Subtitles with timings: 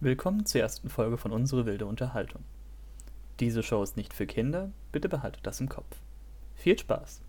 [0.00, 2.44] Willkommen zur ersten Folge von Unsere wilde Unterhaltung.
[3.40, 5.96] Diese Show ist nicht für Kinder, bitte behaltet das im Kopf.
[6.54, 7.22] Viel Spaß.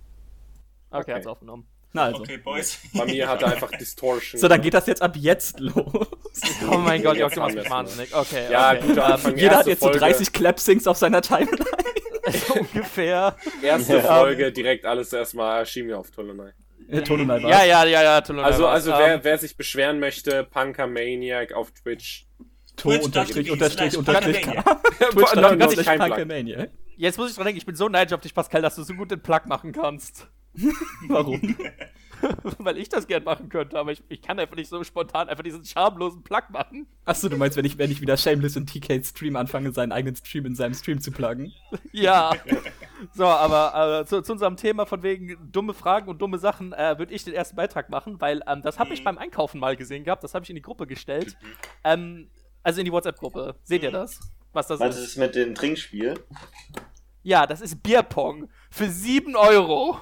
[0.91, 1.13] Okay, Okay.
[1.13, 1.67] hat's aufgenommen.
[1.93, 2.19] Na also.
[2.21, 2.79] Okay, Boys.
[2.93, 4.39] Bei mir hat er einfach Distortion.
[4.39, 6.07] So, dann geht das jetzt ab jetzt los.
[6.69, 8.13] Oh mein Gott, Jörg, du machst mich wahnsinnig.
[8.13, 8.81] Okay, Ja, okay.
[8.87, 9.37] guter Ähm, Anfang.
[9.37, 9.99] Jeder hat jetzt so Folge.
[9.99, 11.63] 30 Clapsings auf seiner Timeline.
[12.59, 13.37] ungefähr.
[13.63, 16.51] Erste Folge, direkt alles erstmal schieben wir auf Tolonai.
[17.05, 20.43] Ton und Ja, ja, ja, ja, Tulun, Also, also Ähm, wer, wer sich beschweren möchte,
[20.43, 22.24] Punker Maniac auf Twitch.
[22.75, 24.41] Ton unterstrich unterstrich unterstrich.
[25.11, 25.25] Twitch.
[26.97, 28.93] Jetzt muss ich dran denken, ich bin so neidisch auf dich, Pascal, dass du so
[28.93, 30.27] gut den Plug machen kannst.
[31.07, 31.55] Warum?
[32.59, 35.43] Weil ich das gern machen könnte, aber ich, ich kann einfach nicht so spontan einfach
[35.43, 36.87] diesen schamlosen Plug machen.
[37.03, 40.15] Achso, du meinst, wenn ich, wenn ich wieder Shameless und TK Stream anfange, seinen eigenen
[40.15, 41.53] Stream in seinem Stream zu pluggen?
[41.91, 42.31] Ja.
[43.13, 46.97] So, aber äh, zu, zu unserem Thema von wegen dumme Fragen und dumme Sachen äh,
[46.97, 50.05] würde ich den ersten Beitrag machen, weil ähm, das habe ich beim Einkaufen mal gesehen
[50.05, 51.35] gehabt, das habe ich in die Gruppe gestellt.
[51.83, 52.29] Ähm,
[52.65, 53.55] also in die WhatsApp-Gruppe.
[53.63, 54.19] Seht ihr das?
[54.51, 55.09] Was das Was ist?
[55.09, 56.15] ist mit dem Trinkspiel?
[57.21, 58.49] Ja, das ist Bierpong.
[58.71, 59.99] Für 7 Euro.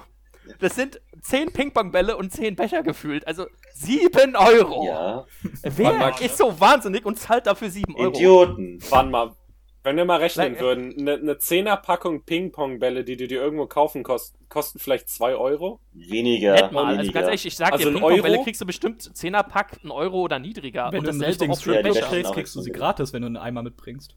[0.60, 3.26] Das sind 10 Ping-Pong-Bälle und 10 Becher gefühlt.
[3.26, 4.86] Also 7 Euro.
[4.86, 5.26] Ja.
[5.62, 6.14] Wer mal.
[6.20, 8.10] ist so wahnsinnig und zahlt dafür 7 Euro?
[8.10, 8.78] Idioten.
[8.90, 9.36] Warte mal.
[9.84, 14.02] Wenn wir mal rechnen Like- würden, eine ne Zehnerpackung Ping-Pong-Bälle, die du dir irgendwo kaufen
[14.02, 15.78] kosten, kosten vielleicht 2 Euro.
[15.92, 16.54] Weniger.
[16.54, 16.86] Nett mal.
[16.86, 17.12] Also weniger.
[17.12, 20.88] ganz ehrlich, ich sag Also dir, Ping-Pong-Bälle kriegst du bestimmt 10er-Pack, 1 Euro oder niedriger.
[20.90, 23.26] Wenn und du einen dasselbe richtigen für Ja, kriegst, kriegst du sie gratis, wenn du
[23.26, 24.16] einen Eimer mitbringst.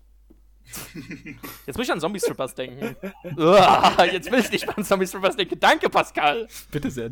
[1.66, 2.96] Jetzt muss ich an Zombie-Strippers denken.
[3.38, 5.58] Uah, jetzt will ich nicht mehr an Zombie-Strippers denken.
[5.60, 6.48] Danke, Pascal.
[6.72, 7.10] Bitte sehr.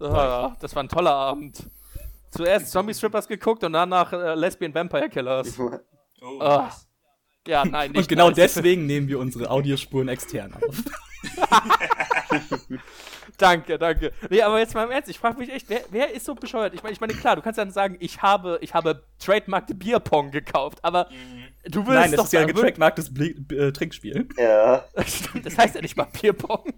[0.00, 1.68] Uah, das war ein toller Abend.
[2.30, 5.58] Zuerst Zombie-Strippers geguckt und danach äh, Lesbian Vampire Killers.
[6.26, 6.70] Oh, Ah.
[7.46, 8.36] Ja, nein, nicht Und genau nice.
[8.36, 10.82] deswegen nehmen wir unsere Audiospuren extern auf.
[13.38, 14.12] Danke, danke.
[14.30, 16.74] Nee, aber jetzt mal im Ernst, ich frage mich echt, wer, wer ist so bescheuert?
[16.74, 20.30] Ich meine, ich meine, klar, du kannst dann sagen, ich habe, ich habe trademarkte Bierpong
[20.30, 21.08] gekauft, aber
[21.64, 24.28] du willst Nein, das doch ist ja ein Bli äh, Trinkspiel.
[24.36, 24.84] Ja.
[25.04, 26.72] Stimmt, das heißt ja nicht mal Bierpong.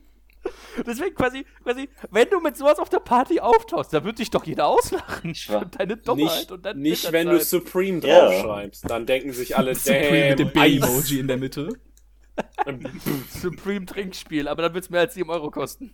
[0.86, 4.44] Deswegen quasi, quasi, wenn du mit sowas auf der Party auftauchst, da wird dich doch
[4.44, 8.28] jeder auslachen für deine Dummheit Nicht, und dann nicht wenn du Supreme Ja.
[8.28, 8.88] draufschreibst.
[8.90, 10.50] Dann denken sich alle, Supreme mit dem.
[10.52, 11.68] B-Emoji in der Mitte.
[13.30, 15.90] Supreme Trinkspiel, aber dann wird es mehr als 7 Euro kosten.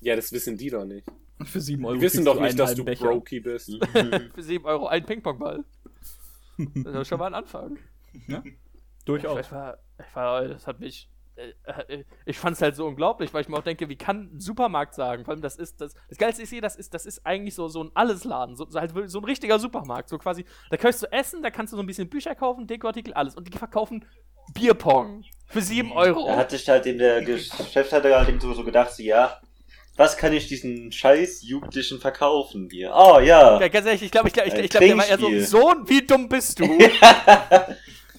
[0.00, 1.06] Ja, das wissen die doch nicht.
[1.44, 1.94] Für 7 Euro.
[1.96, 3.06] Die wissen doch nicht, dass du Becher.
[3.06, 3.70] brokey bist.
[4.34, 5.64] Für 7 Euro ein Ping-Pong-Ball.
[6.84, 7.78] Das ist schon mal ein Anfang.
[9.04, 9.46] Durchaus.
[9.46, 11.08] Ich war, ich war, das hat mich.
[11.64, 14.30] Äh, äh, Ich fand es halt so unglaublich, weil ich mir auch denke, wie kann
[14.34, 15.24] ein Supermarkt sagen?
[15.24, 15.94] Vor allem, das ist das.
[16.08, 18.56] Das Geilste ist hier, das ist, das ist eigentlich so, so ein Allesladen.
[18.56, 20.08] So, so, halt so ein richtiger Supermarkt.
[20.08, 23.12] So quasi, da kannst du essen, da kannst du so ein bisschen Bücher kaufen, Dekoartikel,
[23.14, 23.34] alles.
[23.36, 24.04] Und die verkaufen
[24.54, 26.26] Bierpong für 7 Euro.
[26.26, 29.40] Da hatte ich halt in der Geschäftsleiter halt eben so so gedacht, so, ja,
[29.96, 32.92] was kann ich diesen scheiß Jugendlichen verkaufen hier?
[32.94, 33.60] Oh, ja.
[33.60, 35.38] Ja, ganz ehrlich, ich glaube, ich glaube, ich, ich glaube, der war eher so.
[35.40, 36.64] Sohn, wie dumm bist du?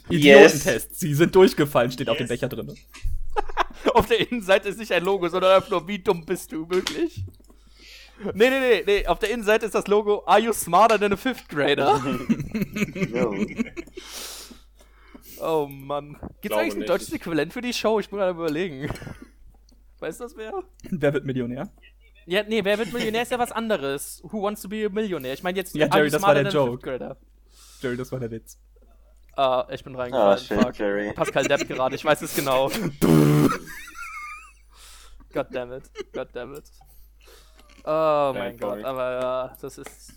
[0.09, 0.99] Idiotentest.
[0.99, 2.29] Sie sind durchgefallen, steht auf dem Yes.
[2.29, 2.75] Becher drin.
[3.93, 7.23] Auf der Innenseite ist nicht ein Logo, sondern einfach nur, wie dumm bist du, wirklich?
[8.33, 11.17] Nee, nee, nee, nee, auf der Innenseite ist das Logo, are you smarter than a
[11.17, 11.99] fifth grader?
[13.09, 13.33] No.
[15.41, 16.15] Oh Mann.
[16.41, 17.99] Gibt's eigentlich ein deutsches Äquivalent für die Show?
[17.99, 18.89] Ich bin gerade überlegen.
[19.99, 20.53] Weißt du das wer?
[20.89, 21.69] Wer wird Millionär?
[22.25, 24.21] Ja, nee, wer wird Millionär ist ja was anderes.
[24.23, 25.33] Who wants to be a Millionär?
[25.33, 26.71] Ich meine jetzt Ja, are Jerry, das war der than a Joke.
[26.71, 27.17] fifth grader?
[27.81, 28.57] Jerry, das war der Witz.
[29.35, 30.39] Ah, ich bin Ah, reingefallen.
[30.39, 30.77] schön, Fuck.
[30.77, 31.11] Jerry.
[31.13, 32.69] Pascal Depp gerade, ich weiß es genau.
[35.33, 35.83] God damn it.
[36.13, 36.63] God damn it.
[37.85, 38.57] Oh mein.
[38.57, 40.13] Gott, aber ja, das ist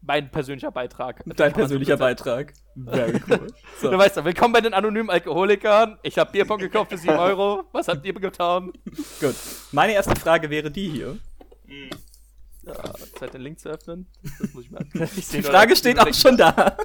[0.00, 1.22] mein persönlicher Beitrag.
[1.26, 1.96] Dein persönlicher.
[1.96, 2.52] Beitrag.
[2.76, 3.46] Very cool.
[3.80, 3.90] So.
[3.90, 5.98] Du weißt doch, willkommen bei den anonymen Alkoholikern.
[6.04, 7.64] Ich habe Bierpong gekauft für 7 Euro.
[7.72, 8.72] Was habt ihr getan?
[9.20, 9.34] Gut.
[9.72, 11.18] Meine erste Frage wäre die hier.
[12.62, 12.74] Ja,
[13.18, 14.06] Zeit den Link zu öffnen.
[14.38, 14.84] Das muss ich mal.
[14.94, 16.76] Die Frage steht auch schon da.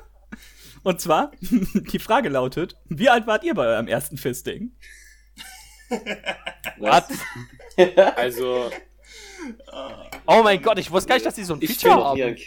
[0.88, 4.72] Und zwar, die Frage lautet, wie alt wart ihr bei eurem ersten Fisting?
[6.78, 7.10] Was?
[8.16, 8.72] Also,
[10.26, 12.16] Oh mein Gott, ich wusste gar nicht, dass die so ein Ich Feature haben.
[12.16, 12.38] Hier,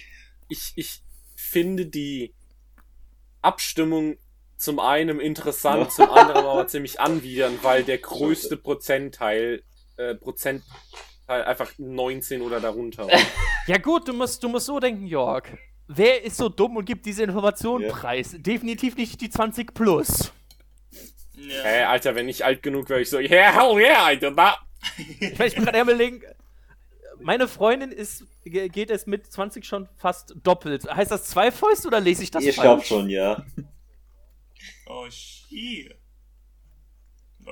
[0.48, 1.02] ich, ich
[1.36, 2.32] finde die
[3.42, 4.16] Abstimmung
[4.56, 9.64] zum einen interessant, zum anderen aber ziemlich anwidernd, weil der größte Prozentteil,
[9.98, 10.64] äh, Prozentteil
[11.26, 13.06] einfach 19 oder darunter.
[13.06, 13.20] war.
[13.66, 15.44] Ja gut, du musst, du musst so denken, Jörg.
[15.92, 17.88] Wer ist so dumm und gibt diese Information Ja.
[17.92, 18.36] preis?
[18.38, 20.32] Definitiv nicht die 20 plus.
[21.34, 21.62] Ja.
[21.64, 24.58] Hä, Alter, wenn ich alt genug wäre, ich so, yeah, hell yeah, I did that.
[25.20, 26.22] Ich, mein, ich bin gerade überlegen,
[27.20, 30.84] meine Freundin ist, ge- geht es mit 20 schon fast doppelt.
[30.84, 32.64] Heißt das zwei Fäuste oder lese ich das ich falsch?
[32.64, 33.44] glaub schon, ja.
[34.86, 35.96] Oh, shit.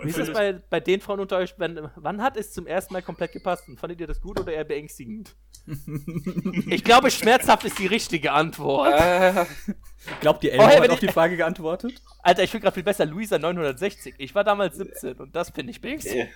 [0.02, 1.54] Wie ist das bei, bei den Frauen unter euch?
[1.58, 3.68] Wenn, wann hat es zum ersten Mal komplett gepasst?
[3.68, 5.34] Und fandet ihr das gut oder eher beängstigend?
[6.70, 8.92] ich glaube, schmerzhaft ist die richtige Antwort.
[8.98, 9.44] Äh,
[10.20, 12.00] Glaubt ihr, Oh, Elmo hey, hat auf die Frage geantwortet?
[12.22, 14.14] Alter, ich finde gerade viel besser Luisa 960.
[14.18, 16.30] Ich war damals 17 und das finde ich beängstigend.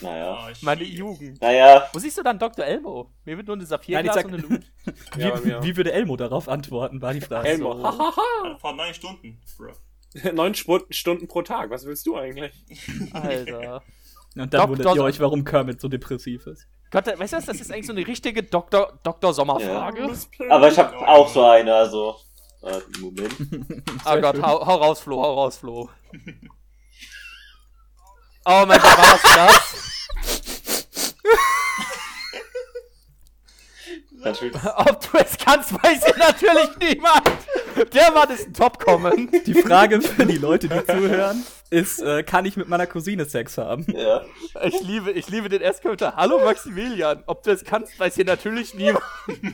[0.00, 0.48] Naja.
[0.50, 1.40] Ich- Meine Jugend.
[1.40, 2.64] Naja, Wo siehst du dann Dr.
[2.64, 3.10] Elmo?
[3.24, 4.48] Mir wird nur eine Nein, Saphirglas sag- und eine Lu
[5.16, 7.48] Wie, Ja, wie würde Elmo darauf antworten, war die Frage.
[7.48, 7.74] Elmo.
[7.80, 8.58] So.
[8.60, 9.72] Vor neun Stunden, bro.
[10.32, 11.70] Neun Sp Stunden pro Tag.
[11.70, 12.54] Was willst du eigentlich?
[13.12, 13.82] Alter.
[14.36, 14.68] Und dann Dr.
[14.68, 16.66] wundert ihr euch, warum Kermit so depressiv ist.
[16.90, 17.46] Gott, weißt du was?
[17.46, 18.98] Das ist eigentlich so eine richtige Dr.
[19.02, 19.34] Dr.
[19.34, 20.10] Sommerfrage.
[20.48, 22.16] aber ich habe auch so eine, also.
[22.62, 23.34] Äh, Moment.
[24.04, 25.90] Oh Gott, hau, hau raus, Flo, hau raus, Flo.
[28.44, 29.98] Oh mein Gott, war das das?
[34.24, 34.54] Natürlich.
[34.76, 37.22] Ob du es kannst, weiß ja natürlich niemand.
[37.92, 39.46] Der Mann ist ein Top-Comment.
[39.46, 43.58] Die Frage für die Leute, die zuhören, ist, äh, kann ich mit meiner Cousine Sex
[43.58, 43.86] haben?
[43.88, 44.22] Ja.
[44.64, 46.16] Ich liebe, ich liebe den Erstkommentar.
[46.16, 49.04] Hallo Maximilian, ob du es kannst, weiß hier natürlich niemand.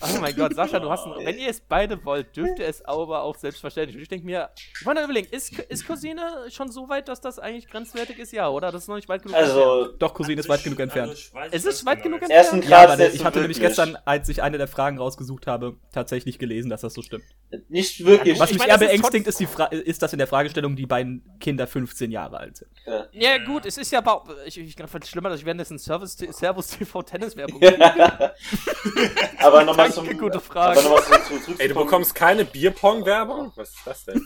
[0.00, 2.84] Oh mein Gott, Sascha, du hast ein, wenn ihr es beide wollt, dürft ihr es
[2.84, 3.96] aber auch selbstverständlich.
[3.96, 7.38] Und ich denke mir, ich wollte überlegen, ist, ist Cousine schon so weit, dass das
[7.38, 8.32] eigentlich grenzwertig ist?
[8.32, 8.70] Ja, oder?
[8.70, 9.36] Das ist noch nicht weit genug.
[9.36, 9.58] entfernt.
[9.60, 11.10] Also, Doch, Cousine ist weit genug entfernt.
[11.10, 14.28] Also, Es ich ist weit genug ersten Ja, Grad ist ich hatte nämlich gestern, als
[14.28, 17.24] ich eine der Fragen rausgesucht habe, tatsächlich gelesen, dass das so stimmt.
[17.70, 18.38] Nicht wirklich.
[18.38, 20.76] Was Ich mich eher das ist beängstigt, ist, die Fra ist, dass in der Fragestellung
[20.76, 22.70] die beiden Kinder 15 Jahre alt sind.
[23.12, 24.24] Ja, gut, es ist ja aber.
[24.44, 27.58] Ich, ich es schlimmer, dass ich währenddessen Service Servus TV Tennis-Werbung.
[29.38, 30.06] aber nochmal zum.
[30.18, 30.82] Gute Aber Frage.
[30.82, 31.54] nochmal zum, zum.
[31.58, 33.52] Ey, du bekommst keine Bierpong-Werbung?
[33.56, 34.22] Was ist das denn?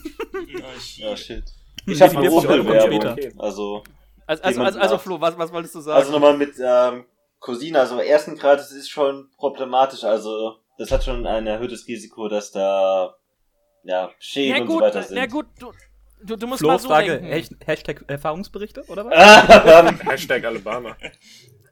[0.49, 1.45] Ja, ich- Ja, shit.
[1.87, 2.81] Die Ich habe eine Bierpong- Rumpelwerbung.
[3.01, 3.13] später.
[3.13, 3.33] Okay.
[3.39, 3.83] Also,
[4.27, 5.99] Also, also, also, also Flo, was, was wolltest du sagen?
[5.99, 7.05] also nochmal mit ähm,
[7.41, 10.05] Cousine, also ersten Grad, das ist schon problematisch.
[10.05, 13.14] Also, das hat schon ein erhöhtes Risiko, dass da
[13.84, 15.17] ja Schäden ja, und so gut, weiter sind.
[15.17, 15.73] na gut, du,
[16.25, 17.32] du, du musst Flo, mal so Frage, denken.
[17.32, 20.02] Hasht- Hashtag Erfahrungsberichte, oder was?
[20.05, 20.96] Hashtag Alabama.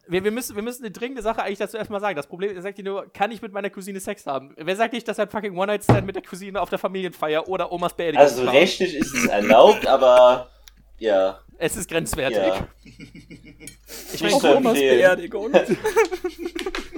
[0.08, 2.16] Wir, wir, müssen, wir müssen eine dringende Sache eigentlich dazu erstmal sagen.
[2.16, 4.54] Das Problem ist, sagt ihr nur, kann ich mit meiner Cousine Sex haben?
[4.56, 7.94] Wer sagt nicht, dass ein fucking One-Night-Stand mit der Cousine auf der Familienfeier oder Omas
[7.94, 8.52] Beerdigung Also, war?
[8.52, 10.50] rechtlich ist es erlaubt, aber
[10.98, 11.38] ja.
[11.58, 12.38] Es ist grenzwertig.
[12.38, 12.66] ja.
[14.12, 14.74] Ich meine, Omas.
[14.74, 15.52] Beerdigung.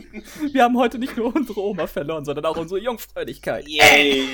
[0.52, 3.66] Wir haben heute nicht nur unsere Oma verloren, sondern auch unsere Jungfräulichkeit.
[3.68, 4.28] Yay!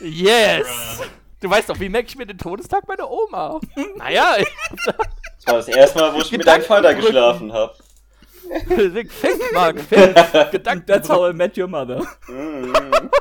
[0.00, 0.66] yes!
[0.98, 1.06] Bruh.
[1.40, 3.60] Du weißt doch, wie merke ich mir den Todestag meiner Oma?
[3.96, 4.48] naja, ich
[4.86, 7.74] Das war das erste Mal, wo ich mit deinem Vater geschlafen habe.
[8.66, 9.10] Fink,
[9.52, 10.14] Marc, Fink.
[10.52, 10.86] Gedanken.
[10.86, 12.02] That's how I met your mother.
[12.28, 12.72] Mhm.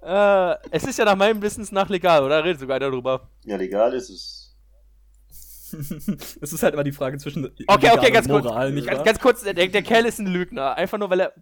[0.00, 2.42] Äh, es ist ja nach meinem Wissens nach legal, oder?
[2.42, 3.28] Redet sogar einer drüber.
[3.44, 4.37] Ja, legal ist es.
[6.40, 8.44] Es ist halt immer die Frage zwischen Okay, okay, ganz und kurz.
[8.44, 10.74] Moral, nicht ganz, ganz kurz, der, der Kerl ist ein Lügner.
[10.76, 11.32] Einfach nur, weil er,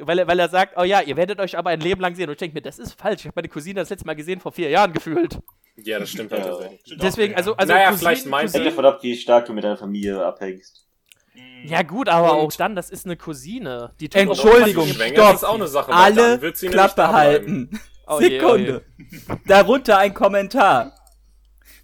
[0.00, 2.26] weil, er, weil er sagt, oh ja, ihr werdet euch aber ein Leben lang sehen.
[2.28, 3.20] Und ich denke mir, das ist falsch.
[3.20, 5.38] Ich habe meine Cousine das letzte Mal gesehen vor vier Jahren gefühlt.
[5.76, 6.98] Ja, das stimmt halt tatsächlich.
[7.00, 9.64] Deswegen, also, also Naja, Cousinen- vielleicht meinst Hängt Cousinen- davon ab, wie stark du mit
[9.64, 10.86] deiner Familie abhängst.
[11.34, 11.68] Mhm.
[11.68, 13.92] Ja gut, aber Und- auch dann, das ist eine Cousine.
[13.98, 15.34] Die tut Entschuldigung, stopp.
[15.34, 15.92] ist auch eine Sache.
[15.92, 17.80] Alle Dann wird sie nämlich Klappe halten.
[18.06, 18.84] Oh je, oh Sekunde.
[19.46, 20.92] Darunter ein Kommentar.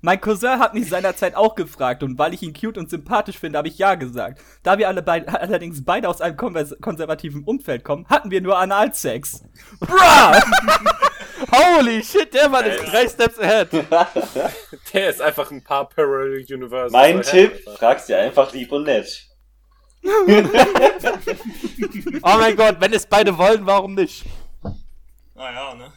[0.03, 3.59] Mein Cousin hat mich seinerzeit auch gefragt und weil ich ihn cute und sympathisch finde,
[3.59, 4.41] habe ich ja gesagt.
[4.63, 9.45] Da wir alle beid allerdings beide aus einem konservativen Umfeld kommen, hatten wir nur Analsex.
[9.79, 9.91] Bruh!
[11.53, 13.69] Holy shit, der Mann ist drei Steps ahead.
[14.93, 16.93] Der ist einfach ein paar Parallel Universes.
[16.93, 17.79] Mein Tipp, Alter.
[17.79, 19.27] frag's dir einfach lieb und nett.
[22.23, 24.25] Oh mein Gott, wenn es beide wollen, warum nicht?
[25.35, 25.93] Ah ja, ne?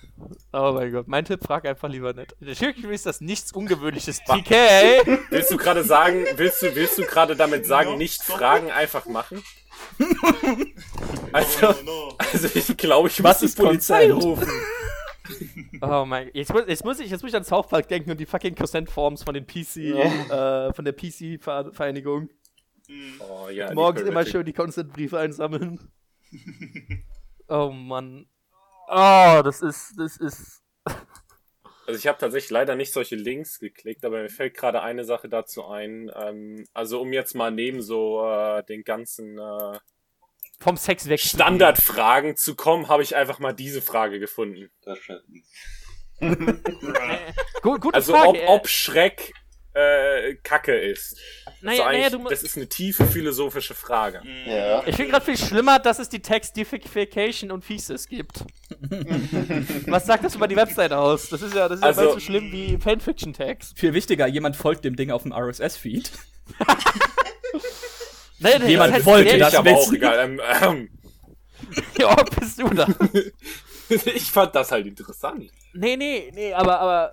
[0.52, 2.36] Oh mein Gott, mein Tipp, frag einfach lieber nicht.
[2.40, 4.20] Natürlich ist das nichts Ungewöhnliches.
[4.20, 4.52] TK!
[5.30, 8.38] Willst du gerade sagen, willst du, willst du gerade damit sagen, Ja, nicht doch.
[8.38, 9.42] fragen, einfach machen?
[10.00, 10.08] No,
[11.34, 12.16] Also, no, no.
[12.18, 14.24] also ich glaube, ich Was muss ist die Polizei Consent?
[14.24, 14.52] rufen.
[15.82, 18.12] Oh mein Gott, jetzt, muss- jetzt, muss ich, jetzt muss ich an South Park denken
[18.12, 22.30] und die fucking Consent-Forms von den PC, äh, von der PC-Vereinigung.
[23.20, 25.80] Oh, ja, Morgens immer schön die Consent-Briefe einsammeln.
[27.48, 28.26] oh Mann.
[28.88, 30.62] Oh, das ist, das ist.
[31.86, 35.28] Also ich habe tatsächlich leider nicht solche Links geklickt, aber mir fällt gerade eine Sache
[35.28, 36.10] dazu ein.
[36.16, 39.80] Ähm, also um jetzt mal neben so äh, den ganzen äh,
[40.62, 41.20] Vom Sex weg.
[41.20, 44.72] Standardfragen zu kommen, habe ich einfach mal diese Frage gefunden.
[44.84, 44.98] Das.
[47.62, 48.44] Gut, gute Also Frage.
[48.44, 49.34] ob, ob Schreck
[49.74, 51.20] äh, Kacke ist.
[51.64, 54.22] Naja, also naja, du, das ist eine tiefe philosophische Frage.
[54.46, 54.84] Ja.
[54.86, 58.44] ich finde gerade viel schlimmer, dass es die Textification und Fieses gibt.
[59.88, 61.30] Was sagt das über die Webseite aus?
[61.30, 63.78] Das ist ja, das ist Also- ja so schlimm wie Fanfiction-Text.
[63.80, 66.12] Viel wichtiger, jemand folgt dem Ding auf dem RSS-Feed.
[68.40, 70.20] Nee, nee, Jemand das heißt wollte das ich aber auch egal.
[70.20, 70.90] Ähm, ähm,
[72.00, 72.88] Ja, bist du da?
[73.90, 75.50] ich fand das halt interessant.
[75.74, 77.12] Nee, nee, nee, aber, aber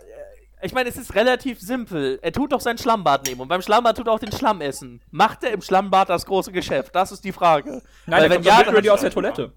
[0.62, 2.18] Ich meine, es ist relativ simpel.
[2.22, 5.00] Er tut doch sein Schlammbad nehmen und beim Schlammbad tut er auch den Schlamm essen.
[5.10, 6.94] Macht er im Schlammbad das große Geschäft?
[6.94, 7.82] Das ist die Frage.
[8.06, 9.52] Nein, Weil wenn kommt ja, dann- ready aus der Toilette.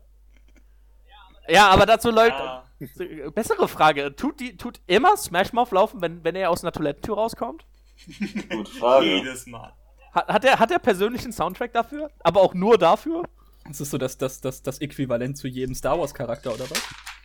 [1.48, 2.38] Ja, aber dazu läuft.
[2.40, 2.64] Ja,
[3.34, 4.16] Bessere Frage.
[4.16, 7.66] Tut, die, tut immer Smash Mouth laufen, wenn, wenn er aus einer Toilettentür rauskommt?
[8.50, 9.06] Gute Frage.
[9.06, 9.74] jedes Mal.
[10.14, 12.10] Hat, hat, er, hat er persönlichen Soundtrack dafür?
[12.20, 13.24] Aber auch nur dafür?
[13.68, 16.82] Das ist so das, das, das, das Äquivalent zu jedem Star Wars-Charakter, oder was?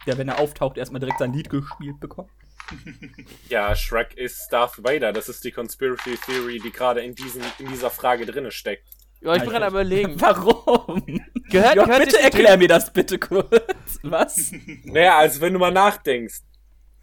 [0.07, 2.31] Der, wenn er auftaucht, erstmal direkt sein Lied gespielt bekommt.
[3.49, 5.13] Ja, Shrek ist Darth Vader.
[5.15, 8.87] Das ist die Conspiracy Theory, die gerade in, diesen, in dieser Frage drinne steckt.
[9.23, 10.15] Ja, ich bin gerade am überlegen.
[10.21, 11.03] Warum?
[11.51, 13.51] Gehört, Jörg, gehört bitte erklär mir das bitte kurz.
[14.03, 14.53] Was?
[14.85, 16.41] Naja, also wenn du mal nachdenkst,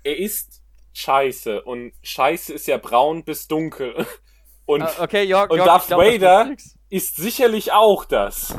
[0.04, 0.62] er ist
[0.94, 4.06] scheiße und scheiße ist ja braun bis dunkel.
[4.66, 6.56] Und Ah, okay, Jörg, Und Jörg, Darth glaub, das Vader-
[6.90, 8.56] ist sicherlich auch das.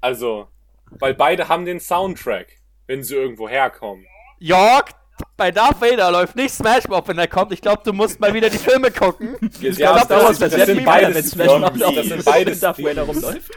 [0.00, 0.48] Also,
[0.92, 2.59] weil beide haben den Soundtrack,
[2.90, 4.04] wenn sie irgendwo herkommen.
[4.40, 4.86] Jörg,
[5.36, 7.52] bei Darth Vader läuft nicht Smash Mouth, wenn er kommt.
[7.52, 9.36] Ich glaube, du musst mal wieder die Filme gucken.
[9.60, 11.94] Ja, glaub, das, das, wird sind beides, weiter, wenn das, Smash Mouth Lee.
[11.94, 13.52] das sind beides Darth Vader rumläuft.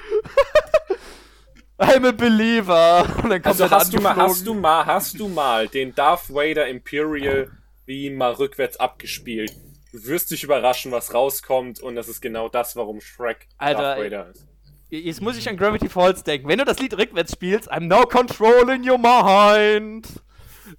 [1.79, 3.07] I'm a believer.
[3.23, 6.31] Und dann kommt Also hast du mal, hast du mal, hast du mal den Darth
[6.31, 7.49] Vader Imperial
[7.87, 9.51] wie mal rückwärts abgespielt?
[9.91, 13.99] Du wirst dich überraschen, was rauskommt und das ist genau das, warum Shrek Alter, Darth.
[13.99, 14.52] Vader ist.
[14.99, 16.47] Jetzt muss ich an Gravity Falls denken.
[16.47, 20.07] Wenn du das Lied rückwärts spielst, I'm now controlling your mind.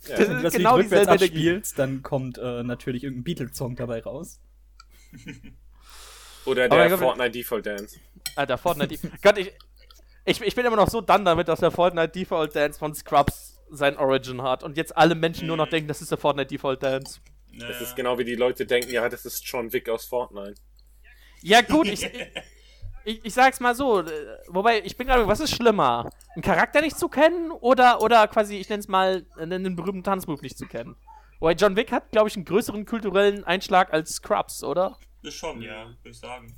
[0.06, 4.02] Das Wenn du das genau Lied rückwärts abspielst, dann kommt äh, natürlich irgendein Beatles-Song dabei
[4.02, 4.40] raus.
[6.44, 7.99] Oder der glaub, Fortnite Default Dance.
[8.37, 8.99] Alter, Fortnite.
[9.23, 9.52] Gott, ich,
[10.25, 13.61] ich, ich bin immer noch so dann damit, dass der Fortnite Default Dance von Scrubs
[13.71, 16.83] sein Origin hat und jetzt alle Menschen nur noch denken, das ist der Fortnite Default
[16.85, 17.18] Dance.
[17.59, 20.54] Das ist genau wie die Leute denken, ja, das ist John Wick aus Fortnite.
[21.42, 22.09] Ja, gut, ich,
[23.04, 24.00] ich, ich sag's mal so.
[24.00, 24.04] äh,
[24.49, 26.11] Wobei, ich bin gerade, was ist schlimmer?
[26.34, 30.58] Einen Charakter nicht zu kennen oder, oder quasi, ich nenn's mal, einen berühmten Tanzmove nicht
[30.58, 30.96] zu kennen?
[31.40, 34.96] Wobei John Wick hat, glaube ich, einen größeren kulturellen Einschlag als Scrubs, oder?
[35.23, 36.54] Das schon, ja, würde ich sagen.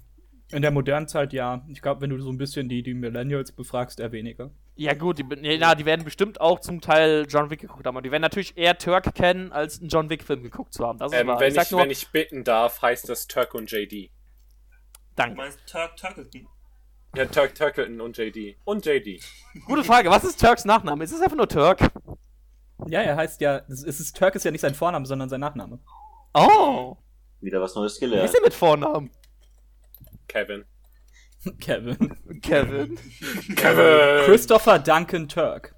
[0.53, 1.65] In der modernen Zeit ja.
[1.69, 4.51] Ich glaube, wenn du so ein bisschen die, die Millennials befragst, eher weniger.
[4.77, 7.97] Ja, gut, die, ja, die werden bestimmt auch zum Teil John Wick geguckt haben.
[7.97, 10.99] Und die werden natürlich eher Turk kennen, als einen John Wick-Film geguckt zu haben.
[10.99, 11.41] Das ist Ähm, wahr.
[11.41, 14.11] wenn, sag ich, nur, wenn ich bitten darf, heißt das Turk und JD.
[15.17, 15.37] Du danke.
[15.37, 16.47] meinst Turk Turkleton?
[17.15, 18.57] Ja, Turk Turkleton und JD.
[18.65, 19.23] Und JD.
[19.67, 21.03] Gute Frage, was ist Turks Nachname?
[21.05, 21.81] Ist es einfach nur Turk?
[22.89, 25.81] Ja, er heißt ja, es ist, Turk ist ja nicht sein Vorname, sondern sein Nachname.
[26.35, 26.97] Oh,
[27.41, 28.27] Wieder was Neues gelernt.
[28.27, 29.11] ist denn mit Vornamen?
[30.29, 30.65] Kevin.
[31.61, 32.41] Kevin.
[32.43, 32.99] Kevin.
[33.57, 34.25] Kevin!
[34.27, 35.75] Christopher Duncan Turk.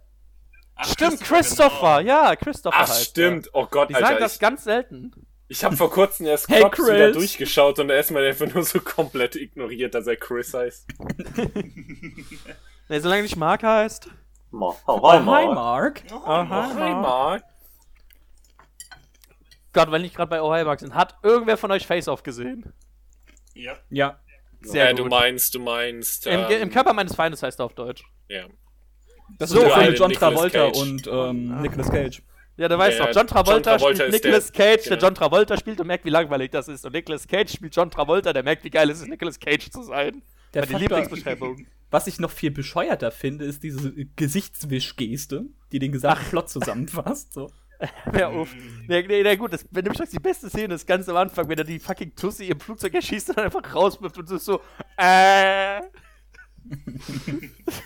[0.75, 3.50] Ach, Stimmt, Christopher, ja, Christopher Ach, heißt stimmt.
[3.52, 3.95] Oh Gott, er.
[3.99, 4.21] Die sagen Alter.
[4.21, 5.12] das ganz selten.
[5.48, 7.16] Ich habe vor kurzem erst Hey, Crocs wieder Chris.
[7.16, 10.86] durchgeschaut und er ist mir einfach nur so komplett ignoriert, dass er Chris heißt.
[12.90, 14.08] Ne, solange nicht Mark heißt.
[14.50, 15.54] Ma- Oh, Oh, hi, hi, Mark.
[15.54, 16.02] Mark.
[16.10, 16.70] Oh, Aha.
[16.74, 17.42] Hi, Mark.
[19.74, 22.72] Gott, wenn ich gerade bei Ohio Mark sind, hat irgendwer von euch Face-Off gesehen?
[23.54, 23.74] Ja.
[23.90, 24.18] Ja.
[24.62, 25.10] Sehr du gut.
[25.10, 26.26] meinst, du meinst.
[26.26, 28.02] Im, ähm, Im Körper meines Feindes heißt er auf Deutsch.
[28.28, 28.46] Ja.
[29.38, 30.78] Das So, ist eine mit John Travolta Cage.
[30.78, 32.22] und ähm, Nicolas Cage.
[32.58, 34.96] Ja, du weißt Der doch, John Travolta, John Travolta spielt ist der- Nicolas Cage, der
[34.96, 35.06] genau.
[35.06, 36.84] John Travolta spielt und merkt, wie langweilig das ist.
[36.84, 39.82] Und Nicolas Cage spielt John Travolta, der merkt, wie geil es ist, Nicolas Cage zu
[39.82, 40.22] sein.
[40.54, 41.66] Der Faktor- Lieblingsbeschreibung.
[41.90, 47.32] Was ich noch viel bescheuerter finde, ist diese Gesichtswischgeste, die den gesamten Plot zusammenfasst.
[47.32, 47.50] So.
[48.12, 48.52] Hör auf.
[48.88, 51.16] Nee, nee, nee, gut, das, wenn du mich fragst, die beste Szene ist ganz am
[51.16, 54.36] Anfang, wenn er die fucking Tussi im Flugzeug erschießt und dann einfach rauswirft und so
[54.36, 54.60] ist so,
[54.96, 55.80] äh.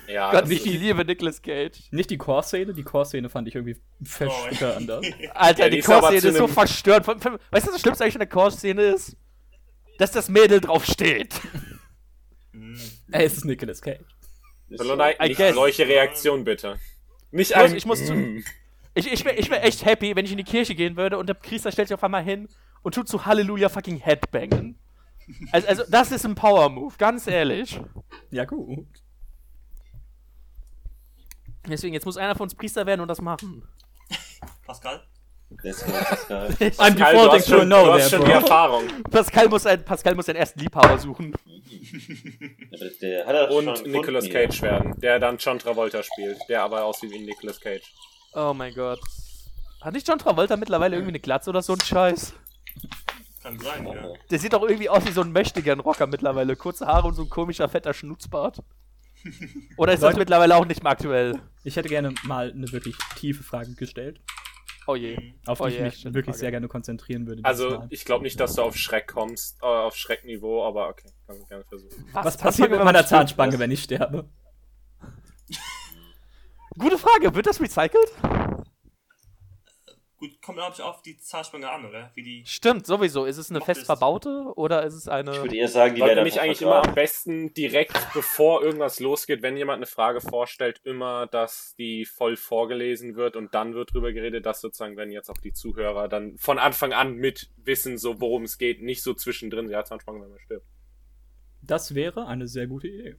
[0.08, 1.78] Ja, Gott, ist- ich liebe Nicolas Cage.
[1.90, 5.04] Nicht die Core-Szene, die Core-Szene fand ich irgendwie verstört anders.
[5.34, 7.06] Alter, Ja, die die Core-Szene ist so verstört.
[7.06, 9.16] Weißt du, was das Schlimmste eigentlich an der Core-Szene ist?
[9.98, 11.34] Dass das Mädel drauf steht.
[12.52, 12.78] Hm.
[13.12, 14.00] Ey, es ist Nicolas Cage.
[14.78, 15.54] Hallo, nein, I nicht guess.
[15.54, 16.78] solche Reaktionen bitte.
[17.30, 17.76] Nicht Ich muss- ein.
[17.76, 18.44] ich muss zu- Mm.
[18.94, 21.26] Ich, ich wäre ich wär echt happy, wenn ich in die Kirche gehen würde und
[21.26, 22.46] der Priester stellt sich auf einmal hin
[22.82, 24.78] und tut zu Halleluja fucking Headbangen.
[25.52, 27.80] Also, also das ist ein Power-Move, ganz ehrlich.
[28.30, 28.86] Ja, gut.
[31.68, 33.62] Deswegen, jetzt muss einer von uns Priester werden und das machen.
[34.66, 35.02] Pascal?
[35.62, 35.84] Das.
[35.86, 38.32] I'm Karl, du defaulting to a schon, no du hast there, schon die.
[38.32, 38.84] Erfahrung.
[39.10, 41.34] Pascal muss, ein, Pascal muss seinen ersten Liebhaber suchen.
[42.72, 44.32] Aber Der hat er Und Nicolas hier.
[44.32, 47.92] Cage werden, der dann John Travolta spielt, der aber aussieht wie Nicolas Cage.
[48.34, 48.98] Oh mein Gott.
[49.82, 52.34] Hat nicht John Travolta mittlerweile irgendwie eine Glatze oder so ein Scheiß?
[53.42, 54.12] Kann sein, ja.
[54.30, 56.54] Der sieht doch irgendwie aus wie so ein Möchtegern-Rocker mittlerweile.
[56.56, 58.62] Kurze Haare und so ein komischer, fetter Schnutzbart.
[59.76, 61.40] Oder ist das Leute- mittlerweile auch nicht mehr aktuell?
[61.64, 64.20] Ich hätte gerne mal eine wirklich tiefe Frage gestellt,
[64.88, 65.16] Oh je.
[65.46, 66.38] auf die Oh ich je, mich wirklich Frage.
[66.38, 67.44] sehr gerne konzentrieren würde.
[67.44, 67.86] Also, Mal.
[67.90, 71.48] ich glaube nicht, dass du auf Schreck kommst, äh, auf Schreckniveau, aber okay, kann ich
[71.48, 72.04] gerne versuchen.
[72.12, 73.06] Was passiert mit meiner?
[73.06, 74.28] Zahnspange, wenn ich sterbe?
[76.78, 78.10] Gute Frage, wird das recycelt?
[80.22, 82.12] Gut, kommt glaube ich auf die Zahnspange an, oder?
[82.14, 82.46] Wie die.
[82.46, 83.24] Stimmt, sowieso.
[83.24, 83.86] Ist es eine fest es.
[83.86, 85.32] verbaute oder ist es eine.
[85.32, 89.42] Ich würde eher sagen, die nicht einfach eigentlich immer am besten direkt, bevor irgendwas losgeht,
[89.42, 94.12] wenn jemand eine Frage vorstellt, immer, dass die voll vorgelesen wird und dann wird drüber
[94.12, 98.20] geredet, dass sozusagen, wenn jetzt auch die Zuhörer dann von Anfang an mit wissen, so
[98.20, 100.66] worum es geht, nicht so zwischendrin, ja, Zahnspange, wenn man stirbt.
[101.62, 103.16] Das wäre eine sehr gute Idee.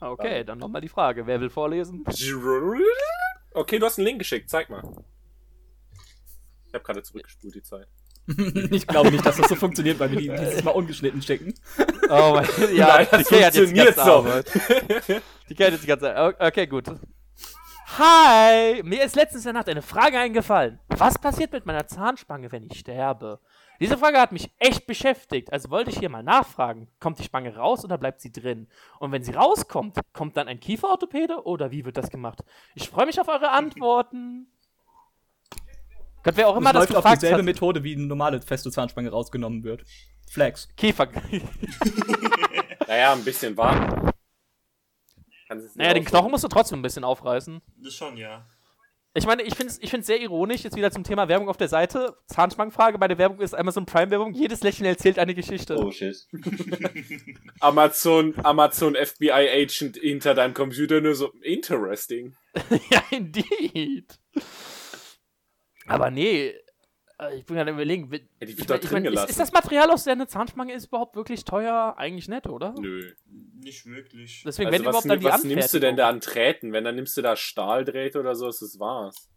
[0.00, 1.28] Okay, dann nochmal die Frage.
[1.28, 2.04] Wer will vorlesen?
[3.52, 4.82] Okay, du hast einen Link geschickt, zeig mal.
[6.70, 7.88] Ich habe gerade zurückgespult die Zeit.
[8.70, 11.54] ich glaube nicht, dass das so funktioniert, weil wir die dieses Mal ungeschnitten schicken.
[12.12, 14.26] Oh mein ja, Nein, das die funktioniert so.
[15.48, 16.40] Die hat jetzt die ganze Arbeit.
[16.40, 16.86] Okay, gut.
[17.98, 18.82] Hi!
[18.82, 20.80] Mir ist letztens in der Nacht eine Frage eingefallen.
[20.88, 23.38] Was passiert mit meiner Zahnspange, wenn ich sterbe?
[23.78, 26.88] Diese Frage hat mich echt beschäftigt, also wollte ich hier mal nachfragen.
[26.98, 28.66] Kommt die Spange raus oder bleibt sie drin?
[28.98, 32.44] Und wenn sie rauskommt, kommt dann ein Kieferorthopäde oder wie wird das gemacht?
[32.74, 34.48] Ich freue mich auf eure Antworten.
[36.22, 37.44] Gott, wer auch immer das das, läuft auf dieselbe hat.
[37.44, 39.84] Methode, wie eine normale feste Zahnspange rausgenommen wird.
[40.30, 40.68] Flex.
[40.76, 41.08] Kiefer.
[42.86, 44.14] Naja, ein bisschen nicht
[45.76, 46.04] naja, den.
[46.04, 47.60] Knochen musst du trotzdem ein bisschen aufreißen.
[47.76, 48.46] Das schon, ja.
[49.12, 51.56] Ich meine, ich finde es ich find's sehr ironisch, jetzt wieder zum Thema Werbung auf
[51.56, 52.16] der Seite.
[52.26, 54.34] Zahnspangenfrage, meine Werbung ist Amazon Prime-Werbung.
[54.34, 55.76] Jedes Lächeln erzählt eine Geschichte.
[55.76, 56.28] Oh shit.
[57.60, 62.36] Amazon, Amazon FBI Agent hinter deinem Computer nur so interesting.
[62.90, 64.06] ja, indeed.
[65.90, 66.54] Aber nee,
[67.18, 68.10] äh, ich bin gerade überlegen.
[68.12, 69.30] Ja, die wird ich ich drin mein, ist, gelassen.
[69.30, 71.94] ist das Material, aus der eine Zahnspange ist, überhaupt wirklich teuer?
[71.98, 72.74] Eigentlich nett, oder?
[72.78, 73.12] Nö.
[73.62, 74.42] Nicht wirklich.
[74.46, 76.72] Deswegen, Also wenn was, überhaupt dann die was nimmst du denn da an Drähten?
[76.72, 79.28] Wenn, dann nimmst du da Stahldrähte oder so, ist das war's.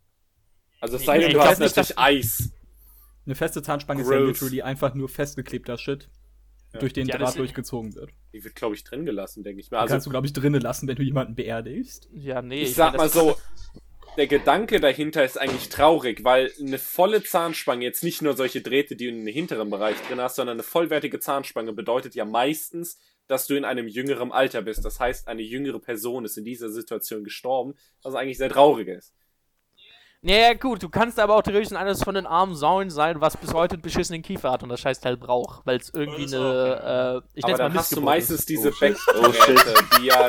[0.80, 2.52] Also es sei denn, ich du hast nicht, natürlich Eis.
[3.26, 4.28] Eine feste Zahnspange ist ja Gross.
[4.42, 6.10] literally einfach nur festgeklebter Shit,
[6.74, 6.80] Ja.
[6.82, 8.12] durch den Ja, Draht durchgezogen wird.
[8.34, 9.80] Die wird, glaube ich, drin gelassen, denke ich mal.
[9.80, 12.10] Also, kannst du, glaube ich, drinnen lassen, wenn du jemanden beerdigst.
[12.14, 12.64] Ja, nee.
[12.64, 13.38] ich sag mein, mal das- so,
[14.18, 18.96] der Gedanke dahinter ist eigentlich traurig, weil eine volle Zahnspange, jetzt nicht nur solche Drähte,
[18.96, 23.00] die du in den hinteren Bereich drin hast, sondern eine vollwertige Zahnspange bedeutet ja meistens,
[23.28, 24.86] dass du in einem jüngeren Alter bist.
[24.86, 29.14] Das heißt, eine jüngere Person ist in dieser Situation gestorben, was eigentlich sehr traurig ist.
[30.22, 33.54] Naja, gut, du kannst aber auch theoretisch eines von den armen Säulen sein, was bis
[33.54, 37.30] heute einen beschissenen Kiefer hat und das scheiß Teil braucht, weil es irgendwie eine, äh,
[37.34, 38.50] ich Aber nenn's mal dann hast du meistens ist.
[38.50, 39.56] diese Oh, shit.
[39.56, 40.28] Backgeräte, die ja...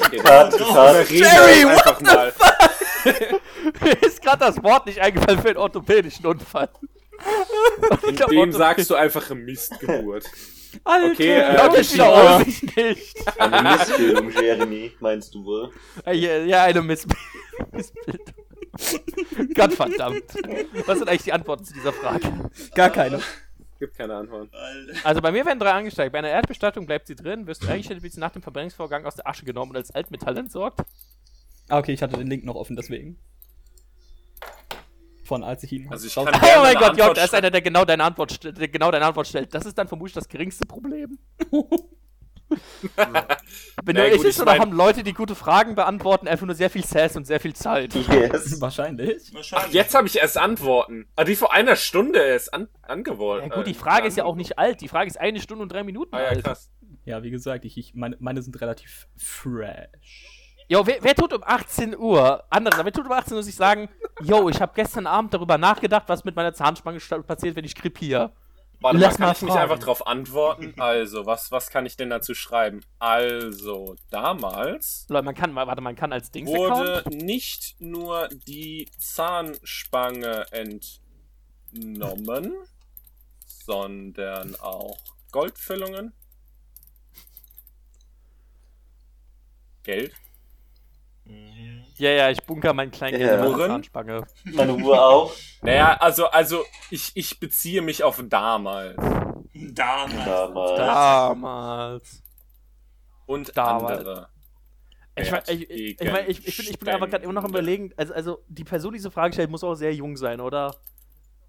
[0.00, 1.10] Okay, Cut, dann cut.
[1.10, 2.32] Jerry, jetzt einfach mal.
[3.82, 6.68] Mir ist gerade das Wort nicht eingefallen für einen orthopädischen Unfall.
[8.08, 10.24] In dem sagst du einfach Mistgeburt.
[10.84, 13.40] Alter, Okay, äh, das ich- wiederhole ich nicht.
[13.40, 15.70] Eine Missbildung, Jeremy, meinst du wohl?
[16.06, 17.06] Äh, Ja, ja, eine Miss
[17.72, 18.24] Missbildung.
[19.54, 20.24] Gottverdammt.
[20.86, 22.50] Was sind eigentlich die Antworten zu dieser Frage?
[22.74, 23.20] Gar keine.
[23.80, 24.48] Gibt keine Antwort.
[24.52, 24.92] Alter.
[25.06, 26.12] Also bei mir werden drei angesteigt.
[26.12, 29.14] Bei einer Erdbestattung bleibt sie drin, wirst du eigentlich wird sie nach dem Verbrennungsvorgang aus
[29.16, 30.80] der Asche genommen und als Altmetall entsorgt.
[31.68, 33.18] Ah, okay, ich hatte den Link noch offen, deswegen.
[35.24, 35.88] Von als ich ihn.
[35.90, 38.90] Also ich Oh mein Gott, Jörg, da ist einer, der genau deine Antwort, der genau
[38.90, 39.52] deine Antwort stellt.
[39.52, 41.18] Das ist dann vermutlich das geringste Problem.
[42.96, 46.46] Wenn Na du gut, ich ist, ich oder haben Leute, die gute Fragen beantworten, einfach
[46.46, 47.94] nur sehr viel Sass und sehr viel Zeit.
[48.08, 48.58] Yes.
[48.60, 49.34] Wahrscheinlich.
[49.34, 49.68] Wahrscheinlich.
[49.68, 51.06] Ach, jetzt habe ich erst Antworten.
[51.14, 53.50] Ah, die vor einer Stunde ist an angeworfen.
[53.50, 54.80] Ja gut, die Frage ist ja auch nicht alt.
[54.80, 56.42] Die Frage ist eine Stunde und drei Minuten Ah ja, alt.
[56.44, 56.70] krass.
[57.04, 60.37] Ja, wie gesagt, ich, ich, meine, meine sind relativ fresh.
[60.70, 63.88] Jo, wer, wer tut um 18 Uhr, andere, wer tut um 18 Uhr sich sagen,
[64.20, 68.32] yo, ich habe gestern Abend darüber nachgedacht, was mit meiner Zahnspange passiert, wenn ich krepiere.
[68.80, 69.62] Warte Lass mal, kann mal ich nicht fragen.
[69.62, 70.74] einfach drauf antworten?
[70.78, 72.82] Also, was, was kann ich denn dazu schreiben?
[72.98, 80.46] Also, damals Leute, man kann, warte, man kann als Dings wurde nicht nur die Zahnspange
[81.72, 82.54] entnommen,
[83.46, 84.98] sondern auch
[85.32, 86.12] Goldfüllungen,
[89.82, 90.14] Geld.
[91.98, 93.34] Ja, ja, ich bunker meinen kleinen Ja.
[93.34, 93.70] In meine Uhren?
[93.70, 94.26] Zahnspange.
[94.44, 95.32] Meine Uhr auch.
[95.62, 98.96] Naja, also, also ich, ich beziehe mich auf damals
[99.54, 100.24] Damals.
[100.24, 100.76] Damals.
[100.76, 102.22] Damals.
[103.26, 103.98] und Damals.
[103.98, 104.28] andere.
[105.16, 107.42] Ich, mein, ich, ich, ich, mein, ich, ich, bin, ich bin aber gerade immer noch
[107.42, 110.40] am überlegen, also, also die Person, die diese Frage stellt, muss auch sehr jung sein,
[110.40, 110.76] oder?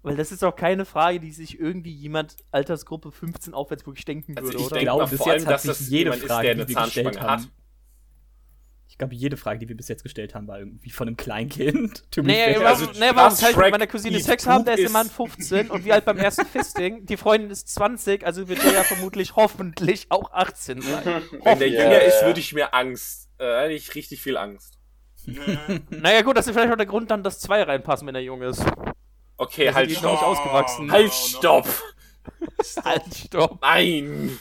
[0.02, 4.36] Weil das ist doch keine Frage, die sich irgendwie jemand Altersgruppe 15 aufwärts wirklich denken
[4.36, 4.74] Also würde, ich oder?
[4.74, 6.54] denk glaube, bis vor jetzt allem, hat dass sich das jede jemand ist, Frage, der
[6.54, 7.52] die eine wir gestellt Zahnspange haben.
[9.00, 12.04] Glaube, jede Frage, die wir bis jetzt gestellt haben, war irgendwie von einem Kleinkind.
[12.22, 14.64] Nee, warum, Also, nee, warum das kann ich mit meiner Cousine Eat Sex haben?
[14.64, 17.04] Der ist Poop immerhin ist- 15 und wie alt beim ersten Fisting?
[17.06, 21.22] Die Freundin ist 20, also wird der ja vermutlich hoffentlich auch 18 sein.
[21.42, 21.98] Wenn der jünger ja.
[21.98, 24.78] ist, würde ich mir Angst, äh, hätte ich richtig viel Angst.
[25.90, 28.42] Naja, gut, das ist vielleicht auch der Grund, dann, dass zwei reinpassen, wenn er jung
[28.42, 28.64] ist.
[29.36, 30.28] Okay, Also halt ist noch nicht stopp.
[30.38, 30.92] ausgewachsen.
[30.92, 31.68] Halt stopp.
[32.84, 33.58] Halt, stopp.
[33.62, 34.38] Nein.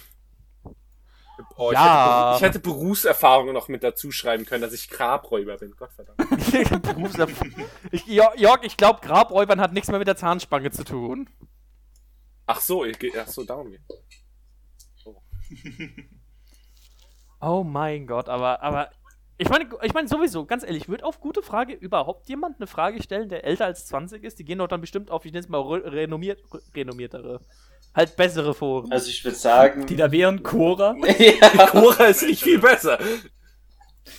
[1.55, 2.33] Oh, ich, Ja.
[2.33, 5.71] hätte, ich hätte Berufserfahrung noch mit dazu schreiben können, dass ich Grabräuber bin.
[5.75, 6.19] Gottverdammt.
[7.91, 11.29] Ich, Jörg, ich glaube, Grabräubern hat nichts mehr mit der Zahnspange zu tun.
[12.45, 13.81] Ach so, ich, ach so, darum geht.
[17.41, 18.89] Oh mein Gott, aber, aber
[19.41, 23.01] ich meine, ich meine sowieso, ganz ehrlich, wird auf gute Frage überhaupt jemand eine Frage
[23.01, 24.37] stellen, der älter als 20 ist?
[24.37, 27.39] Die gehen doch dann bestimmt auf, ich nenne es mal re renommiert, re renommiertere,
[27.95, 28.91] halt bessere Foren.
[28.91, 30.93] Also ich würde sagen, Die da wären Cora.
[31.17, 32.99] ja, Cora ist nicht viel besser.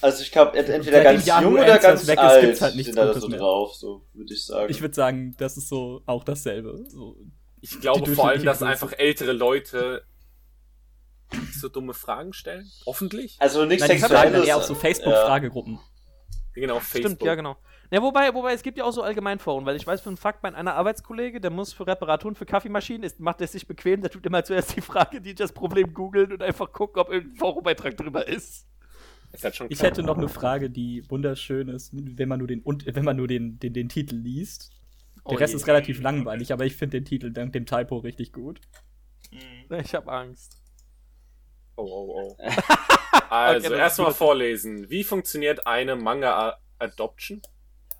[0.00, 2.94] also ich glaube entweder ganz Yahoo jung oder ganz weg ist, alt gibt's halt nichts
[2.94, 3.38] sind da so mehr.
[3.40, 4.70] drauf, so würde ich sagen.
[4.70, 6.82] Ich würde sagen, das ist so auch dasselbe.
[6.88, 7.18] So.
[7.60, 10.02] Ich glaube vor allem, dass einfach ältere Leute
[11.52, 12.70] so dumme Fragen stellen.
[12.86, 13.36] Hoffentlich.
[13.38, 14.46] also nichts Nein, Sexuelles.
[14.46, 14.80] eher auf so ja.
[14.80, 15.78] Facebook-Fragegruppen.
[16.54, 17.12] Genau, Facebook.
[17.12, 17.56] Stimmt, ja genau.
[17.92, 20.42] Ja, wobei, wobei, es gibt ja auch so Allgemeinforen, weil ich weiß für einen Fakt,
[20.44, 24.10] mein einer Arbeitskollege, der muss für Reparaturen für Kaffeemaschinen, ist, macht es sich bequem, der
[24.10, 27.96] tut immer zuerst die Frage, die das Problem googeln und einfach gucken, ob irgendein Forumbeitrag
[27.96, 28.68] drüber ist.
[29.32, 32.62] Ist halt schon Ich hätte noch eine Frage, die wunderschön ist, wenn man nur den,
[32.62, 34.70] und, wenn man nur den, den, den Titel liest.
[35.26, 35.56] Der Oh Rest je.
[35.58, 38.60] ist relativ langweilig, aber ich finde den Titel dank dem Typo richtig gut.
[39.82, 40.59] Ich hab Angst.
[41.76, 42.36] Oh, oh, oh.
[43.28, 44.90] Also, ist erstmal vorlesen.
[44.90, 47.40] Wie funktioniert eine Manga-Adoption?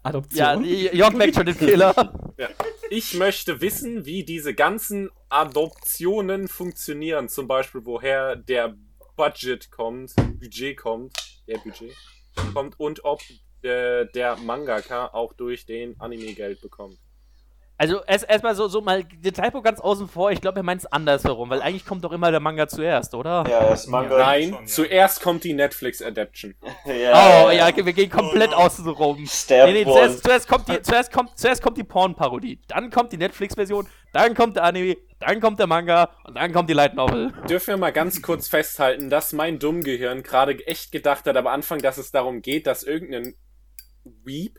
[0.02, 0.64] Adoption.
[0.64, 1.94] Ja, Jörg merkt schon den Fehler.
[2.40, 2.48] Ja.
[2.88, 7.28] Ich möchte wissen, wie diese ganzen Adoptionen funktionieren.
[7.28, 8.76] Zum Beispiel, woher der
[9.14, 11.12] Budget kommt, Budget kommt,
[11.46, 11.94] der Budget
[12.54, 13.20] kommt und ob
[13.60, 16.96] äh, der Mangaka auch durch den Anime Geld bekommt.
[17.80, 20.82] Also erst erstmal so, so mal den Typo ganz außen vor, ich glaube, er meint
[20.82, 23.42] es andersherum, weil eigentlich kommt doch immer der Manga zuerst, oder?
[23.48, 24.18] Ja, das Manga.
[24.18, 24.66] Nein, schon, ja.
[24.66, 26.54] zuerst kommt die Netflix-Adaption.
[26.84, 29.26] Ja, Oh, ja, wir gehen komplett Oh außen rum.
[29.26, 33.12] Stab Nee, nee, zuerst, zuerst kommt die, zuerst kommt, zuerst kommt die Porn-Parodie, dann kommt
[33.12, 36.94] die Netflix-Version, dann kommt der Anime, dann kommt der Manga und dann kommt die Light
[36.94, 37.32] Novel.
[37.48, 41.78] Dürfen wir mal ganz kurz festhalten, dass mein Dummgehirn gerade echt gedacht hat am Anfang,
[41.78, 43.36] dass es darum geht, dass irgendein
[44.04, 44.58] Weep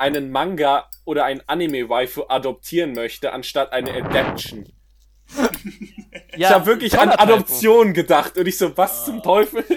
[0.00, 4.66] einen Manga oder ein Anime-Waifu adoptieren möchte, anstatt eine Adaption.
[6.36, 7.10] ich habe wirklich an.
[7.10, 9.64] Adoption gedacht und ich so, was zum Teufel?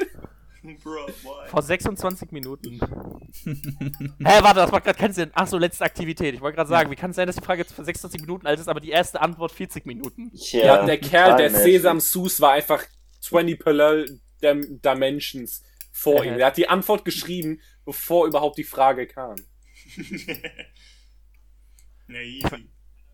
[0.82, 1.08] Bro?
[1.48, 2.80] Vor 26 Minuten.
[3.44, 5.30] Hä, warte, das macht gerade keinen Sinn.
[5.34, 6.34] Ach so, letzte Aktivität.
[6.36, 8.48] Ich wollte gerade sagen, wie kann es sein, dass die Frage jetzt vor 26 Minuten
[8.48, 10.32] alt ist, aber die erste Antwort 40 Minuten?
[10.34, 12.82] Ja, Ja, der Kerl, der Sesam Sus war einfach
[13.20, 16.30] 20 Parallel Dim- Dimensions vor Äh.
[16.30, 16.40] ihm.
[16.40, 19.36] Er hat die Antwort geschrieben, bevor überhaupt die Frage kam.
[22.08, 22.70] Na, easy.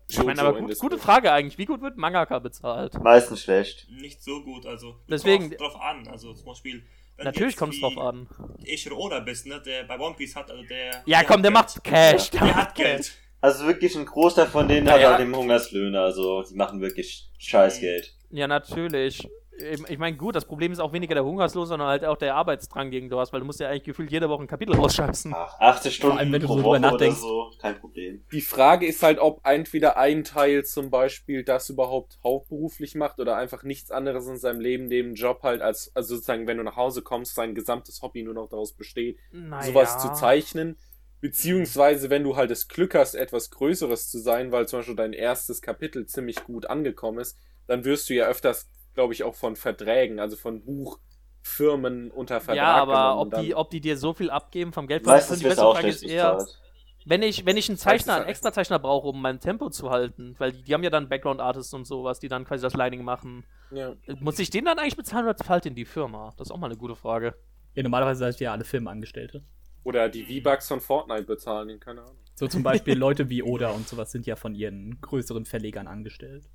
[0.08, 0.98] Ich meine, aber gut, gute.
[0.98, 1.56] Frage eigentlich.
[1.58, 2.94] Wie gut wird Mangaka bezahlt?
[3.00, 3.86] Meistens schlecht.
[3.90, 4.96] Nicht so gut, also.
[5.08, 6.82] Deswegen- Kommt drauf an, also zum Beispiel.
[7.22, 8.28] Natürlich kommt es drauf an.
[8.64, 11.02] Ich oder bist, ne, der bei One Piece hat, also der.
[11.06, 12.30] Ja, komm, der hat macht Cash.
[12.30, 12.42] Geld.
[12.42, 13.12] Der hat Geld.
[13.42, 15.10] Also wirklich ein Großteil von denen hat Ja.
[15.12, 18.14] halt eben Hungerslöhne, also die machen wirklich Scheißgeld.
[18.30, 19.26] Ja, natürlich.
[19.60, 22.34] Ich, ich meine, gut, das Problem ist auch weniger der Hungerslohn, sondern halt auch der
[22.34, 25.32] Arbeitsdrang gegen du hast, weil du musst ja eigentlich gefühlt jede Woche ein Kapitel rausscheißen.
[25.34, 27.20] Ach, 80 Stunden allem, wenn du pro so Woche oder nachdenkst.
[27.20, 28.24] so, kein Problem.
[28.32, 33.36] Die Frage ist halt, ob entweder ein Teil zum Beispiel das überhaupt hauptberuflich macht oder
[33.36, 36.76] einfach nichts anderes in seinem Leben neben Job halt als, also sozusagen, wenn du nach
[36.76, 39.62] Hause kommst, sein gesamtes Hobby nur noch daraus besteht, Naja.
[39.62, 40.76] sowas zu zeichnen.
[41.20, 45.12] Beziehungsweise, wenn du halt das Glück hast, etwas Größeres zu sein, weil zum Beispiel dein
[45.12, 49.56] erstes Kapitel ziemlich gut angekommen ist, dann wirst du ja öfters, glaube ich, auch von
[49.56, 54.30] Verträgen, also von Buchfirmen unter Vertrag Ja, aber ob die, ob die dir so viel
[54.30, 56.58] abgeben vom Geld, Meistens die wird bessere auch Frage ist eher, bezahlt.
[57.06, 60.34] wenn ich, wenn ich einen Zeichner, einen halt- Extrazeichner brauche, um mein Tempo zu halten,
[60.38, 63.44] weil die, die haben ja dann Background-Artists und sowas, die dann quasi das Lining machen.
[63.70, 63.94] ja.
[64.20, 66.32] Muss ich den dann eigentlich bezahlen oder zahlt den die Firma?
[66.36, 67.34] Das ist auch mal eine gute Frage.
[67.74, 69.44] Ja, normalerweise seid ihr ja alle Filmangestellte.
[69.82, 72.16] Oder die V-Bucks von Fortnite bezahlen, keine Ahnung.
[72.34, 76.50] So zum Beispiel Leute wie Oda und sowas sind ja von ihren größeren Verlegern angestellt.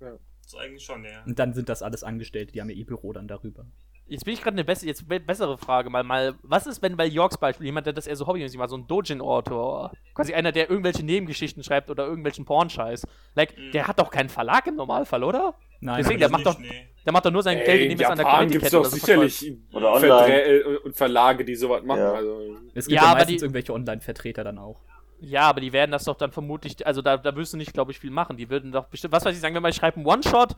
[0.00, 1.22] Das ist eigentlich schon, ja.
[1.26, 3.66] Und dann sind das alles Angestellte, die haben ja ihr Büro dann darüber.
[4.08, 6.36] Jetzt bin ich gerade eine bess jetzt be bessere Frage mal, mal.
[6.42, 8.86] Was ist, wenn bei Yorks Beispiel jemand, der das eher so hobbymäßig macht, so ein
[8.86, 13.04] Dojin-Autor, quasi einer, der irgendwelche Nebengeschichten schreibt oder irgendwelchen Pornscheiß,
[13.34, 13.72] like, Mhm.
[13.72, 15.54] der hat doch keinen Verlag im Normalfall, oder?
[15.80, 16.86] Nein, Deswegen, der macht doch, Nicht, nee.
[17.04, 18.70] der macht doch nur sein Geld, Ey, indem in er es an der Japan gibt's
[18.70, 20.40] doch oder so sicherlich Oder online.
[20.42, 21.98] äh, und Verlage, die sowas machen.
[21.98, 22.12] Ja.
[22.12, 24.80] Also, es gibt Ja, meistens die- irgendwelche Online-Vertreter dann auch.
[25.18, 27.92] Ja, aber die werden das doch dann vermutlich, also da, da wirst du nicht, glaube
[27.92, 28.36] ich, viel machen.
[28.36, 30.56] Die würden doch bestimmt, was weiß ich, sagen wir mal, ich schreibe einen One-Shot,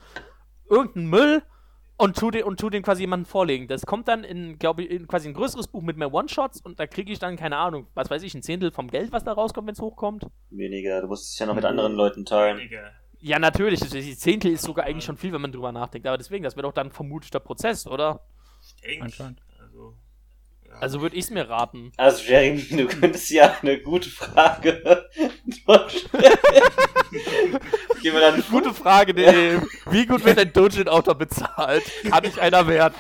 [0.68, 1.42] irgendeinen Müll
[1.96, 3.68] und tu, den, und tu den quasi jemandem vorlegen.
[3.68, 6.80] Das kommt dann in, glaube ich, in quasi ein größeres Buch mit mehr One-Shots und
[6.80, 9.32] da kriege ich dann, keine Ahnung, was weiß ich, ein Zehntel vom Geld, was da
[9.32, 10.26] rauskommt, wenn es hochkommt.
[10.50, 12.58] Weniger, du musst es ja noch mit anderen Leuten teilen.
[12.58, 12.92] Weniger.
[13.20, 16.06] Ja, natürlich, das, die Zehntel ist sogar eigentlich schon viel, wenn man drüber nachdenkt.
[16.06, 18.20] Aber deswegen, das wäre doch dann vermutlich der Prozess, oder?
[18.62, 19.04] Ich denke.
[19.06, 19.40] Anscheinend.
[20.80, 20.98] Also.
[20.98, 21.02] Ja.
[21.02, 21.92] Würde ich es mir raten.
[21.96, 25.08] Also Jeremy, du könntest ja eine gute Frage.
[28.02, 29.58] Gehen wir dann Gute Frage, nee.
[29.90, 31.84] Wie gut wird ein Dungeon-Autor bezahlt?
[32.08, 32.94] Kann ich einer werden?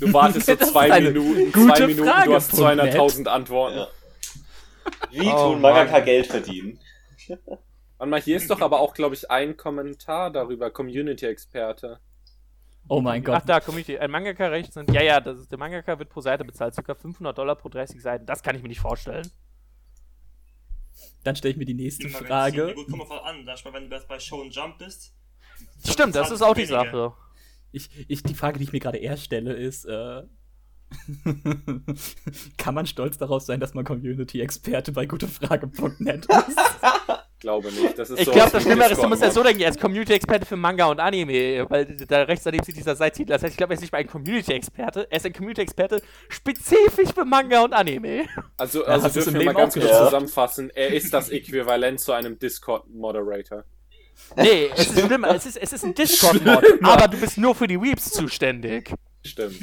[0.00, 2.94] Du wartest so zwei Minuten, gute zwei Minuten, Frage, du hast Punkt net.
[2.94, 3.76] 200.000 Antworten.
[3.78, 3.88] Ja.
[5.10, 6.04] Wie Oh, tun Mangaka Mann.
[6.04, 6.78] Geld verdienen?
[7.98, 12.00] Warte mal, hier ist doch aber auch, glaube ich, ein Kommentar darüber, Community-Experte.
[12.92, 13.48] Oh mein Ach Gott.
[13.48, 13.96] da, Community.
[13.96, 14.92] Ein Mangaka recht sind.
[14.92, 16.74] Ja, ja, das ist, der Mangaka wird pro Seite bezahlt.
[16.74, 18.26] Circa 500 Dollar pro 30 Seiten.
[18.26, 19.26] Das kann ich mir nicht vorstellen.
[21.24, 22.26] Dann stelle ich mir die nächste Magazin.
[22.26, 22.68] Frage.
[22.68, 23.46] Ja, gut, kommt mal an.
[23.46, 25.14] Sag mal, wenn du jetzt bei Show and Jump bist.
[25.82, 26.84] Stimmt, das ist auch die weniger.
[26.84, 27.12] Sache.
[27.70, 30.24] Ich, ich, die Frage, die ich mir gerade eher stelle, ist, äh,
[32.58, 36.58] kann man stolz darauf sein, dass man Community-Experte bei gutefrage.net ist?
[37.42, 37.98] Glaube nicht.
[37.98, 39.76] Das ist Ich so glaube, das dem Schlimme ist, du musst ja so denken, als
[39.78, 43.30] Community-Experte für Manga und Anime, weil da rechts daneben sieht dieser Seittitel.
[43.30, 47.12] Das heißt, ich glaube, er ist nicht mal ein Community-Experte, er ist ein Community-Experte spezifisch
[47.12, 48.26] für Manga und Anime.
[48.56, 50.04] Also, Ja, also du's dürfen wir mal ganz kurz gehört?
[50.06, 50.70] zusammenfassen.
[50.74, 53.64] Er ist das Äquivalent zu einem Discord-Moderator.
[54.36, 57.66] Nee, es ist schlimmer, es ist, es ist ein Discord-Mod, aber du bist nur für
[57.66, 58.92] die Weeps zuständig.
[59.24, 59.56] Stimmt.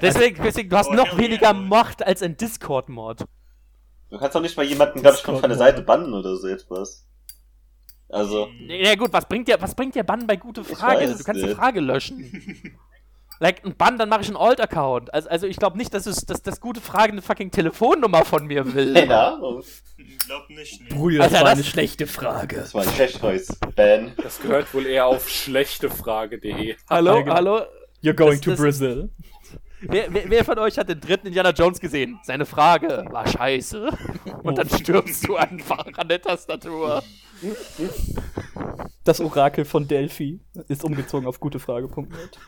[0.00, 1.52] Deswegen, deswegen du hast Oh, noch weniger.
[1.52, 3.24] Macht als ein Discord-Mod.
[4.12, 7.06] Du kannst doch nicht mal jemanden, glaube ich, von der Seite bannen oder so etwas.
[8.10, 11.00] Also, Ja gut, was bringt dir, was bringt dir Bann bei gute Frage?
[11.10, 11.54] weiß Du kannst die.
[11.54, 12.76] Frage löschen.
[13.40, 15.14] like, ein Bann, dann mache ich einen Alt-Account.
[15.14, 18.46] Also, also ich glaube nicht, dass, es, dass das gute Frage eine fucking Telefonnummer von
[18.46, 18.94] mir will.
[18.98, 19.38] ja,
[19.96, 20.88] Ich glaub nicht, nee.
[20.94, 22.56] Brüder, das Alter, war das- eine schlechte Frage.
[22.56, 24.12] das war ein Cash-Toys-Ban.
[24.22, 26.76] Das gehört wohl eher auf schlechtefrage.de.
[26.90, 27.62] Hallo, hallo?
[28.02, 29.08] You're going Das- to das- Brazil.
[29.82, 32.18] Wer, wer, wer von euch hat den dritten Indiana Jones gesehen?
[32.22, 33.90] Seine Frage war scheiße.
[34.42, 37.02] Und dann stirbst du einfach an der Tastatur.
[39.04, 42.38] Das Orakel von Delphi ist umgezogen auf gutefrage.net.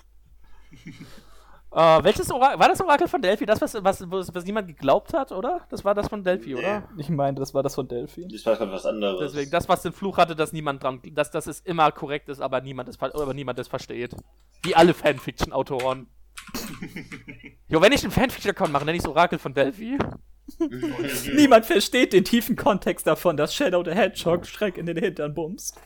[1.72, 2.60] Äh, welches Orakel?
[2.60, 3.46] War das Orakel von Delphi?
[3.46, 5.66] Das, was, was, was, was niemand geglaubt hat, oder?
[5.70, 6.88] Das war das von Delphi, oder?
[6.96, 8.28] Ich meine, das war das von Delphi.
[8.28, 9.32] Das war gerade was anderes.
[9.32, 12.40] Deswegen, das, was den Fluch hatte, dass niemand dran, dass, dass es immer korrekt ist,
[12.40, 14.14] aber niemand es, aber niemand es versteht.
[14.62, 16.06] Wie alle Fanfiction-Autoren.
[17.68, 19.98] jo, wenn ich einen Fanfiction-Account mache, nenne ich es Orakel von Delphi.
[21.34, 25.80] Niemand versteht den tiefen Kontext davon, dass Shadow the Hedgehog Schreck in den Hintern bumst.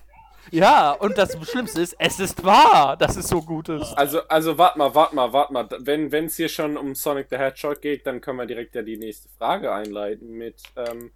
[0.51, 3.93] Ja, und das Schlimmste ist, es ist wahr, dass es so gut ist.
[3.95, 5.69] Also, also warte mal, warte mal, warte mal.
[5.81, 8.97] Wenn es hier schon um Sonic the Hedgehog geht, dann können wir direkt ja die
[8.97, 11.11] nächste Frage einleiten mit, ähm,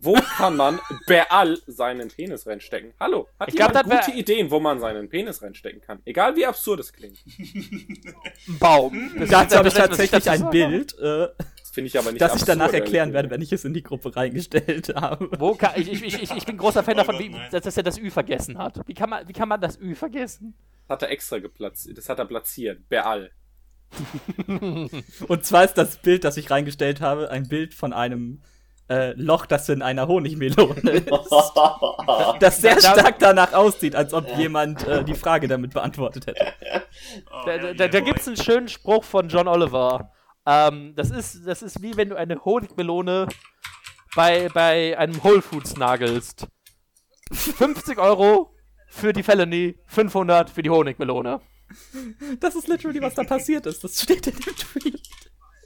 [0.00, 2.92] wo kann man Beal seinen Penis reinstecken?
[3.00, 6.00] Hallo, hat Ich glaub, jemand gute Ideen, wo man seinen Penis reinstecken kann?
[6.04, 7.18] Egal wie absurd es klingt.
[7.26, 8.04] Ein
[8.58, 9.12] Baum.
[9.18, 11.28] Das Dazu habe ich tatsächlich ein Bild, äh,
[11.58, 13.82] Das finde ich aber nicht das ich danach erklären werde, wenn ich es in die
[13.82, 15.30] Gruppe reingestellt habe.
[15.38, 17.98] Wo kann, ich, ich, ich, ich bin großer Fan davon, wie, dass, dass er das
[17.98, 18.80] Ü vergessen hat.
[18.86, 20.54] Wie kann man, wie kann man das Ü vergessen?
[20.86, 21.96] Das hat er extra geplatziert.
[21.96, 22.88] Das hat er platziert.
[22.88, 23.30] Beal.
[25.28, 28.42] Und zwar ist das Bild, das ich reingestellt habe, ein Bild von einem
[28.88, 31.10] äh, Loch, das in einer Honigmelone ist.
[32.40, 36.52] Das sehr stark danach aussieht, als ob jemand äh, die Frage damit beantwortet hätte.
[37.30, 40.12] Oh, Da, da, da, gibt es einen schönen Spruch von John Oliver.
[40.46, 43.28] Ähm, das, ist, das ist wie wenn du eine Honigmelone
[44.14, 46.46] bei, bei einem Whole Foods nagelst.
[47.32, 48.54] 50 Euro
[48.88, 51.40] für die Felony, 500 für die Honigmelone.
[52.38, 53.82] Das ist literally, was da passiert ist.
[53.82, 55.00] Das steht in dem Tweet.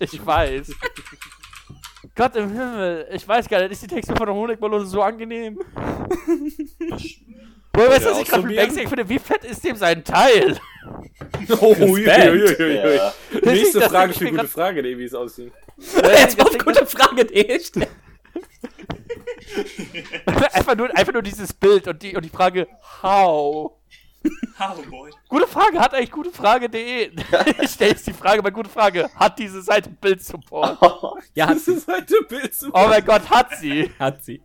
[0.01, 0.73] Ich weiß.
[2.15, 5.59] Gott im Himmel, ich weiß gar nicht, ist die Textur von der Honigmelone so angenehm?
[7.75, 8.67] Woher weißt du, was ich gerade ausprobieren?
[8.67, 9.09] Banksy finde?
[9.09, 10.59] Wie fett ist dem sein Teil?
[11.61, 12.59] Oh, Respekt.
[12.61, 13.13] Ja.
[13.43, 15.53] Nächste Das Frage für gute Frage, wie es aussieht.
[15.77, 17.87] Jetzt auf Deswegen- gute Frage, die stellen.
[20.53, 22.67] einfach, nur, einfach nur dieses Bild und die, und die Frage,
[23.03, 23.73] how?
[25.29, 27.11] Gute Frage, hat eigentlich gutefrage.de.
[27.63, 30.79] ich stelle jetzt die Frage bei gute Frage, hat diese Seite Bildsupport?
[31.35, 31.73] Ja, hat Das sie.
[31.75, 33.91] ist halt ein Bild zu- Oh mein Gott, hat sie.
[33.99, 34.43] Hat sie.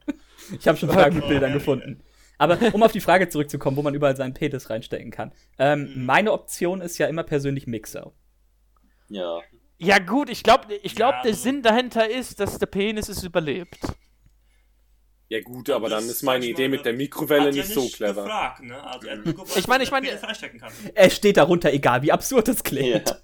[0.59, 2.03] Ich habe schon Fragen mit Bildern gefunden.
[2.37, 5.31] Aber um auf die Frage zurückzukommen, wo man überall seinen Penis reinstecken kann.
[5.57, 8.11] Ähm, meine Option ist ja immer persönlich Mixer.
[9.09, 9.39] ja.
[9.79, 13.21] Ja gut, ich glaube, ich glaub, Ja, der Sinn dahinter ist, dass der Penis es
[13.23, 13.77] überlebt.
[15.33, 17.89] Ja gut, aber dann Das ist meine Idee mit der Mikrowelle hat ja nicht so
[17.89, 18.21] clever.
[18.21, 18.83] Gefragt, ne?
[18.83, 20.19] also, er gefragt, Ich meine, ich er meine-.
[20.93, 22.63] Es steht darunter, egal wie absurd es ja.
[22.63, 23.23] klingt.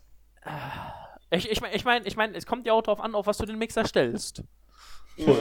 [1.29, 3.37] Ich, ich meine, ich mein, ich mein, es kommt ja auch drauf an, auf was
[3.37, 4.41] du den Mixer stellst.
[5.17, 5.37] Mhm.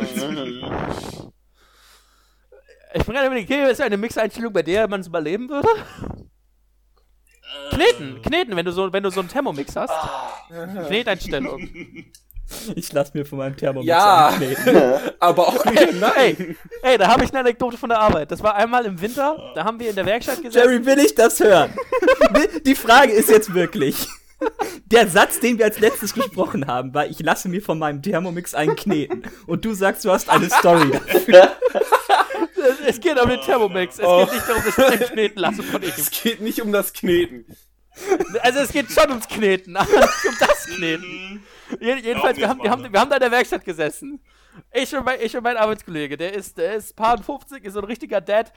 [2.93, 5.69] Ich bin gerade überlegt, okay, ist eine Mixeinstellung, bei der man es überleben würde?
[7.71, 9.95] Äh, Kneten, kneten, wenn du so, wenn du so einen Thermomix hast.
[10.51, 11.67] Kneteinstellung.
[12.77, 14.29] Ich lass mir von meinem Thermomix Ja.
[14.29, 14.83] einkneten.
[15.21, 16.15] Aber auch wieder nein.
[16.37, 16.57] Ey,
[16.93, 18.31] ey, da habe ich eine Anekdote von der Arbeit.
[18.31, 20.57] Das war einmal im Winter, da haben wir in der Werkstatt gesessen.
[20.71, 21.73] Jerry, will ich das hören?
[22.65, 24.07] Die Frage ist jetzt wirklich.
[24.87, 28.55] Der Satz, den wir als letztes gesprochen haben, war, ich lasse mir von meinem Thermomix
[28.55, 29.25] einen kneten.
[29.47, 31.53] Und du sagst, du hast eine Story dafür.
[32.57, 33.99] Es, es geht um den Thermomix.
[33.99, 34.25] Es Oh.
[34.25, 35.93] geht nicht darum, dass ich den kneten lasse von ihm.
[35.97, 37.45] Es geht nicht um das Kneten.
[38.43, 40.35] Also es geht schon ums Kneten, aber nicht um
[40.69, 41.33] das Kneten.
[41.33, 41.43] Mhm.
[41.81, 44.21] Jeden- Jedenfalls, wir haben, wir, haben, wir haben da in der Werkstatt gesessen.
[44.73, 47.79] Ich und, mein, ich und mein Arbeitskollege, der ist, der ist paar 50, ist so
[47.79, 48.53] ein richtiger Dad,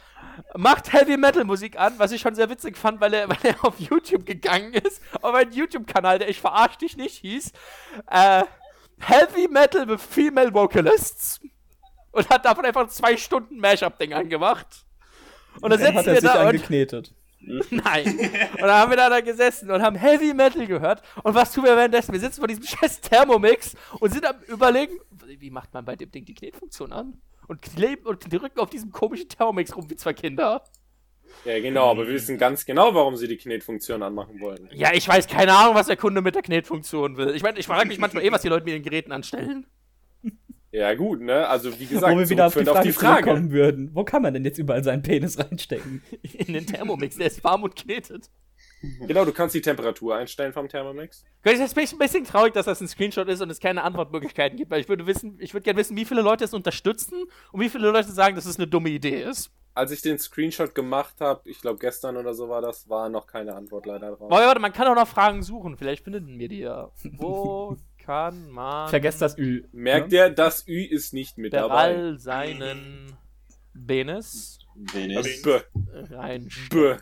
[0.55, 3.63] macht Heavy Metal Musik an, was ich schon sehr witzig fand, weil er, weil er
[3.63, 7.51] auf YouTube gegangen ist, auf einen YouTube-Kanal, der ich verarsch dich nicht hieß,
[8.09, 8.43] äh,
[8.99, 11.39] Heavy Metal with Female Vocalists
[12.11, 14.85] und hat davon einfach zwei Stunden Mashup-Ding angemacht.
[15.61, 17.13] Und dann Dann hat sitzen er wir sich da und angeknetet.
[17.69, 18.05] Nein.
[18.05, 21.01] Und dann haben wir da, da gesessen und haben Heavy Metal gehört.
[21.23, 22.13] Und was tun wir währenddessen?
[22.13, 26.11] Wir sitzen vor diesem scheiß Thermomix und sind am überlegen, wie macht man bei dem
[26.11, 27.21] Ding die Knetfunktion an?
[27.47, 30.63] Und kleben und drücken auf diesem komischen Thermomix rum wie zwei Kinder.
[31.45, 34.69] Ja, genau, aber wir wissen ganz genau, warum sie die Knetfunktion anmachen wollen.
[34.73, 37.33] Ja, ich weiß keine Ahnung, was der Kunde mit der Knetfunktion will.
[37.35, 39.65] Ich meine, ich frage mich manchmal eh, was die Leute mit den Geräten anstellen.
[40.71, 41.47] Ja, gut, ne?
[41.47, 43.91] Also, wie gesagt, Wo wir wieder auf die zurückführend Frage, zurückkommen würden.
[43.93, 46.01] Wo kann man denn jetzt überall seinen Penis reinstecken?
[46.21, 48.29] In den Thermomix, der ist warm und knetet.
[49.05, 51.23] Genau, du kannst die Temperatur einstellen vom Thermomix.
[51.43, 54.71] Es ist ein bisschen traurig, dass das ein Screenshot ist und es keine Antwortmöglichkeiten gibt,
[54.71, 57.69] weil ich würde wissen, ich würde gerne wissen, wie viele Leute es unterstützen und wie
[57.69, 59.51] viele Leute sagen, dass es eine dumme Idee ist.
[59.73, 63.27] Als ich den Screenshot gemacht habe, ich glaube gestern oder so war das, war noch
[63.27, 64.31] keine Antwort leider drauf.
[64.31, 66.91] Aber warte, man kann auch noch Fragen suchen, vielleicht finden wir die ja.
[67.03, 69.63] Wo kann man Vergesst das Ü.
[69.71, 70.17] Merkt ne?
[70.17, 71.75] ihr, das Ü ist nicht mit bei dabei.
[71.75, 73.13] all seinen
[73.87, 75.41] Penis Wenig.
[75.43, 75.59] B,
[76.11, 76.69] reinstecken?
[76.69, 76.95] B.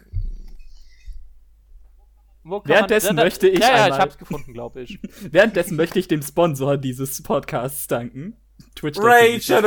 [2.44, 5.00] Wo kann Währenddessen da- da- möchte ich Ja, ja, ich einmal- hab's gefunden, glaube ich.
[5.32, 8.36] Währenddessen möchte ich dem Sponsor dieses Podcasts danken.
[8.76, 8.98] Twitch.
[8.98, 9.62] Ja,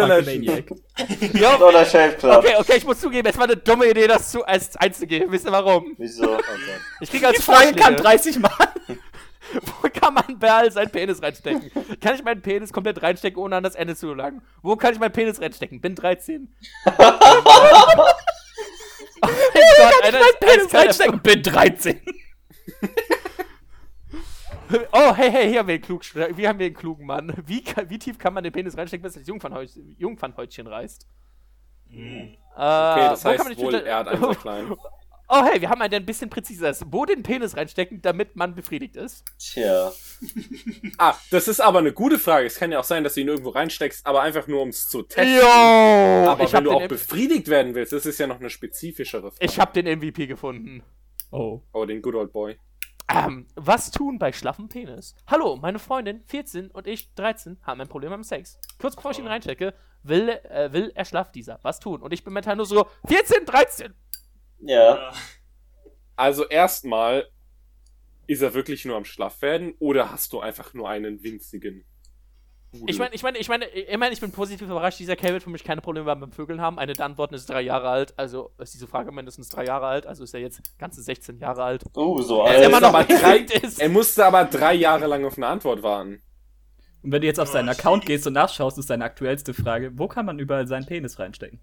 [1.56, 2.38] Dollar Shave Club.
[2.38, 5.30] okay, okay, ich muss zugeben, es war eine dumme Idee, das zu, als einzugeben.
[5.32, 5.94] Wisst ihr warum?
[5.98, 6.34] Wieso?
[6.34, 6.44] Okay.
[7.00, 8.02] Ich krieg als Die Frage kam Vorschläge.
[8.02, 8.50] 30 Mal.
[9.82, 11.70] Wo kann man all seinen Penis reinstecken?
[12.00, 14.42] Kann ich meinen Penis komplett reinstecken, ohne an das Ende zu gelangen?
[14.62, 15.80] Wo kann ich meinen Penis reinstecken?
[15.80, 16.54] Bin 13.
[16.86, 17.08] oh mein
[19.76, 21.20] Gott, einer ist Penis eiskalt reinstecken.
[21.20, 22.00] Bin 13.
[24.92, 27.34] Oh, hey, hey, hier haben wir einen, klug, wie haben wir einen klugen Mann.
[27.44, 31.06] Wie, wie tief kann man den Penis reinstecken, bis das Jungfernhäutchen, reißt?
[31.90, 31.98] Mhm.
[32.00, 34.76] Äh, Okay, das wo kann man heißt wohl, er hat einen sehr kleinen.
[35.34, 36.84] Oh, hey, wir haben einen, der ein bisschen präziser ist.
[36.88, 39.24] Wo den Penis reinstecken, damit man befriedigt ist?
[39.38, 39.90] Tja.
[40.98, 42.46] Ah, das ist aber eine gute Frage.
[42.46, 44.90] Es kann ja auch sein, dass du ihn irgendwo reinsteckst, aber einfach nur, um es
[44.90, 45.36] zu testen.
[45.36, 45.42] Yo!
[46.28, 49.36] Aber ich wenn du auch befriedigt werden willst, das ist ja noch eine spezifischere Frage.
[49.42, 50.82] Ich hab den MVP gefunden.
[51.30, 51.62] Oh.
[51.72, 52.58] Oh, den Good Old Boy.
[53.08, 55.14] Ähm, was tun bei schlaffem Penis?
[55.26, 58.60] Hallo, meine Freundin, 14 und ich, 13, haben ein Problem beim Sex.
[58.78, 61.58] Kurz bevor ich ihn reinstecke, will, äh, will er schlaff dieser.
[61.62, 62.02] Was tun?
[62.02, 63.94] Und ich bin mental nur so, 14, 13!
[64.62, 65.10] Ja.
[65.10, 65.12] Äh,
[66.16, 67.28] Also erstmal,
[68.26, 71.84] ist er wirklich nur am Schlaffwerden oder hast du einfach nur einen winzigen?
[72.70, 72.84] Pudel?
[72.86, 75.42] Ich meine, ich meine, ich meine, ich meine, ich bin positiv überrascht, dieser Kerl wird
[75.42, 76.78] für mich keine Probleme beim Vögeln haben.
[76.78, 80.06] Eine der Antworten ist drei Jahre alt, also ist diese Frage mindestens drei Jahre alt,
[80.06, 81.84] also ist er jetzt ganze 16 Jahre alt.
[81.94, 82.82] Oh, so Er er, ist immer alt.
[82.82, 83.80] noch aber drei, ist.
[83.80, 86.22] er musste aber drei Jahre lang auf eine Antwort warten.
[87.02, 88.06] Und wenn du jetzt auf seinen Oh, Account shit.
[88.06, 91.60] gehst und nachschaust, ist seine aktuellste Frage, wo kann man überall seinen Penis reinstecken?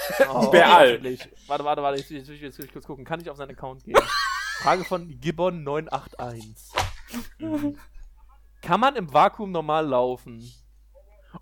[0.28, 1.28] Oh, hoffentlich.
[1.46, 3.04] Warte, warte, warte, jetzt, jetzt, jetzt will ich kurz gucken.
[3.04, 3.96] Kann ich auf seinen Account gehen?
[4.58, 6.54] Frage von Gibbon981.
[7.38, 7.78] mhm.
[8.62, 10.50] Kann man im Vakuum normal laufen?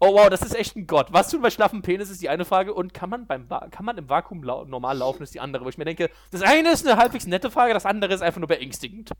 [0.00, 1.12] Oh wow, das ist echt ein Gott.
[1.12, 3.86] Was tun bei schlaffen Penis ist die eine Frage und kann man beim Va kann
[3.86, 5.64] man im Vakuum lau normal laufen ist die andere.
[5.64, 8.40] Wo ich mir denke, das eine ist eine halbwegs nette Frage, das andere ist einfach
[8.40, 9.12] nur beängstigend.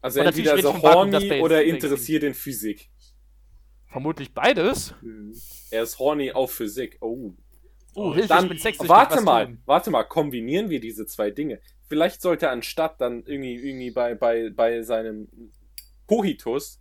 [0.00, 2.90] Also Und entweder ich so Vakuum, horny Space- oder interessiert in Physik.
[3.86, 4.94] Vermutlich beides.
[5.70, 6.98] Er ist horny auf Physik.
[7.00, 7.32] Oh.
[7.98, 8.88] Oh, Hilfe, ich Dann, bin sexsüchtig.
[8.88, 9.58] warte mal, tun?
[9.66, 11.60] warte mal, kombinieren wir diese zwei Dinge.
[11.88, 15.28] Vielleicht sollte er anstatt dann irgendwie, irgendwie bei, bei, bei seinem
[16.06, 16.80] Kohitus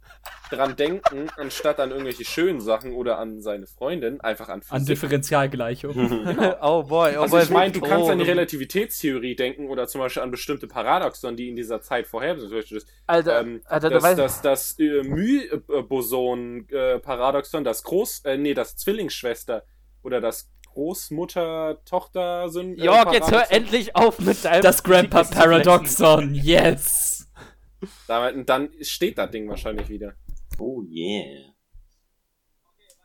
[0.49, 4.87] dran denken, anstatt an irgendwelche schönen Sachen oder an seine Freundin, einfach an An Physik.
[4.87, 5.95] Differentialgleichung.
[6.61, 7.43] oh boy, oh Also boy.
[7.43, 8.23] ich meine, du kannst an die.
[8.25, 12.77] Relativitätstheorie denken oder zum Beispiel an bestimmte Paradoxon, die in dieser Zeit vorher zum Beispiel
[12.79, 18.75] das, Alter, ähm, Alter, das, weißt, das, das äh, Müh-Boson-Paradoxon, das Groß, äh, nee, das
[18.77, 19.63] Zwillingsschwester
[20.03, 22.77] oder das Großmutter-Tochter-Syn.
[22.77, 25.63] äh, Jörg, jetzt hör endlich auf mit deinem Das Grandpa Physikwissen zu flexen.
[25.63, 27.27] Paradoxon, yes!
[28.07, 30.13] Damit, dann steht das Ding wahrscheinlich wieder.
[30.59, 31.55] Oh yeah.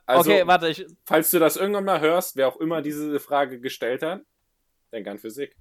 [0.05, 3.59] Also, okay, warte, ich, falls du das irgendwann mal hörst, wer auch immer diese Frage
[3.59, 4.21] gestellt hat,
[4.93, 5.57] denk an Physik.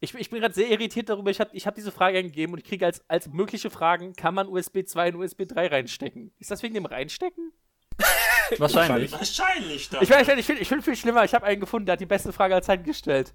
[0.00, 1.30] ich, ich bin gerade sehr irritiert darüber.
[1.30, 4.34] Ich habe ich hab diese Frage eingegeben und ich kriege als, als mögliche Fragen, kann
[4.34, 6.32] man USB 2 und USB 3 reinstecken?
[6.40, 7.52] Ist das wegen dem Reinstecken?
[8.58, 9.12] Wahrscheinlich.
[9.12, 10.02] Wahrscheinlich dann.
[10.02, 11.24] Ich, ich, finde ich find viel schlimmer.
[11.24, 13.34] Ich habe einen gefunden, der hat die beste Frage aller Zeiten gestellt.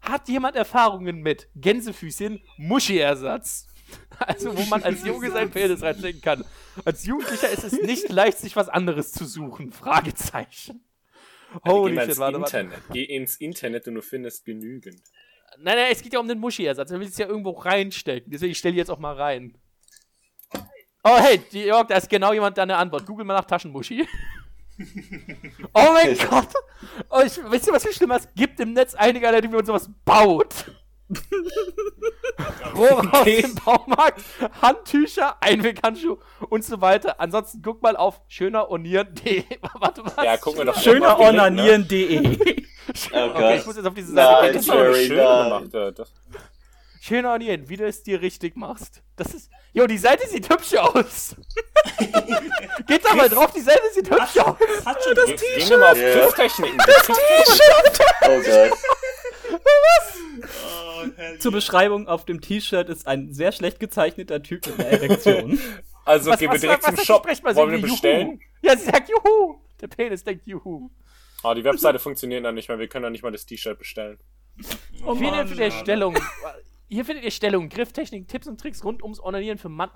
[0.00, 3.66] Hat jemand Erfahrungen mit Gänsefüßchen Muschi-Ersatz?
[4.18, 6.44] Also, wo man als Junge seinen Penis reinstecken kann.
[6.84, 9.72] Als Jugendlicher ist es nicht leicht, sich was anderes zu suchen.
[9.72, 10.84] Fragezeichen.
[11.64, 12.58] Geh Holy mal shit, ins warte, warte.
[12.58, 12.82] Internet.
[12.92, 15.00] Geh ins Internet und du findest genügend.
[15.56, 16.90] Nein, nein, es geht ja um den Muschi-Ersatz.
[16.90, 18.30] Er will es ja irgendwo reinstecken.
[18.30, 19.56] Deswegen stelle ich jetzt auch mal rein.
[21.04, 23.06] Oh, hey, die- Jörg, da ist genau jemand da eine Antwort.
[23.06, 24.06] Google mal nach Taschenmuschi.
[25.72, 26.48] oh mein Gott.
[27.10, 28.28] Oh, ich, wisst ihr, was viel schlimmer ist?
[28.34, 30.54] Gibt im Netz einige, Leute, die mir sowas baut.
[32.76, 34.20] Rohre aus dem Baumarkt,
[34.60, 36.18] Handtücher, Einweghandschuh
[36.50, 37.18] und so weiter.
[37.18, 39.44] Ansonsten guck mal auf schöneronieren.de.
[39.74, 40.24] Warte, was?
[40.24, 42.18] Ja, guck mal doch Schönerornanieren.de.
[42.28, 42.50] Oh
[42.90, 43.54] Okay, Gott.
[43.56, 44.60] ich muss jetzt auf diese Seite Das gehen.
[44.60, 45.98] ist aber Jerry, schön gemacht.
[46.98, 49.02] Das, Schöner Onion, wie du es dir richtig machst.
[49.16, 49.50] Das ist.
[49.72, 51.36] Jo, die Seite sieht hübsch aus.
[52.86, 54.56] Geht doch mal drauf, die Seite sieht hübsch aus.
[54.84, 56.14] Hat schon wir mal auf Ja.
[56.14, 56.78] Grifftechniken.
[58.30, 58.78] Oh Gott.
[61.16, 61.40] Herrlich.
[61.40, 65.58] Zur Beschreibung auf dem T-Shirt ist ein sehr schlecht gezeichneter Typ mit einer Erektion.
[66.04, 67.54] Also gehen wir direkt zum sagt die Shop.
[67.54, 68.28] Wollen wir bestellen?
[68.28, 68.38] Juhu?
[68.62, 69.60] Ja, sie sagt Juhu.
[69.78, 70.88] Der Penis denkt Juhu.
[71.42, 72.78] Oh, die Webseite funktioniert noch nicht mehr.
[72.78, 74.18] Wir können doch nicht mal das T-Shirt bestellen.
[75.04, 76.14] Oh, Hier Mann, findet ihr Alter.
[76.88, 79.90] Hier findet ihr Stellungen, Grifftechniken, Tipps und Tricks rund ums Onanieren für Mann.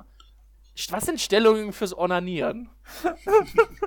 [0.91, 2.71] Was sind Stellungen fürs Onanieren?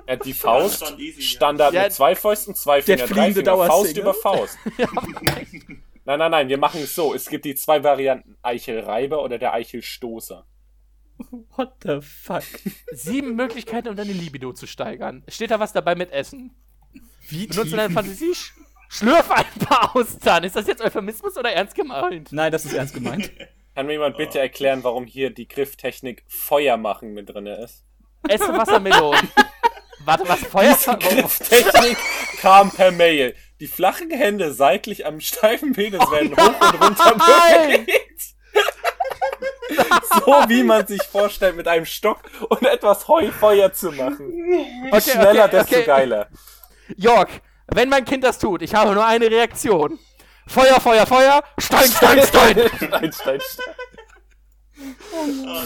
[0.06, 1.20] Ja, die Faust, ja.
[1.20, 4.58] Standard Ja, mit zwei Fäusten, zwei der Finger, drei Finger, Faust über Faust.
[6.08, 7.14] Nein, nein, nein, wir machen es so.
[7.14, 8.36] Es gibt die zwei Varianten.
[8.40, 10.46] Eichelreiber oder der Eichelstoßer.
[11.56, 12.44] What the fuck?
[12.92, 15.24] Sieben Möglichkeiten, um deine Libido zu steigern.
[15.26, 16.54] Steht da was dabei mit Essen?
[17.28, 17.76] Wie Benutzt tief?
[17.76, 18.34] deine Fantasie?
[18.90, 20.44] Sch- Schlürf ein paar Austern.
[20.44, 22.32] Ist das jetzt Euphemismus oder ernst gemeint?
[22.32, 23.30] Nein, das ist ernst gemeint.
[23.74, 27.84] Kann mir jemand bitte erklären, warum hier die Grifftechnik Feuer machen mit drin ist?
[28.28, 29.28] Esse Wassermelonen.
[30.04, 30.38] Warte, was?
[30.40, 30.76] Feuer?
[30.86, 31.98] Warum- Grifftechnik
[32.40, 33.34] kam per Mail.
[33.60, 37.86] Die flachen Hände seitlich am steifen Penis werden hoch und runter nein!
[37.86, 38.22] bewegt.
[40.24, 44.32] so wie man sich vorstellt, mit einem Stock und etwas Heufeuer zu machen.
[44.90, 45.84] Okay, Schneller, okay, desto okay.
[45.84, 46.28] geiler.
[46.96, 47.28] Jörg,
[47.68, 49.98] wenn mein Kind das tut, ich habe nur eine Reaktion.
[50.46, 52.68] Feuer, Feuer, Feuer, Stein, Stein, Stein.
[52.76, 53.40] Stein, Stein, Stein.
[55.12, 55.62] Oh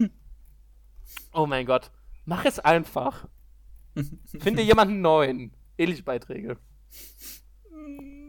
[0.00, 0.08] no.
[1.32, 1.90] Oh mein Gott.
[2.24, 3.26] Mach es einfach.
[4.40, 5.54] Finde jemanden neuen.
[5.78, 6.56] Ähnliche-Beiträge.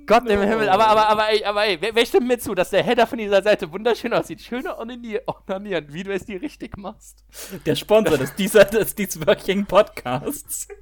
[0.08, 2.70] Gott im Himmel, aber, aber, aber, ey, aber, ey, wer, wer stimmt mir zu, dass
[2.70, 4.40] der Header von dieser Seite wunderschön aussieht?
[4.42, 7.24] Schöner Onanier- Onanieren, wie du es dir richtig machst.
[7.66, 10.68] Der Sponsor des, dieser, des dieswöchigen Podcasts.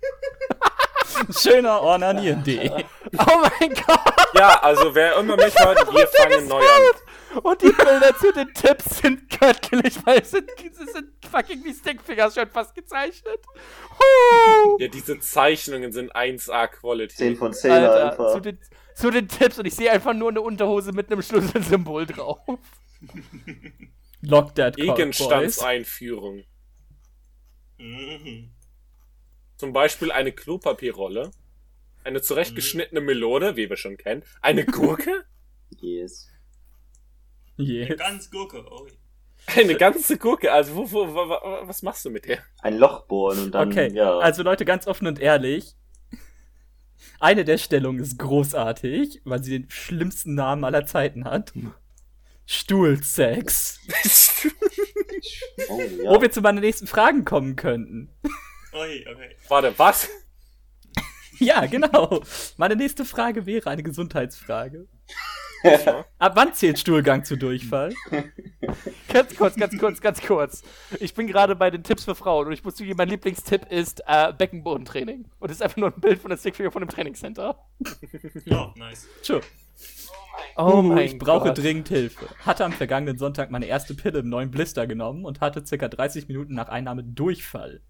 [1.37, 2.69] Schöner Ornanieren.de.
[2.69, 4.27] Oh mein Gott!
[4.35, 7.41] Ja, also wer immer mich hört, wir fangen neu an.
[7.41, 11.73] Und die Bilder zu den Tipps sind göttlich, weil es sind, es sind fucking wie
[11.73, 13.39] Stickfingers schon fast gezeichnet.
[13.97, 14.77] Huh.
[14.79, 17.15] Ja, diese Zeichnungen sind 1A Quality.
[17.15, 18.19] 10 von 10 einfach.
[18.19, 18.59] Alter, zu den,
[18.95, 22.39] zu den Tipps und ich sehe einfach nur eine Unterhose mit einem Schlüsselsymbol drauf.
[24.21, 24.75] Lock that.
[24.77, 26.43] Gegenstandseinführung.
[27.77, 28.52] Mhm.
[29.57, 31.31] Zum Beispiel eine Klopapierrolle,
[32.03, 35.25] eine zurechtgeschnittene Melone, wie wir schon kennen, eine Gurke,
[35.81, 36.29] Yes.
[37.57, 37.97] Yes.
[37.97, 38.65] Ganz Gurke.
[38.69, 38.87] Oh.
[39.55, 40.51] eine ganze Gurke.
[40.51, 42.39] Also, wo, wo, wo, wo, was machst du mit der?
[42.61, 44.17] Ein Loch bohren und dann, Okay, ja.
[44.19, 45.75] also Leute, ganz offen und ehrlich.
[47.19, 51.53] Eine der Stellungen ist großartig, weil sie den schlimmsten Namen aller Zeiten hat.
[52.45, 53.79] Stuhlsex.
[55.69, 56.11] oh, ja.
[56.11, 58.09] Wo wir zu meinen nächsten Fragen kommen könnten.
[58.73, 59.35] Okay.
[59.47, 60.09] Warte, was?
[61.39, 62.21] Ja, genau.
[62.57, 64.87] Meine nächste Frage wäre eine Gesundheitsfrage.
[66.19, 67.93] Ab wann zählt Stuhlgang zu Durchfall?
[69.07, 70.61] Ganz kurz, ganz kurz, ganz kurz.
[70.99, 74.03] Ich bin gerade bei den Tipps für Frauen und ich muss zugeben, mein Lieblingstipp ist
[74.05, 75.25] äh, Beckenbodentraining.
[75.39, 77.57] Und das ist einfach nur ein Bild von der Stickfinger von dem Trainingscenter.
[78.51, 79.07] Oh, nice.
[79.21, 79.39] Tschö.
[80.55, 82.27] Oh Uh, ich brauche dringend Hilfe.
[82.45, 86.27] Hatte am vergangenen Sonntag meine erste Pille im neuen Blister genommen und hatte circa 30
[86.27, 87.81] Minuten nach Einnahme Durchfall.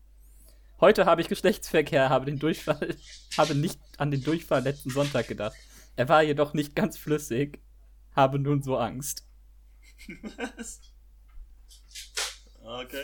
[0.80, 2.96] Heute habe ich Geschlechtsverkehr, habe den Durchfall,
[3.38, 5.56] habe nicht an den Durchfall letzten Sonntag gedacht.
[5.96, 7.60] Er war jedoch nicht ganz flüssig,
[8.16, 9.26] habe nun so Angst.
[10.58, 10.82] Was?
[12.64, 13.04] Okay.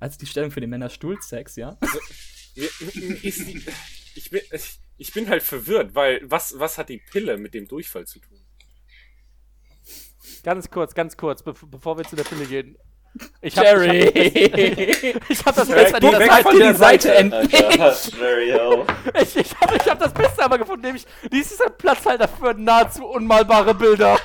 [0.00, 1.78] Also die Stellung für den Männer Stuhlsex, ja?
[2.56, 2.68] Die,
[3.22, 4.40] ich, bin,
[4.98, 8.40] ich- bin halt verwirrt, weil was, was hat die Pille mit dem Durchfall zu tun?
[10.42, 12.76] Ganz kurz, ganz kurz, bev bevor wir zu der Pille gehen.
[13.42, 14.08] Ich hab, Jerry!
[15.28, 16.42] Ich hab das Beste an dieser weg Seite.
[16.42, 17.08] von der Seite.
[18.18, 18.86] Jerry, oh.
[19.20, 22.54] Ich, ich habe ich hab das Beste aber gefunden, nämlich dies ist ein Platzhalter für
[22.54, 24.18] nahezu unmalbare Bilder.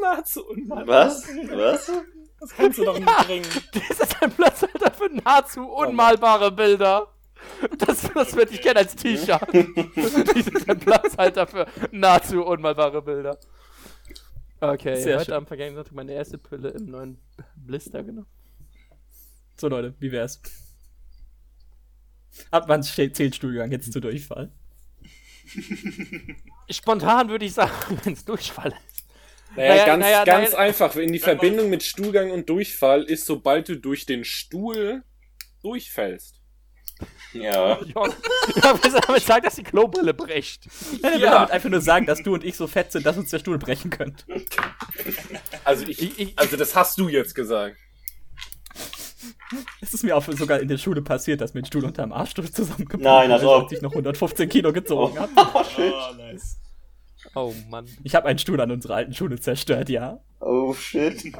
[0.00, 0.86] Nahezu unmal.
[0.86, 1.26] Was?
[1.50, 1.90] Was?
[2.40, 3.46] Das kannst du doch nicht bringen.
[3.74, 7.08] Dies ist ein Platzhalter für nahezu unmalbare Bilder.
[7.78, 9.40] Das, das würde ich gerne als T-Shirt.
[9.52, 13.38] Dies ist ein Platzhalter für nahezu unmalbare Bilder.
[14.60, 15.34] Okay, Sehr heute schön.
[15.34, 17.18] am vergangenen Sonntag meine erste Pille im neuen
[17.56, 18.26] Blister genommen.
[19.56, 20.40] So Leute, wie wär's?
[22.50, 24.50] Ab wann steht- zählt Stuhlgang jetzt zu Durchfall?
[26.70, 29.04] Spontan würde ich sagen, wenn es Durchfall ist.
[29.56, 30.62] Naja, Naja, ganz, naja, ganz naja.
[30.64, 30.96] einfach.
[30.96, 35.04] In die Verbindung mit Stuhlgang und Durchfall ist, sobald du durch den Stuhl
[35.62, 36.37] durchfällst.
[37.32, 37.78] Ja.
[37.80, 40.66] Willst du damit sagen, dass die Klobrille bricht?
[41.02, 41.30] Nein, ich will Ja.
[41.34, 43.58] damit einfach nur sagen, dass du und ich so fett sind, dass uns der Stuhl
[43.58, 44.24] brechen könnte.
[45.64, 47.76] Also ich, Ich- ich- also das hast du jetzt gesagt.
[49.80, 52.34] Es ist mir auch sogar in der Schule passiert, dass mir ein Stuhl unterm Arsch
[52.34, 55.30] durch zusammengebrochen Nein, also- ist, als ich noch 115 Kilo gezogen habe.
[55.54, 55.92] Oh, shit.
[55.92, 56.58] Oh, nice.
[57.34, 60.20] Oh Mann, Ich habe einen Stuhl an unserer alten Schule zerstört, ja.
[60.40, 61.32] Oh, shit.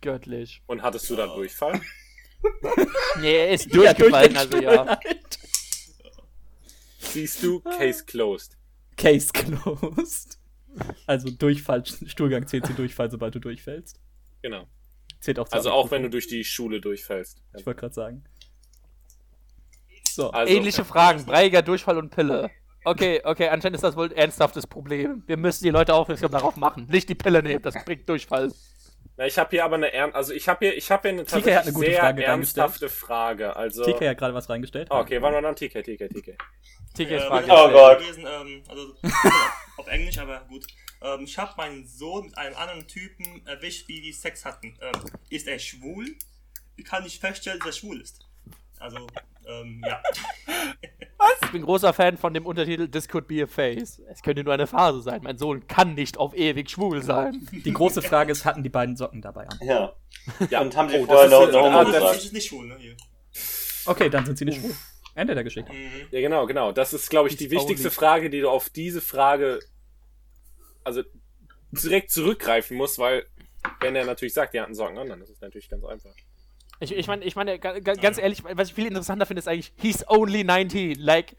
[0.00, 0.62] göttlich.
[0.66, 1.80] Und hattest du da Durchfall?
[3.20, 4.86] Nee, er ist Ja, durch durchgefallen, den also Stuhl ja.
[4.86, 5.38] halt.
[6.98, 8.56] Siehst du, Case closed.
[8.96, 10.38] Case closed.
[11.06, 14.00] Also Durchfall, Stuhlgang zählt zu Durchfall, sobald du durchfällst.
[14.42, 14.66] Genau.
[15.20, 17.42] Zählt auch zur Also auch wenn du durch die Schule durchfällst.
[17.56, 18.24] Ich wollte gerade sagen.
[20.04, 20.30] So.
[20.30, 22.50] Also, Ähnliche Fragen, breiiger Durchfall und Pille.
[22.84, 25.22] Okay, okay, anscheinend ist das wohl ein ernsthaftes Problem.
[25.26, 26.86] Wir müssen die Leute aufmerksam darauf machen.
[26.90, 28.52] Nicht die Pille nehmen, das bringt Durchfall.
[29.18, 31.24] Na, ich habe hier aber eine ern also ich habe hier ich habe hier eine
[31.24, 33.56] TK hat eine gute sehr Frage ernsthafte Frage.
[33.56, 34.92] Also TK hat gerade was reingestellt.
[34.92, 36.38] Ah, okay, wann war dann TK TK TK.
[36.94, 37.46] TKs Äh, Frage.
[37.50, 37.98] Oh ich Gott.
[37.98, 38.94] gelesen, ähm, also
[39.76, 40.64] auf Englisch, aber gut.
[41.02, 44.78] Ähm, ich habe meinen Sohn mit einem anderen Typen erwischt, wie die Sex hatten.
[44.80, 46.14] Ähm, ist er schwul?
[46.76, 48.27] Wie kann ich feststellen, dass er schwul ist?
[48.80, 49.06] Also,
[49.46, 50.02] ähm, ja.
[51.42, 54.02] Ich bin großer Fan von dem Untertitel This could be a phase.
[54.10, 55.20] Es könnte nur eine Phase sein.
[55.22, 57.48] Mein Sohn kann nicht auf ewig schwul sein.
[57.64, 59.58] Die große Frage ist, hatten die beiden Socken dabei an?
[59.62, 59.94] Ja.
[60.50, 60.60] Ja.
[60.60, 62.76] Und haben sie Oh, vorher das noch ist noch ah, Das ist nicht schwul, ne?
[62.78, 62.96] Hier.
[63.86, 64.74] Okay, dann sind sie nicht schwul.
[65.14, 65.72] Ende der Geschichte.
[65.72, 66.06] Mhm.
[66.10, 66.72] Ja, genau, genau.
[66.72, 69.58] Das ist, glaube ich, die wichtigste Frage, die du auf diese Frage
[70.84, 71.02] also
[71.72, 73.26] direkt zurückgreifen musst, weil
[73.80, 76.12] wenn er natürlich sagt, die hatten Socken an, dann ist es natürlich ganz einfach.
[76.80, 79.48] Ich, ich meine, ich meine, ga- ga- ganz ehrlich, was ich viel interessanter finde, ist
[79.48, 80.98] eigentlich, he's only 19.
[81.00, 81.34] Like,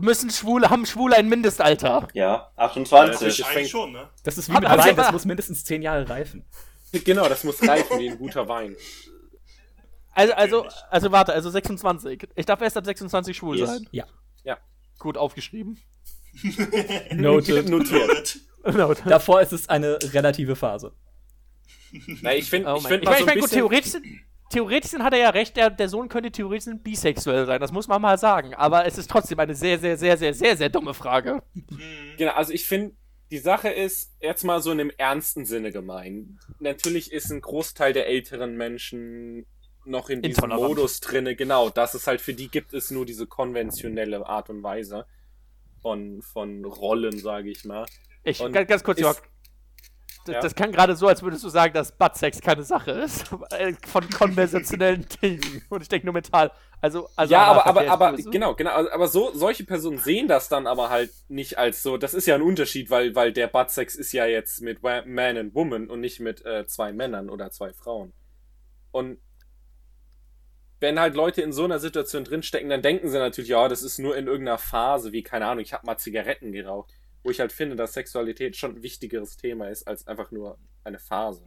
[0.00, 2.08] müssen Schwule, haben Schwule ein Mindestalter?
[2.14, 3.12] Ja, Ja, 28.
[3.14, 3.44] natürlich.
[3.44, 4.08] Eigentlich fängt- schon, ne?
[4.24, 6.44] Das ist wie mit Wein, das muss mindestens 10 Jahre reifen.
[7.04, 8.74] Genau, das muss reifen wie ein guter Wein.
[10.12, 12.28] Also, also, also warte, also 26.
[12.34, 13.68] Ich darf erst ab 26 schwul Yes.
[13.68, 13.86] sein.
[13.92, 14.06] Ja.
[14.98, 15.78] Gut aufgeschrieben.
[17.12, 17.68] Noted.
[17.68, 18.38] Notiert.
[18.64, 18.94] Genau.
[18.94, 20.92] Davor ist es eine relative Phase.
[22.20, 23.50] Na, ich finde, Oh ich mein- finde ich mal meine, so ich ein mein, gut,
[23.50, 24.06] theoretisch, sind-
[24.50, 28.00] theoretisch hat er ja recht, der, der Sohn könnte theoretisch bisexuell sein, das muss man
[28.02, 28.54] mal sagen.
[28.54, 31.42] Aber es ist trotzdem eine sehr, sehr, sehr, sehr, sehr, sehr dumme Frage.
[31.54, 31.78] Mhm.
[32.16, 32.94] Genau, also ich finde,
[33.30, 36.38] die Sache ist jetzt mal so in dem ernsten Sinne gemein.
[36.60, 39.46] Natürlich ist ein Großteil der älteren Menschen
[39.84, 40.48] noch in diesem.
[40.50, 44.62] Modus drinne, genau, dass es halt für die gibt es nur diese konventionelle Art und
[44.62, 45.06] Weise
[45.82, 47.86] von, von Rollen, sage ich mal.
[48.24, 49.22] Ich, Und ganz, kurz, ist- Jörg.
[50.28, 50.40] Das, Ja?
[50.40, 53.24] das kann gerade so, als würdest du sagen, dass Buttsex keine Sache ist.
[53.50, 55.62] Äh, Von konversationellen Dingen.
[55.70, 56.50] Und ich denke nur mental.
[56.80, 60.48] Also, also ja, aber, aber, aber, genau, genau, also- aber so, solche Personen sehen das
[60.48, 63.94] dann aber halt nicht als so, das ist ja ein Unterschied, weil, weil der Buttsex
[63.96, 67.72] ist ja jetzt mit Man and Woman und nicht mit äh, zwei Männern oder zwei
[67.72, 68.12] Frauen.
[68.92, 69.18] Und
[70.80, 73.98] wenn halt Leute in so einer Situation drinstecken, dann denken sie natürlich, ja, das ist
[73.98, 76.92] nur in irgendeiner Phase, wie, keine Ahnung, ich habe mal Zigaretten geraucht,
[77.22, 80.98] wo ich halt finde, dass Sexualität schon ein wichtigeres Thema ist, als einfach nur eine
[80.98, 81.46] Phase.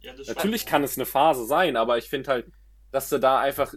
[0.00, 2.46] Ja, das Natürlich kann es eine Phase sein, aber ich finde halt,
[2.90, 3.74] dass du da einfach.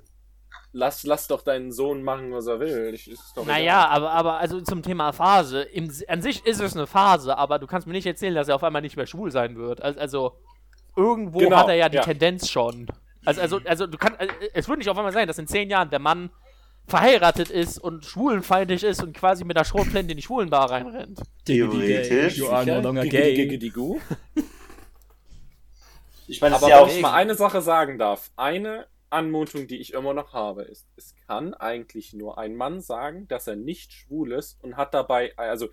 [0.72, 2.94] Lass, lass doch deinen Sohn machen, was er will.
[2.94, 5.62] Ich, ist doch Naja, aber, aber also zum Thema Phase.
[5.62, 8.56] Im, an sich ist es eine Phase, aber du kannst mir nicht erzählen, dass er
[8.56, 9.82] auf einmal nicht mehr schwul sein wird.
[9.82, 10.38] Also, also
[10.96, 12.04] irgendwo Genau, hat er ja die ja.
[12.04, 12.88] Tendenz schon.
[13.26, 14.20] Also, also, also du kannst,
[14.54, 16.30] es wird nicht auf einmal sein, dass in zehn Jahren der Mann
[16.88, 21.22] verheiratet ist und schwulenfeindlich ist und quasi mit der Schrotflinte in die Schwulenbar reinrennt.
[21.46, 22.38] Theoretisch.
[22.38, 23.60] You are no longer gay.
[26.28, 29.94] Ich meine, Aber ja wenn ich mal eine Sache sagen darf, eine Anmutung, die ich
[29.94, 34.34] immer noch habe, ist, es kann eigentlich nur ein Mann sagen, dass er nicht schwul
[34.34, 35.70] ist und hat dabei, also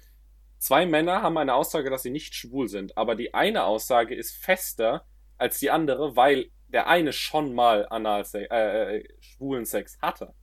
[0.58, 4.36] zwei Männer haben eine Aussage, dass sie nicht schwul sind, aber die eine Aussage ist
[4.36, 5.04] fester
[5.38, 10.34] als die andere, weil der eine schon mal Analsex, äh, äh, schwulen Sex hatte.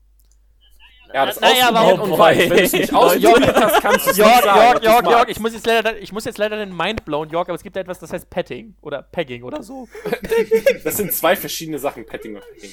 [1.13, 4.09] Hat es Naja, aber- ausprobiert und weiß, wenn du es nicht ausprobiert hast, kannst du
[4.11, 4.59] es nicht Jörg, sagen.
[4.59, 7.47] Jörg, Jörg, Jörg, ich muss jetzt leider, ich muss jetzt leider den Mind blown, Jörg,
[7.47, 9.87] aber es gibt da etwas, das heißt Petting oder Pegging oder so.
[10.83, 12.71] Das sind zwei verschiedene Sachen, Petting und Petting.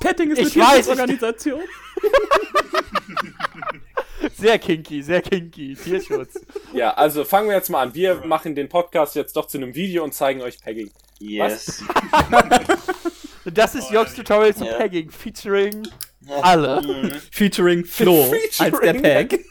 [0.00, 1.60] Petting ist Ich eine weiß, Organisation.
[4.38, 5.74] Sehr kinky, sehr kinky.
[5.74, 6.40] Tierschutz.
[6.72, 7.94] Ja, also fangen wir jetzt mal an.
[7.94, 10.90] Wir machen den Podcast jetzt doch zu einem Video und zeigen euch Pegging.
[11.18, 11.82] Yes.
[13.44, 14.74] Das ist Jörgs Tutorial zu Ja.
[14.74, 15.86] Pegging, featuring
[16.42, 16.80] alle.
[17.32, 19.02] Featuring Flo als der Featuring.
[19.02, 19.44] Peg.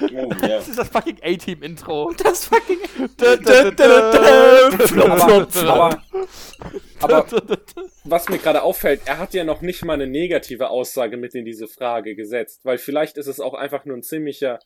[0.00, 0.48] Oh, ja.
[0.48, 2.12] Das ist das fucking A-Team-Intro.
[2.22, 2.78] Das fucking.
[7.00, 7.26] Aber, aber
[8.04, 11.44] was mir gerade auffällt, er hat ja noch nicht mal eine negative Aussage mit in
[11.44, 14.60] diese Frage gesetzt, weil vielleicht ist es auch einfach nur ein ziemlicher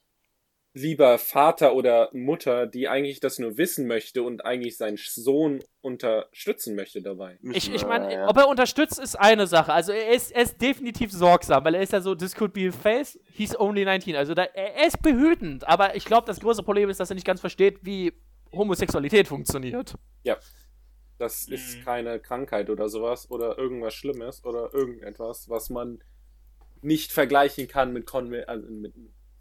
[0.74, 6.74] lieber Vater oder Mutter, die eigentlich das nur wissen möchte und eigentlich seinen Sohn unterstützen
[6.74, 7.38] möchte dabei.
[7.52, 8.28] Ich, ich meine, ja.
[8.28, 9.72] ob er unterstützt, ist eine Sache.
[9.72, 12.68] Also er ist, er ist definitiv sorgsam, weil er ist ja so, this could be
[12.68, 14.16] a face, he's only 19.
[14.16, 17.26] Also da, er, ist behütend, aber ich glaube, das große Problem ist, dass er nicht
[17.26, 18.12] ganz versteht, wie
[18.52, 19.94] Homosexualität funktioniert.
[20.24, 20.38] Ja.
[21.18, 21.84] Das ist Mhm.
[21.84, 26.02] keine Krankheit oder sowas oder irgendwas Schlimmes oder irgendetwas, was man
[26.80, 28.92] nicht vergleichen kann mit Konven also mit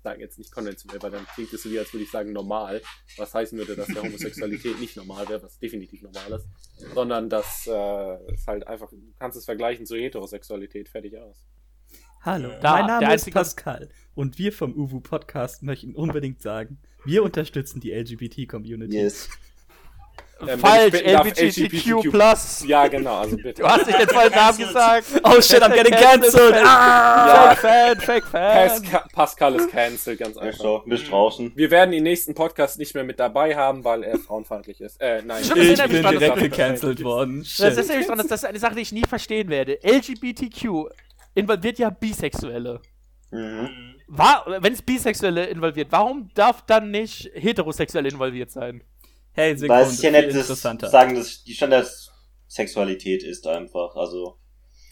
[0.04, 2.82] sagen jetzt nicht konventionell, weil dann klingt es so wie, als würde ich sagen normal,
[3.18, 6.48] was heißen würde, dass der Homosexualität nicht normal wäre, was definitiv normal ist,
[6.94, 7.72] sondern dass äh,
[8.34, 11.46] es halt einfach, du kannst es vergleichen zu Heterosexualität, fertig aus.
[12.24, 16.42] Hallo, Da, mein Name der ist einzige- Pascal und wir vom Uwu Podcast möchten unbedingt
[16.42, 18.96] sagen, wir unterstützen die LGBT-Community.
[18.96, 19.30] Yes.
[20.48, 22.68] Ähm, Falsch, ich LGBTQ+.
[22.68, 23.62] Ja, genau, also bitte.
[23.62, 25.06] Du hast nicht den vollen Namen gesagt.
[25.24, 26.56] Oh shit, I'm getting cancelled!
[26.64, 27.54] Ah!
[27.56, 28.68] Fake Fan, Fake Fan.
[28.68, 30.60] Pascal, Pascal ist cancelled, ganz Ja, einfach.
[30.60, 31.52] so, bist draußen.
[31.56, 35.00] Wir werden den nächsten Podcast nicht mehr mit dabei haben, weil er frauenfeindlich ist.
[35.02, 35.44] Äh, nein.
[35.44, 37.40] Stimmt, Ich mich bin dran, direkt das- gecancelt worden.
[37.60, 39.80] Das ist nämlich dran, das ist eine Sache, die ich nie verstehen werde.
[39.84, 40.90] LGBTQ
[41.36, 42.82] involviert ja Bisexuelle.
[43.32, 43.70] Mhm.
[44.08, 48.84] Wenn es Bisexuelle involviert, warum darf dann nicht Heterosexuelle involviert sein?
[49.34, 50.90] Hey, Weil Sekunde, es ist ja viel nicht das interessanter.
[50.90, 53.96] sagen, dass die Standardsexualität ist einfach.
[53.96, 54.38] Also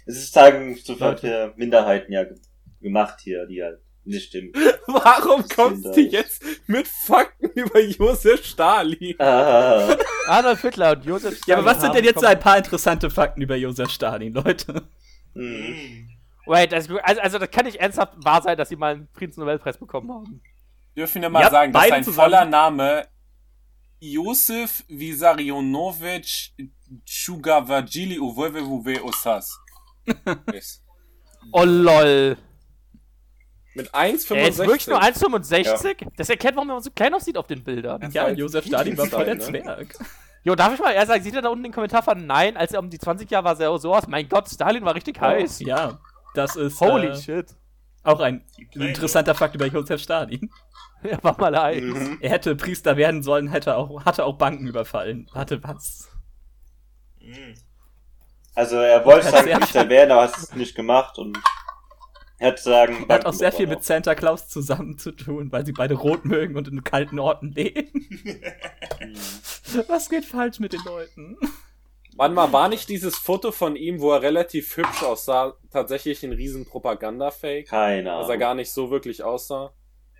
[0.05, 2.37] es ist sagen für, für Minderheiten ja ge-
[2.81, 4.51] gemacht hier, die halt nicht stimmen.
[4.87, 9.15] Warum kommst du jetzt mit Fakten über Josef Stalin?
[9.19, 9.95] Ah,
[10.27, 13.41] Adolf Hitler und Josef Ja, aber was sind denn jetzt so ein paar interessante Fakten
[13.41, 14.83] über Josef Stalin, Leute?
[15.33, 15.41] mhm.
[15.43, 16.09] Mhm.
[16.45, 19.77] Wait, das, also, also das kann nicht ernsthaft wahr sein, dass sie mal einen Friedensnobelpreis
[19.77, 20.41] bekommen haben.
[20.95, 22.25] Dürfen wir mal Ja, sagen, dass sein zusammen.
[22.31, 23.07] voller Name
[23.99, 26.55] Josef Vissarionovich
[27.05, 29.59] Chugavajili Uwewewe Osas.
[31.53, 32.37] Oh lol.
[33.73, 34.89] Mit Er ist wirklich 1,65.
[34.89, 36.07] nur 1,65?
[36.17, 38.01] Das erklärt, warum er so klein aussieht auf den Bildern.
[38.01, 38.09] Ja.
[38.09, 39.41] Ja, halt Josef Stalin war voll der ne?
[39.41, 39.95] Zwerg.
[40.43, 42.71] Jo, darf ich mal eher sagen, sieht er da unten den Kommentar von Nein, als
[42.73, 44.07] er um die 20 Jahre war, sah er so aus.
[44.07, 45.59] Mein Gott, Stalin war richtig heiß.
[45.61, 45.99] Ja,
[46.33, 47.55] das ist Holy äh, shit.
[48.03, 48.43] auch ein
[48.73, 50.49] interessanter Fakt über Josef Stalin.
[51.03, 51.81] Er war mal heiß.
[51.81, 52.17] Mhm.
[52.21, 55.29] Er hätte Priester werden sollen, hätte auch, hatte auch Banken überfallen.
[55.33, 56.09] Warte, was?
[57.21, 57.53] Mhm.
[58.55, 61.37] Also er wollte sagen, Priester werden, aber hat es nicht gemacht und
[62.39, 65.65] er hat sagen, Er hat auch sehr viel mit Santa Claus zusammen zu tun, weil
[65.65, 67.91] sie beide rot mögen und in kalten Orten leben.
[69.87, 71.37] Was geht falsch mit den Leuten?
[72.15, 76.33] Wann mal war nicht dieses Foto von ihm, wo er relativ hübsch aussah, tatsächlich ein
[76.33, 77.67] riesen Propaganda-Fake?
[77.67, 78.39] Keine Dass er Ahnung.
[78.39, 79.71] gar nicht so wirklich aussah?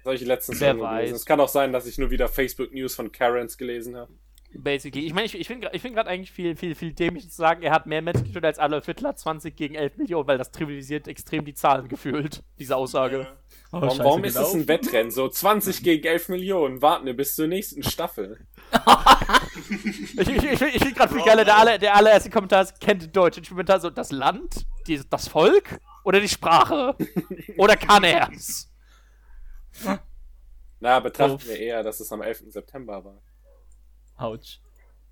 [0.04, 1.16] Das habe ich letztens Wer gelesen.
[1.16, 4.12] Es kann auch sein, dass ich nur wieder Facebook-News von Karens gelesen habe.
[4.54, 5.06] Basically.
[5.06, 7.62] Ich meine, ich, ich finde ich find gerade eigentlich viel, viel, viel dämlich zu sagen,
[7.62, 11.08] er hat mehr Menschen getötet als Adolf Hitler, 20 gegen 11 Millionen, weil das trivialisiert
[11.08, 13.20] extrem die Zahlen gefühlt, diese Aussage.
[13.20, 13.38] Ja.
[13.72, 15.12] Oh, Warum, warum ist es ein Wettrennen?
[15.12, 16.82] So 20 gegen 11 Millionen.
[16.82, 18.40] Warten wir bis zur nächsten Staffel.
[20.18, 23.16] Ich, ich, ich, ich finde gerade viel geiler, der, aller, der allererste Kommentar ist, kennt
[23.16, 23.38] Deutsch.
[23.38, 26.96] Ich bin da so, das Land, die, das Volk oder die Sprache?
[27.58, 28.69] oder kann er's?
[30.80, 31.48] Na, betrachten Uff.
[31.48, 32.46] wir eher, dass es am 11.
[32.52, 33.22] September war.
[34.16, 34.60] Autsch.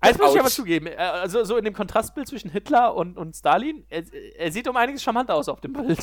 [0.00, 3.34] Eins muss ich aber zugeben, äh, also so in dem Kontrastbild zwischen Hitler und, und
[3.34, 4.04] Stalin, er,
[4.36, 5.98] er sieht um einiges charmanter aus auf dem Bild.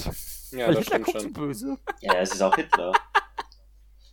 [0.51, 1.33] Ja, Weil das Hitler stimmt schon.
[1.33, 1.77] böse.
[2.01, 2.91] Ja, es ist auch Hitler.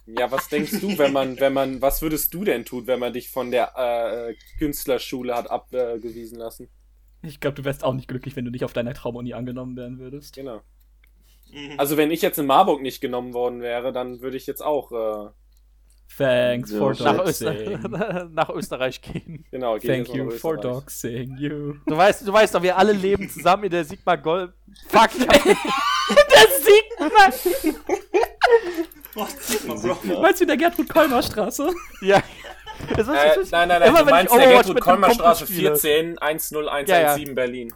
[0.06, 3.12] Ja, was denkst du, wenn man, wenn man, was würdest du denn tun, wenn man
[3.12, 6.68] dich von der äh, Künstlerschule hat abgewiesen lassen?
[7.22, 9.98] Ich glaube, du wärst auch nicht glücklich, wenn du nicht auf deiner Traumuni angenommen werden
[9.98, 10.34] würdest.
[10.34, 10.60] Genau.
[11.52, 11.74] Mhm.
[11.78, 14.92] Also wenn ich jetzt in Marburg nicht genommen worden wäre, dann würde ich jetzt auch,
[14.92, 15.30] äh,
[16.16, 17.04] Thanks So for.
[17.04, 17.24] Nach.
[17.24, 17.54] Öster
[18.30, 19.46] nach Österreich gehen.
[19.50, 21.74] genau, gehen Thank you for doxing you.
[21.86, 24.52] Du weißt, du weißt doch, wir alle leben zusammen in der Sigma Gold.
[24.88, 25.56] Fuck, der
[26.60, 27.78] Sigma!
[29.14, 30.20] Oh, Sigma, Bro.
[30.20, 31.70] Meinst du in der Gertrud Kolmer Straße?
[32.02, 32.18] Ja.
[32.18, 32.22] Äh,
[32.96, 35.76] nein, nein, nein, immer, du meinst ich der Gertrud Kolmer Straße spiele.
[35.76, 37.34] 14 10117 Ja, ja.
[37.34, 37.72] Berlin.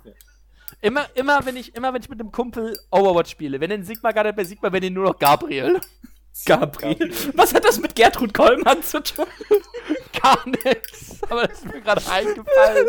[0.83, 4.13] Immer, immer, wenn ich, immer wenn ich mit einem Kumpel Overwatch spiele, wenn den Sigma
[4.13, 5.81] gar nicht bei Sigma, wenn den nur noch Gabriel.
[6.45, 7.13] Gabriel.
[7.35, 9.25] Was hat das mit Gertrud Kollmann zu tun?
[10.23, 11.17] Gar nichts.
[11.31, 12.87] Aber das ist mir gerade eingefallen.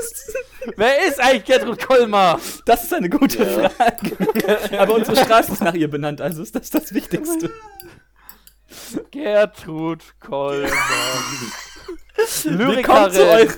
[0.76, 2.42] Wer ist eigentlich Gertrud Kolmar?
[2.66, 3.70] Das ist eine gute Ja.
[3.70, 4.70] Frage.
[4.80, 7.50] Aber unsere Straße ist nach ihr benannt, also ist das das Wichtigste.
[9.12, 10.04] Gertrud
[12.28, 13.54] zu Lyrikerin.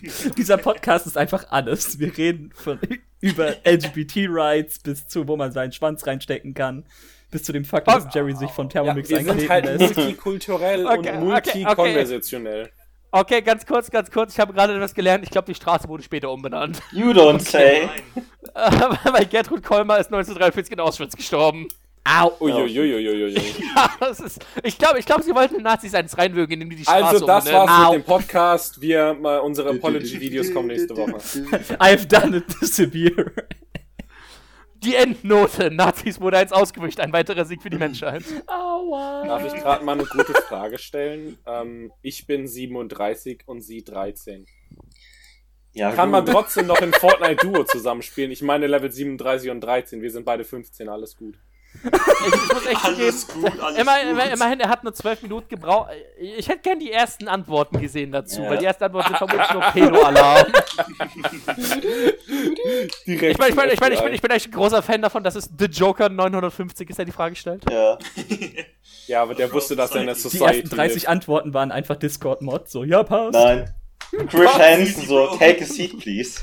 [0.36, 1.98] Dieser Podcast ist einfach alles.
[1.98, 2.78] Wir reden von,
[3.20, 6.84] über LGBT-Rights bis zu, wo man seinen Schwanz reinstecken kann.
[7.30, 7.98] Bis zu dem Faktum, Oh.
[8.04, 9.96] dass Jerry sich von Ja, Thermomix wir sind einkneten halt lässt.
[9.96, 12.70] multikulturell Okay, und okay, multikonversationell.
[13.10, 14.32] Okay, ganz kurz, ganz kurz.
[14.32, 15.22] Ich habe gerade etwas gelernt.
[15.24, 16.80] Ich glaube, die Straße wurde später umbenannt.
[16.92, 17.88] You don't say.
[18.54, 18.98] Nein.
[19.12, 21.68] Weil Gertrud Kolmar ist 1943 in Auschwitz gestorben.
[22.04, 22.32] Au!
[22.40, 23.34] Uiuiuiui.
[24.00, 26.82] Das ist, ich glaube, ich glaub, sie wollten den Nazis eins reinwürgen, indem die die
[26.82, 27.68] Straße Also, das umbenennen.
[27.68, 27.92] war's Au.
[27.94, 28.80] mit dem Podcast.
[28.80, 31.16] Wir, mal, unsere Apology-Videos kommen nächste Woche.
[31.78, 33.32] I've done it severe.
[34.82, 35.70] Die Endnote.
[35.70, 36.98] Nazis wurde eins ausgewischt.
[36.98, 38.24] Ein weiterer Sieg für die Menschheit.
[38.48, 39.24] Aua.
[39.24, 41.38] Darf ich gerade mal eine gute Frage stellen?
[41.46, 44.44] Ähm, ich bin 37 und sie 13.
[45.74, 46.34] Ja, Kann man gut.
[46.34, 48.32] trotzdem noch in Fortnite Duo zusammenspielen?
[48.32, 50.02] Ich meine Level 37 und 13.
[50.02, 51.38] Wir sind beide 15, alles gut.
[51.84, 54.10] Ich, ich muss echt Alles gut, alles immer, gut.
[54.10, 55.90] immer, immerhin, er hat nur zwölf Minuten gebraucht.
[56.20, 58.50] Ich hätte gern die ersten Antworten gesehen dazu, Ja.
[58.50, 60.46] weil die ersten Antworten sind vermutlich nur Pedo-Alarm.
[63.04, 65.24] Ich meine, ich, mein, ich, mein, ich, bin, ich bin echt ein großer Fan davon,
[65.24, 67.64] dass es The Joker 950 ist, der die Frage stellt.
[67.70, 67.98] Ja.
[69.08, 71.08] Ja, aber der wusste, dass er in der Die Society ersten 30 lebt.
[71.08, 72.68] Antworten waren einfach Discord-Mod.
[72.70, 73.32] So, ja, passt.
[73.32, 73.74] Nein.
[74.28, 76.40] Chris Hansen so, take a seat, please.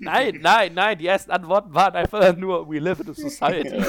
[0.00, 3.82] Nein, nein, nein, die ersten Antworten waren einfach nur We live in a society.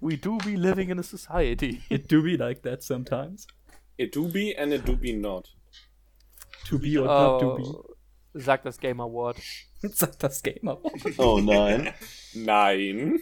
[0.00, 1.82] We do be living in a society.
[1.90, 3.46] It do be like that sometimes.
[3.98, 5.54] It do be and it do be not.
[6.68, 7.94] To be or not to Oh,
[8.34, 9.36] sagt das Game Award.
[9.36, 9.88] be.
[9.88, 10.78] Sagt das Gamer.
[11.18, 11.92] Oh nein.
[12.34, 13.18] Nein.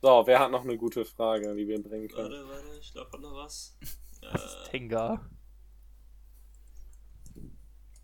[0.00, 2.30] So, wer hat noch eine gute Frage, die wir bringen können?
[2.30, 3.76] Warte, warte, ich glaube, hat noch was.
[4.22, 5.28] Äh, Tenga.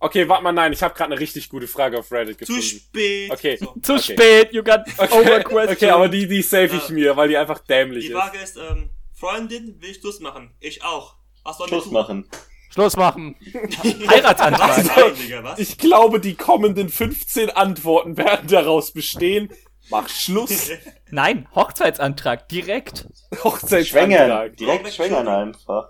[0.04, 2.62] Okay, warte mal, nein, ich habe gerade eine richtig gute Frage auf Reddit zu gefunden.
[2.62, 3.30] spät.
[3.30, 3.56] Okay.
[3.56, 3.74] So.
[3.82, 4.02] Zu Okay.
[4.14, 5.70] spät, you got Okay, overquestioned.
[5.70, 6.94] okay, aber die, die save ich Ja.
[6.94, 8.18] mir, weil die einfach dämlich Die ist.
[8.18, 10.50] Frage ist, ähm, Freundin will Schluss machen.
[10.58, 11.14] Ich auch.
[11.44, 12.28] Was wir Schluss machen.
[12.70, 13.36] Schluss machen.
[14.08, 14.78] Heiratsantrag.
[14.78, 15.42] Was?
[15.44, 15.58] Was?
[15.60, 19.50] Ich glaube, die kommenden 15 Antworten werden daraus bestehen.
[19.88, 20.70] Mach Schluss.
[21.10, 23.06] Nein, Hochzeitsantrag, direkt.
[23.44, 23.86] Hochzeitsantrag.
[23.86, 24.56] Schwängern.
[24.56, 25.86] Direkt schwängern einfach.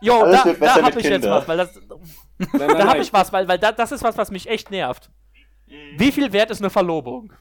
[0.00, 1.70] Jo, Alles da, wird besser da mit hab ich jetzt was, weil das,
[2.38, 3.02] Nein, nein, da hab nein.
[3.02, 5.10] ich was, weil, weil da, das ist was, was mich echt nervt.
[5.66, 5.98] Mhm.
[5.98, 7.32] Wie viel wert ist eine Verlobung?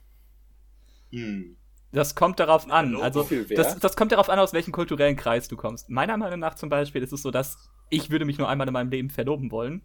[1.11, 1.57] Hm.
[1.91, 2.95] Das kommt darauf an.
[2.95, 3.59] Also, Wie viel wert?
[3.59, 5.89] das, das kommt darauf an, aus welchem kulturellen Kreis du kommst.
[5.89, 8.73] Meiner Meinung nach zum Beispiel ist es so, dass ich würde mich nur einmal in
[8.73, 9.83] meinem Leben verloben wollen.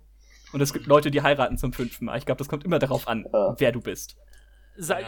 [0.54, 2.16] Und es gibt Leute, die heiraten zum fünften Mal.
[2.16, 3.54] Ich glaube, das kommt immer darauf an, Ja.
[3.58, 4.16] wer du bist.
[4.80, 5.06] Sa Ja.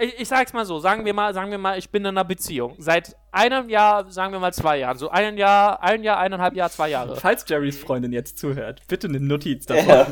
[0.00, 2.24] ich, ich sag's mal so, sagen wir mal, sagen wir mal, ich bin in einer
[2.24, 2.74] Beziehung.
[2.78, 4.98] Seit einem Jahr, sagen wir mal zwei Jahren.
[4.98, 7.16] So ein Jahr, ein Jahr, eineinhalb Jahr, zwei Jahre.
[7.16, 9.88] Falls Jerrys Freundin jetzt zuhört, bitte eine Notiz davon.
[9.88, 10.06] Ja.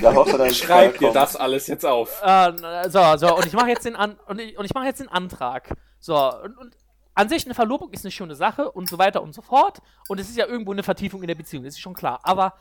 [0.00, 2.22] Da dann Schreib dir das alles jetzt auf.
[2.24, 2.52] Äh,
[2.88, 5.08] so, so, und ich mache jetzt den An und ich, und ich mache jetzt den
[5.08, 5.68] Antrag.
[5.98, 6.74] So, und, und
[7.14, 9.78] an sich eine Verlobung ist eine schöne Sache und so weiter und so fort.
[10.08, 12.20] Und es ist ja irgendwo eine Vertiefung in der Beziehung, das ist schon klar.
[12.22, 12.54] Aber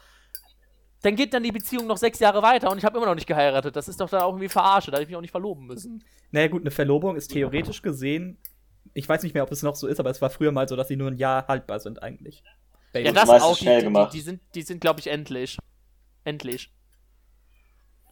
[1.02, 3.28] dann geht dann die Beziehung noch sechs Jahre weiter und ich habe immer noch nicht
[3.28, 3.76] geheiratet.
[3.76, 6.04] Das ist doch dann auch irgendwie verarsche, da hätte ich mich auch nicht verloben müssen.
[6.32, 8.38] Naja, gut, eine Verlobung ist theoretisch gesehen,
[8.94, 10.76] ich weiß nicht mehr, ob es noch so ist, aber es war früher mal so,
[10.76, 12.44] dass sie nur ein Jahr haltbar sind eigentlich.
[12.94, 13.56] Ja, das das auch.
[13.56, 14.14] Die, schnell die, die, gemacht.
[14.14, 15.58] die sind, die sind glaube ich, endlich.
[16.24, 16.72] Endlich.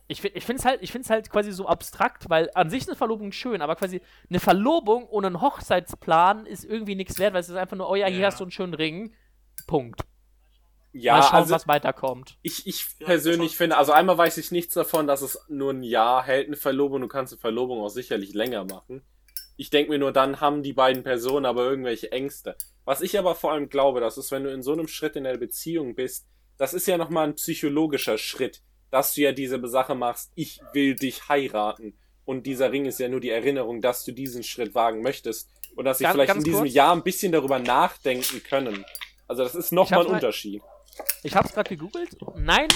[0.09, 2.87] Ich, ich finde es halt, ich find's halt quasi so abstrakt, weil an sich ist
[2.89, 7.41] eine Verlobung schön, aber quasi eine Verlobung ohne einen Hochzeitsplan ist irgendwie nichts wert, weil
[7.41, 8.27] es ist einfach nur, oh ja, hier Ja.
[8.27, 9.13] hast du einen schönen Ring.
[9.65, 10.01] Punkt.
[10.93, 12.37] Ja, Mal schauen, also was weiterkommt.
[12.41, 13.57] ich, ich Ja, persönlich schon.
[13.57, 17.01] finde, also einmal weiß ich nichts davon, dass es nur ein Jahr hält, eine Verlobung.
[17.01, 19.03] Du kannst eine Verlobung auch sicherlich länger machen.
[19.57, 22.55] Ich denke mir nur, dann haben die beiden Personen aber irgendwelche Ängste.
[22.85, 25.23] Was ich aber vor allem glaube, das ist, wenn du in so einem Schritt in
[25.25, 26.25] der Beziehung bist,
[26.57, 30.95] das ist ja nochmal ein psychologischer Schritt, dass du ja diese Sache machst, ich will
[30.95, 31.97] dich heiraten.
[32.25, 35.49] Und dieser Ring ist ja nur die Erinnerung, dass du diesen Schritt wagen möchtest.
[35.75, 36.73] Und dass sie vielleicht in diesem kurz.
[36.73, 38.83] Jahr ein bisschen darüber nachdenken können.
[39.27, 40.61] Also das ist nochmal ein mal- Unterschied.
[41.23, 42.17] Ich habe es gerade gegoogelt.
[42.35, 42.67] Nein,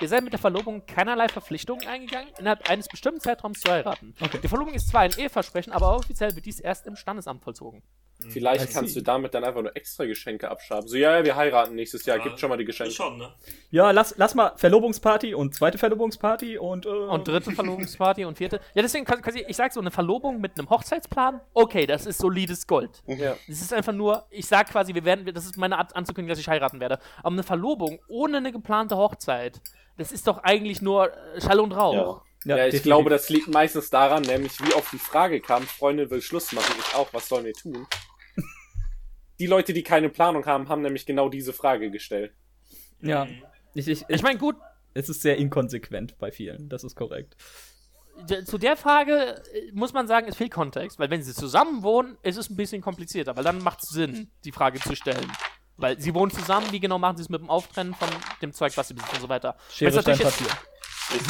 [0.00, 4.14] ihr seid mit der Verlobung keinerlei Verpflichtungen eingegangen, innerhalb eines bestimmten Zeitraums zu heiraten.
[4.20, 4.38] Okay.
[4.42, 7.82] Die Verlobung ist zwar ein Eheversprechen, aber offiziell wird dies erst im Standesamt vollzogen.
[8.30, 9.00] Vielleicht I kannst see.
[9.00, 10.88] du damit dann einfach nur extra Geschenke abschaben.
[10.88, 12.22] So, ja, ja, wir heiraten nächstes Jahr, Ja.
[12.24, 12.92] gibt schon mal die Ich Geschenke.
[12.92, 13.32] schon, ne?
[13.70, 16.86] Ja, lass, lass mal Verlobungsparty und zweite Verlobungsparty und.
[16.86, 18.60] Äh, Und dritte Verlobungsparty und vierte.
[18.74, 22.18] Ja, deswegen, kann- quasi, ich sag so, eine Verlobung mit einem Hochzeitsplan, okay, das ist
[22.18, 23.02] solides Gold.
[23.06, 23.34] Ja.
[23.48, 26.38] Das ist einfach nur, ich sag quasi, wir werden, das ist meine Art anzukündigen, dass
[26.38, 26.98] ich heiraten werde.
[27.18, 29.60] Aber eine Verlobung ohne eine geplante Hochzeit,
[29.98, 31.94] das ist doch eigentlich nur äh, Schall und Rauch.
[31.94, 32.22] Ja,
[32.54, 32.82] ich definitiv.
[32.82, 36.74] glaube, das liegt meistens daran, nämlich wie oft die Frage kam, Freundin will Schluss machen,
[36.78, 37.86] ich auch, was sollen wir tun?
[39.38, 42.32] die Leute, die keine Planung haben, haben nämlich genau diese Frage gestellt.
[43.00, 43.24] Ja.
[43.24, 43.42] Mhm.
[43.74, 44.56] Ich, ich, Ich meine, gut,
[44.94, 47.36] es ist sehr inkonsequent bei vielen, das ist korrekt.
[48.44, 52.16] zu der Frage äh, muss man sagen, es fehlt Kontext, weil wenn sie zusammen wohnen,
[52.22, 55.30] ist es ein bisschen komplizierter, weil dann macht es Sinn, die Frage zu stellen.
[55.78, 58.08] Weil sie wohnen zusammen, wie genau machen sie es mit dem Auftrennen von
[58.40, 59.56] dem Zeug, was sie besitzen und so weiter.
[59.70, 60.46] Schere, Stein, Papier.
[60.46, 60.75] Ist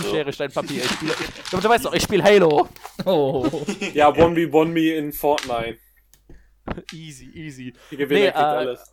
[0.03, 0.11] so.
[0.11, 0.85] Schere, Stein, Papier.
[0.85, 1.14] Ich spiele,
[1.51, 2.68] du, du weißt doch, ich spiele Halo.
[3.05, 3.47] Oh.
[3.95, 5.79] Ja, 1v1 me in Fortnite.
[6.93, 7.74] Easy, easy.
[7.91, 8.93] Die Gewinner Nee, kriegt äh, alles.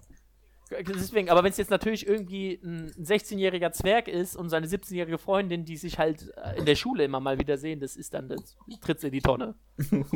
[0.82, 5.66] Deswegen, aber wenn es jetzt natürlich irgendwie ein 16-jähriger Zwerg ist und seine 17-jährige Freundin,
[5.66, 8.56] die sich halt äh, in der Schule immer mal wieder sehen, das ist dann, das
[8.82, 9.56] tritt in die Tonne.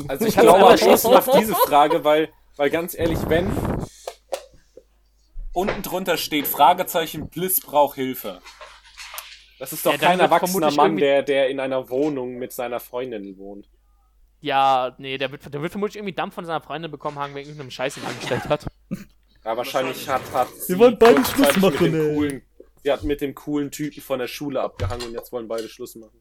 [0.08, 3.50] Also ich glaube am ehesten auf diese Frage, weil, weil ganz ehrlich, wenn
[5.52, 8.40] unten drunter steht Fragezeichen Bliss braucht Hilfe.
[9.58, 13.36] Das ist doch Ja, kein erwachsener Mann, der, der in einer Wohnung mit seiner Freundin
[13.38, 13.68] wohnt.
[14.40, 17.46] Ja, nee, der wird, der wird vermutlich irgendwie Dampf von seiner Freundin bekommen haben, wegen
[17.48, 18.66] irgendeinem Scheiß, den er angestellt hat.
[19.44, 22.14] Ja, wahrscheinlich hat, hat sie wollen beide Schluss machen, mit dem ey.
[22.14, 22.42] coolen,
[22.82, 25.94] Sie hat mit dem coolen Typen von der Schule abgehangen und jetzt wollen beide Schluss
[25.94, 26.20] machen.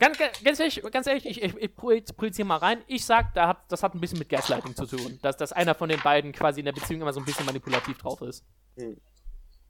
[0.00, 2.82] Ganz, ganz, ganz ehrlich, ganz ehrlich ich, ich, ich projiz- projiziere mal rein.
[2.88, 5.18] Ich sag, da hat, das hat ein bisschen mit Gaslighting zu tun.
[5.22, 7.98] Dass, dass einer von den beiden quasi in der Beziehung immer so ein bisschen manipulativ
[7.98, 8.44] drauf ist.
[8.76, 8.96] Hm.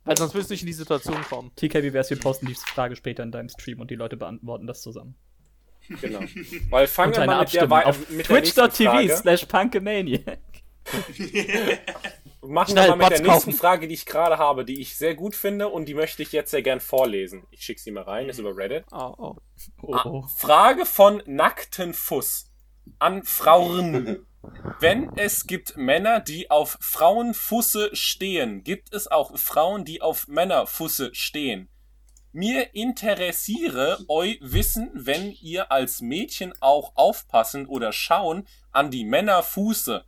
[0.08, 1.50] Weil sonst würdest du nicht in die Situation kommen.
[1.54, 4.66] TK, wie wär's, wir posten die Frage später in deinem Stream und die Leute beantworten
[4.66, 5.16] das zusammen.
[6.00, 6.20] Genau.
[6.70, 10.38] Weil fangen Und wir eine mal mit der, Abstimmung auf der nächsten twitch.tv slash punkemaniac.
[12.40, 13.52] Machen Schnell wir mal mit der nächsten kaufen.
[13.52, 16.52] Frage, die ich gerade habe, die ich sehr gut finde und die möchte ich jetzt
[16.52, 17.46] sehr gern vorlesen.
[17.50, 18.86] Ich schicke sie mal rein, ist über Reddit.
[18.90, 19.36] Oh, oh.
[19.82, 20.22] Oh.
[20.38, 22.50] Frage von nackten Fuß
[22.98, 24.24] an Frauen.
[24.80, 31.14] Wenn es gibt Männer, die auf Frauenfusse stehen, gibt es auch Frauen, die auf Männerfusse
[31.14, 31.68] stehen.
[32.32, 40.04] Mir interessiere eu Wissen, wenn ihr als Mädchen auch aufpassen oder schauen an die Männerfuße.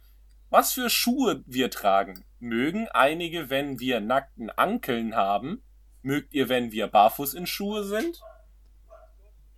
[0.51, 2.24] Was für Schuhe wir tragen.
[2.38, 5.62] Mögen einige, wenn wir nackten Ankeln haben?
[6.03, 8.20] Mögt ihr, wenn wir barfuß in Schuhe sind?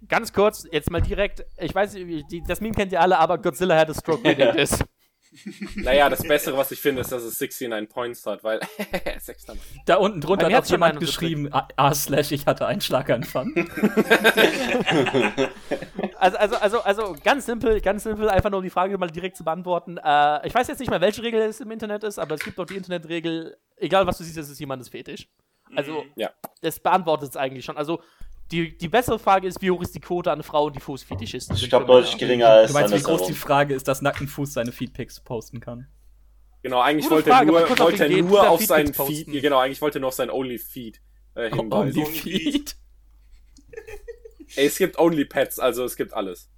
[0.09, 1.45] Ganz kurz, jetzt mal direkt.
[1.59, 4.53] Ich weiß, nicht, die, das Meme kennt ihr alle, aber Godzilla had a stroke reading
[4.53, 4.79] this.
[5.77, 8.61] Naja, das Bessere, was ich finde, ist, dass es 69 Points hat, weil.
[9.87, 11.01] Da unten drunter hat jemand 71.
[11.01, 13.47] geschrieben, ah, ah, slash, ich hatte einen Schlaganfall.
[16.19, 19.37] Also, also, also, also ganz simpel, ganz simpel, einfach nur um die Frage mal direkt
[19.37, 19.97] zu beantworten.
[19.97, 22.61] Äh, ich weiß jetzt nicht mehr, welche Regel es im Internet ist, aber es gibt
[22.61, 25.27] doch die Internetregel, egal was du siehst, es ist jemandes Fetisch.
[25.75, 26.31] Also, Ja.
[26.61, 27.77] das beantwortet es eigentlich schon.
[27.77, 28.01] Also,
[28.53, 31.61] die, die bessere Frage ist, wie hoch ist die Quote an Frauen, die Fußfetischisten Ich
[31.63, 31.71] sind?
[31.71, 32.03] glaube für Männer?
[32.03, 33.33] deutlich geringer als Du meinst, wie groß die.
[33.35, 35.89] Frage ist, dass nackten Fuß seine Feedpics posten kann?
[36.63, 39.33] Genau, eigentlich Gute wollte Frage, er nur, wollte er nur auf seinen Feed, posten.
[39.33, 41.01] genau, eigentlich wollte er nur auf seinen Only-Feed
[41.35, 42.03] äh, hinweisen.
[42.03, 42.77] Only Feed.
[44.57, 46.51] Ey, es gibt Only-Pets, also es gibt alles.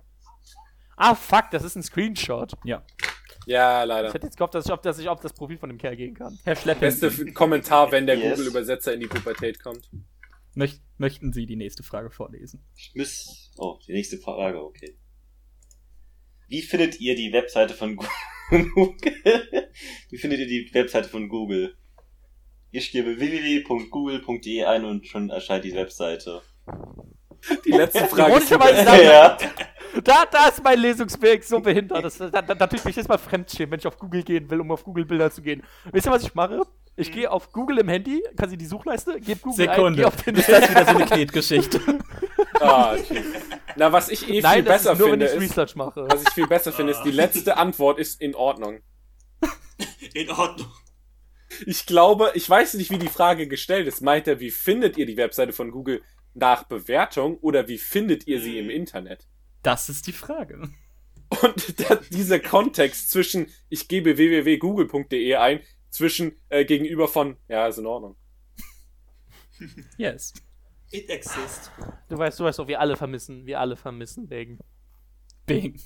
[0.96, 2.52] Ah, fuck, das ist ein Screenshot.
[2.64, 2.82] Ja.
[3.46, 4.12] Ja, Ich leider.
[4.12, 6.14] hätte jetzt gehofft, dass ich auf das, ich auf das Profil von dem Kerl gehen
[6.14, 6.38] kann.
[6.44, 8.30] Herr Schleppen, Beste Kommentar, wenn der Yes.
[8.38, 9.88] Google-Übersetzer in die Pubertät kommt.
[10.56, 12.64] Möcht, möchten Sie die nächste Frage vorlesen?
[12.76, 13.50] Ich muss.
[13.56, 14.96] Oh, die nächste Frage, okay.
[16.48, 17.96] Wie findet ihr die Webseite von
[18.74, 18.98] Google?
[20.10, 21.76] Wie findet ihr die Webseite von Google?
[22.70, 26.42] Ich gebe www.google.de ein und schon erscheint die Webseite.
[27.64, 29.38] Die letzte Frage ist da- ja.
[30.02, 32.04] Da, da ist mein Lesungsweg so behindert.
[32.04, 34.50] Das, da, da, da tue ich mich jetzt mal fremdschämen, wenn ich auf Google gehen
[34.50, 35.62] will, um auf Google-Bilder zu gehen.
[35.92, 36.62] Wisst ihr, was ich mache?
[36.96, 39.96] Ich gehe auf Google im Handy, quasi die Suchleiste, gebe Google ein, Sekunde.
[39.96, 41.80] gehe auf den Ist das wieder so eine Knetgeschichte?
[42.60, 43.22] Ah, okay.
[43.76, 45.74] Na, was ich eh Nein, viel das besser ist nur, finde, wenn ich ist, Research
[45.76, 46.06] mache.
[46.08, 48.80] was ich viel besser finde, ist, die letzte Antwort ist in Ordnung.
[50.14, 50.70] In Ordnung.
[51.66, 54.00] Ich glaube, ich weiß nicht, wie die Frage gestellt ist.
[54.00, 56.02] Meint er, wie findet ihr die Webseite von Google
[56.34, 59.26] nach Bewertung oder wie findet ihr sie im Internet?
[59.62, 60.68] Das ist die Frage.
[61.42, 61.74] Und
[62.10, 65.60] dieser Kontext zwischen, ich gebe www.google.de ein,
[65.94, 68.16] zwischen äh, gegenüber von, ja, ist in Ordnung.
[69.96, 70.34] Yes.
[70.90, 71.70] It exists.
[72.08, 74.58] Du weißt, du weißt doch, wir alle vermissen, wir alle vermissen Bing.
[75.46, 75.80] Bing.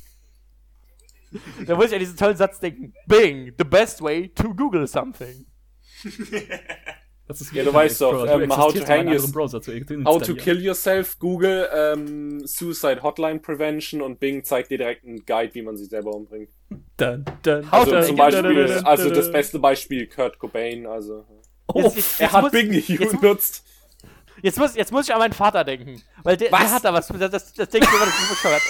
[1.66, 2.94] Da muss ich an diesen tollen Satz denken.
[3.06, 5.46] Bing, the best way to Google something.
[7.26, 8.24] Das ist Ja, du weißt doch.
[8.24, 9.70] Du ähm, how to um hang Browser zu
[10.06, 15.26] How to kill yourself, Google, ähm, Suicide Hotline Prevention und Bing zeigt dir direkt einen
[15.26, 16.48] Guide, wie man sich selber umbringt.
[16.98, 21.24] Dun, dun, Also to- zum Beispiel, also das beste Beispiel Kurt Cobain, also.
[21.68, 22.88] Oh, Jetzt- jetzt- Er hat muss- Bing jetzt-
[23.20, 23.64] genutzt.
[24.42, 26.02] Jetzt muss, jetzt muss ich an meinen Vater denken.
[26.22, 26.60] Weil der, Was?
[26.60, 27.08] der hat da was.
[27.08, 28.62] Das, das, das denke ich immer, das ist bescheuert.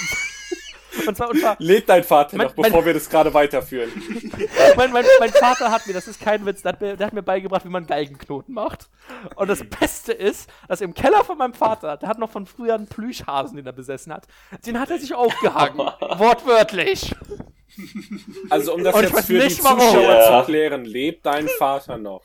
[1.08, 3.90] Und zwar, und zwar Lebt dein Vater Mein- noch, bevor wir das gerade weiterführen.
[4.76, 7.14] mein, mein, mein Vater hat mir, das ist kein Witz, der hat, mir, der hat
[7.14, 8.88] mir beigebracht, wie man Geigenknoten macht.
[9.36, 12.74] Und das Beste ist, dass im Keller von meinem Vater, der hat noch von früher
[12.74, 14.26] einen Plüschhasen, den er besessen hat,
[14.66, 15.78] den hat er sich aufgehangen.
[16.18, 17.14] Wortwörtlich.
[18.50, 19.48] Also um das Und jetzt für die.
[19.54, 20.40] Zuschauer Ja.
[20.40, 22.22] zu klären, lebt dein Vater noch?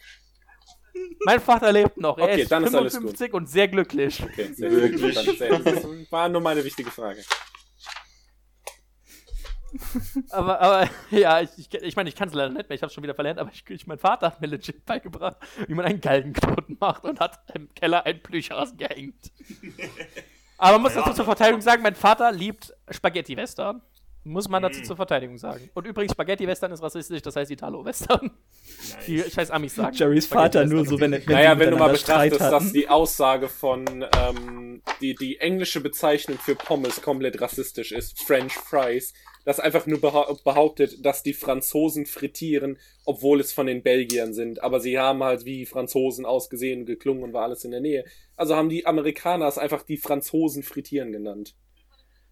[1.25, 2.17] Mein Vater lebt noch.
[2.17, 4.21] Er Okay, ist dann ist alles 55 und sehr glücklich.
[4.23, 5.37] Okay, sehr gut.
[5.37, 7.23] Sehr- Das war nur meine wichtige Frage.
[10.29, 12.91] Aber, aber ja, ich, ich, ich meine, ich kann es leider nicht mehr, ich habe
[12.93, 16.01] schon wieder verlernt, aber ich, ich, mein Vater hat mir legit beigebracht, wie man einen
[16.01, 19.31] Galgenknoten macht und hat im Keller einen Plüschhasen gehängt.
[20.57, 23.81] Aber man muss Ja, dazu zur Verteidigung sagen, mein Vater liebt Spaghetti-Western.
[24.25, 24.83] Muss man dazu Mm.
[24.85, 25.69] zur Verteidigung sagen.
[25.73, 28.31] Und übrigens, Spaghetti-Western ist rassistisch, das heißt Italo-Western.
[29.05, 29.33] Die Nice.
[29.33, 29.93] scheiß Amis sagen.
[29.93, 33.85] Jerrys Vater nur so, wenn, wenn Naja, wenn du mal betrachtest, dass die Aussage von
[34.17, 39.13] ähm, die, die englische Bezeichnung für Pommes komplett rassistisch ist, French Fries,
[39.45, 44.63] das einfach nur behau behauptet, dass die Franzosen frittieren, obwohl es von den Belgiern sind.
[44.63, 48.05] Aber sie haben halt wie Franzosen ausgesehen, geklungen und war alles in der Nähe.
[48.35, 51.55] Also haben die Amerikaner es einfach die Franzosen frittieren genannt.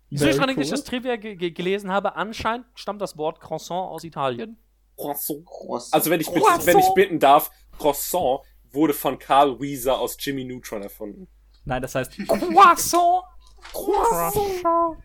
[0.10, 0.50] Wieso ich cool.
[0.50, 4.58] englisches Trivia ge ge gelesen habe, anscheinend stammt das Wort Croissant aus Italien.
[4.98, 5.46] Croissant.
[5.46, 5.94] Croissant.
[5.94, 6.66] Also wenn ich, Croissant.
[6.66, 8.42] wenn ich bitten darf, Croissant
[8.72, 11.28] wurde von Carl Weezer aus Jimmy Neutron erfunden.
[11.66, 13.24] Nein, das heißt Croissant!
[13.72, 14.98] Croissant!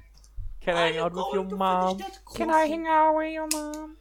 [0.67, 2.03] Can I hang out with your mom?
[2.35, 3.97] Can I hang out with your mom?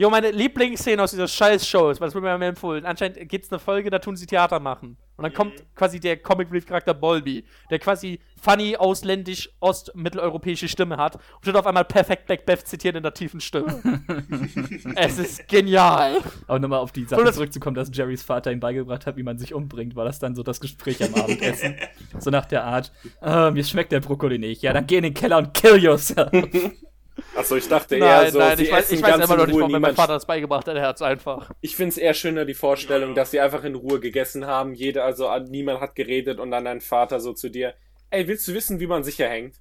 [0.00, 2.86] Jo, meine Lieblingsszene aus dieser scheiß Show ist, weil das wird mir immer empfohlen.
[2.86, 4.96] Anscheinend gibt es eine Folge, da tun sie Theater machen.
[5.18, 10.96] Und dann kommt quasi der Comic Relief Charakter Bolby, der quasi funny, ausländisch, ost-mitteleuropäische Stimme
[10.96, 13.82] hat und steht auf einmal perfekt Black Beth zitiert in der tiefen Stimme.
[14.96, 16.16] es ist genial.
[16.46, 19.22] Aber nochmal auf die So, Sache das- zurückzukommen, dass Jerrys Vater ihm beigebracht hat, wie
[19.22, 21.74] man sich umbringt, war das dann so das Gespräch am Abendessen.
[22.18, 22.90] so nach der Art,
[23.20, 24.62] äh, mir schmeckt der Brokkoli nicht.
[24.62, 26.30] Ja, dann geh in den Keller und kill yourself.
[27.34, 29.34] Achso, ich dachte eher Nein, so, nein, sie ich weiß, essen ich weiß ganz immer
[29.34, 30.76] in noch nicht, Ruhe, warum mir mein Vater das beigebracht hat.
[30.76, 31.50] Er hat es einfach.
[31.60, 34.74] Ich find's eher schöner, die Vorstellung, dass sie einfach in Ruhe gegessen haben.
[34.74, 37.74] Jeder, also niemand hat geredet und dann dein Vater so zu dir,
[38.10, 39.56] ey, willst du wissen, wie man sicher hängt?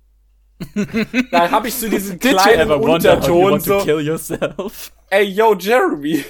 [1.32, 3.82] da habe ich so diesen kleinen Unterton so,
[5.10, 6.24] ey, yo, Jeremy,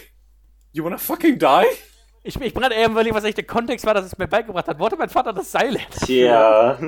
[0.72, 1.66] you wanna fucking die?
[2.30, 4.68] Ich, ich bin gerade eher überlegen, was eigentlich der Kontext war, dass es mir beigebracht
[4.68, 4.78] hat.
[4.78, 6.78] Wollte mein Vater das Seil Tja.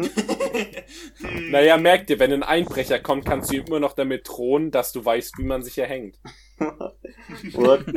[1.49, 4.91] Naja, merk dir, wenn ein Einbrecher kommt, kannst du ihm immer noch damit drohen, dass
[4.91, 6.19] du weißt, wie man sicher hängt.
[7.53, 7.87] What?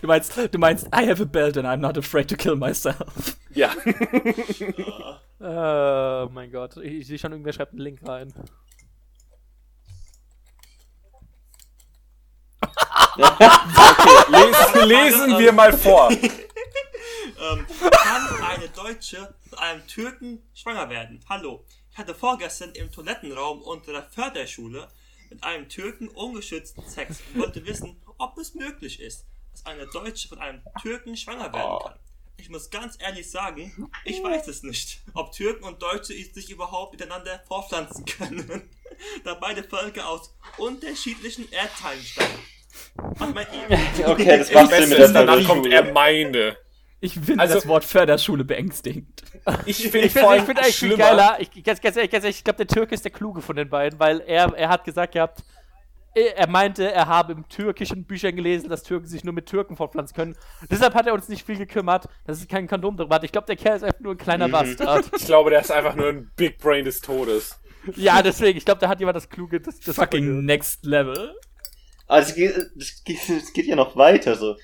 [0.00, 3.36] Du meinst, du meinst, I have a belt and I'm not afraid to kill myself.
[3.50, 3.70] Ja.
[5.42, 6.76] Oh mein Gott.
[6.76, 8.30] Ich, ich sehe schon, irgendwer schreibt einen Link rein.
[14.28, 16.10] Les, lesen wir mal vor.
[17.40, 21.24] Ähm, kann eine Deutsche mit einem Türken schwanger werden?
[21.28, 21.64] Hallo.
[21.90, 24.88] Ich hatte vorgestern im Toilettenraum unserer Förderschule
[25.30, 30.28] mit einem Türken ungeschützten Sex und wollte wissen, ob es möglich ist, dass eine Deutsche
[30.28, 31.98] von einem Türken schwanger werden kann.
[32.36, 36.92] Ich muss ganz ehrlich sagen, ich weiß es nicht, ob Türken und Deutsche sich überhaupt
[36.92, 38.68] miteinander fortpflanzen können,
[39.24, 42.38] da beide Völker aus unterschiedlichen Erdteilen stammen.
[44.06, 46.56] Okay, das du mit der danach kommt er meine.
[47.00, 49.22] Ich finde Also- das Wort Förderschule beängstigend.
[49.64, 51.36] Ich finde Ich allem ich find eigentlich viel schlimmer- geiler.
[51.40, 53.68] Ich, ganz, ganz ehrlich, ganz ehrlich, ich glaube, der Türke ist der Kluge von den
[53.70, 55.42] beiden, weil er, er hat gesagt gehabt,
[56.14, 59.76] er er meinte, er habe im türkischen Büchern gelesen, dass Türken sich nur mit Türken
[59.76, 60.36] fortpflanzen können.
[60.70, 63.24] Deshalb hat er uns nicht viel gekümmert, dass es kein Kondom drüber hat.
[63.24, 64.52] Ich glaube, der Kerl ist einfach nur ein kleiner Mhm.
[64.52, 65.04] Bastard.
[65.16, 67.60] Ich glaube, der ist einfach nur ein Big Brain des Todes.
[67.96, 68.58] ja, deswegen.
[68.58, 69.60] Ich glaube, da hat jemand das Kluge.
[69.60, 71.34] Das, das Fucking next level.
[72.08, 74.56] Aber das geht, das geht ja noch weiter so.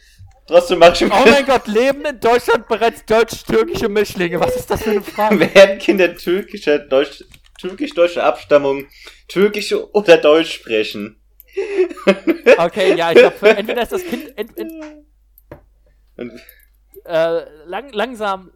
[0.46, 4.38] Trotzdem mach schon Oh mein Gott, leben in Deutschland bereits deutsch-türkische Mischlinge?
[4.38, 5.40] Was ist das für eine Frage?
[5.54, 7.24] werden Kinder türkischer, deutsch,
[7.60, 8.86] türkisch-deutscher Abstammung
[9.28, 11.20] türkische oder Deutsch sprechen.
[12.58, 14.72] Okay, ja, ich glaube, entweder ist das Kind ent, ent,
[17.04, 18.52] äh, lang, langsam,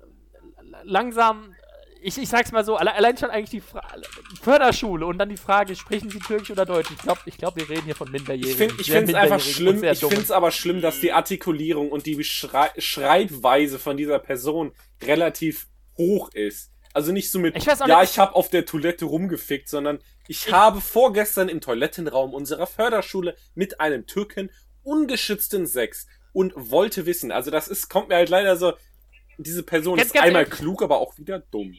[0.84, 1.54] langsam,
[2.02, 3.82] ich, ich sag's mal so, alle, allein schon eigentlich die Fra
[4.42, 6.90] Förderschule und dann die Frage, sprechen Sie Türkisch oder Deutsch?
[6.90, 8.50] Ich glaube, ich glaub, wir reden hier von Minderjährigen.
[8.50, 12.06] Ich finde ich find's einfach schlimm, ich finde es aber schlimm, dass die Artikulierung und
[12.06, 14.72] die Schrei Schreibweise von dieser Person
[15.02, 16.70] relativ hoch ist.
[16.92, 20.00] Also nicht so mit, Ich auch ja, nicht- ich habe auf der Toilette rumgefickt, sondern
[20.26, 24.50] ich habe vorgestern im Toilettenraum unserer Förderschule mit einem Türken
[24.82, 27.30] ungeschützten Sex und wollte wissen.
[27.32, 28.72] Also das ist, kommt mir halt leider so,
[29.38, 30.58] diese Person Ganz, ist einmal ehrlich.
[30.58, 31.74] klug, aber auch wieder dumm.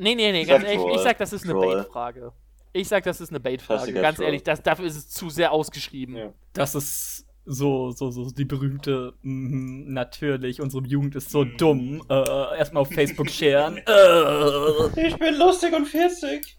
[0.00, 1.54] Nee, nee, nee, ganz ehrlich, ich sag, das ist eine.
[1.54, 2.32] Bait-Frage.
[2.72, 3.92] Ich sag, das ist eine Bait-Frage.
[3.92, 4.26] Ganz Troll.
[4.26, 6.16] ehrlich, das, dafür ist es zu sehr ausgeschrieben.
[6.16, 6.32] Ja.
[6.54, 12.02] Das ist so, so, so die berühmte, mhm, natürlich, unsere Jugend ist so dumm.
[12.08, 13.76] Äh, erstmal auf Facebook sharen.
[13.86, 15.06] Äh.
[15.06, 16.56] ich bin lustig und 40.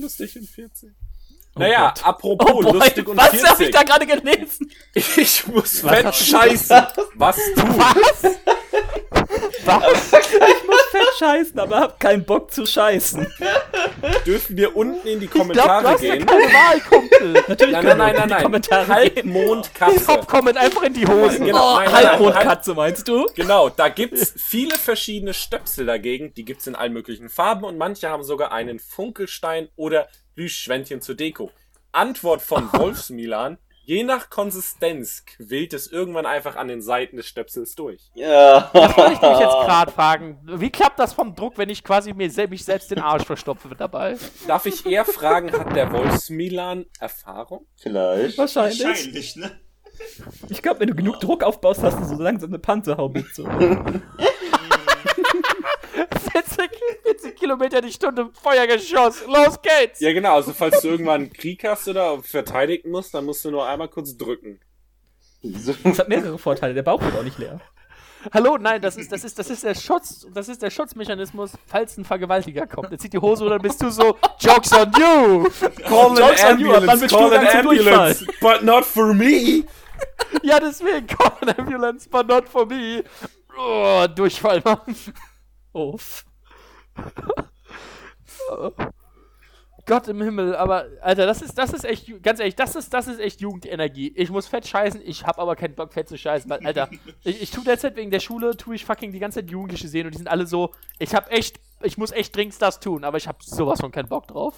[0.00, 0.94] Lustig und 14.
[1.54, 2.06] Oh naja, Gott.
[2.06, 3.48] apropos Oh boy, lustig und was 40.
[3.50, 4.72] habe ich da gerade gelesen?
[4.94, 6.86] Ich muss fett scheißen.
[7.14, 7.62] Was du?
[9.64, 13.26] Ich muss fett scheißen, aber hab keinen Bock zu scheißen.
[14.26, 16.26] Dürfen wir unten in die Ich glaub, du Kommentare hast ja gehen?
[16.26, 17.32] keine Wahl, Kumpel.
[17.48, 18.42] Natürlich Nein, nein, nein, in nein, die nein.
[18.42, 19.34] Kommentare gehen.
[19.34, 20.04] Halbmondkatze.
[20.06, 21.46] Top-Comment einfach in die Hosen.
[21.46, 23.26] Genau, Oh, Halbmondkatze meinst du?
[23.34, 26.34] Genau, da gibt's viele verschiedene Stöpsel dagegen.
[26.34, 31.14] Die gibt's in allen möglichen Farben und manche haben sogar einen Funkelstein oder Plüschschwänchen zur
[31.14, 31.50] Deko.
[31.92, 33.58] Antwort von Wolfsmilan.
[33.84, 38.10] Je nach Konsistenz quillt es irgendwann einfach an den Seiten des Stöpsels durch.
[38.14, 38.70] Ja.
[38.72, 40.38] Das wollte ich mich jetzt gerade fragen.
[40.44, 43.68] Wie klappt das vom Druck, wenn ich quasi mir sel mich selbst den Arsch verstopfe
[43.76, 44.16] dabei?
[44.46, 47.66] Darf ich eher fragen, hat der Wolfsmilan Erfahrung?
[47.76, 48.38] Vielleicht.
[48.38, 48.84] Wahrscheinlich.
[48.84, 49.50] Wahrscheinlich, ne?
[50.48, 53.44] Ich glaube, wenn du genug Druck aufbaust, hast du so langsam eine Panzerhaubitze.
[56.32, 56.70] 40,
[57.02, 59.26] 40 Kilometer die Stunde Feuergeschoss.
[59.26, 59.98] Los geht's!
[59.98, 60.36] Ja, genau.
[60.36, 63.88] Also, falls du irgendwann einen Krieg hast oder verteidigen musst, dann musst du nur einmal
[63.88, 64.60] kurz drücken.
[65.42, 65.74] So.
[65.82, 66.72] Das hat mehrere Vorteile.
[66.72, 67.60] Der Bauch wird auch nicht leer.
[68.32, 71.98] Hallo, nein, das ist, das ist, das ist der Schutz, das ist der Schutzmechanismus, falls
[71.98, 72.92] ein Vergewaltiger kommt.
[72.92, 75.48] Jetzt zieht die Hose oder bist du so, Jokes on you!
[75.88, 78.16] Call Jokes on you, ab wann bist du dann zum Durchfall?
[78.40, 79.64] but not for me.
[80.44, 83.02] Ja, deswegen, call an ambulance, but not for me.
[83.58, 84.94] Oh, Durchfall, Mann.
[85.72, 86.24] Uff.
[89.84, 93.08] Gott im Himmel, aber, Alter, das ist, das ist echt, ganz ehrlich, das ist, das
[93.08, 94.12] ist echt Jugendenergie.
[94.14, 96.88] Ich muss fett scheißen, ich hab aber keinen Bock, fett zu scheißen, weil, Alter,
[97.24, 100.06] ich, ich tu derzeit wegen der Schule, tu ich fucking die ganze Zeit Jugendliche sehen
[100.06, 103.16] und die sind alle so, ich hab echt, ich muss echt dringend das tun, aber
[103.16, 104.54] ich hab sowas von keinen Bock drauf.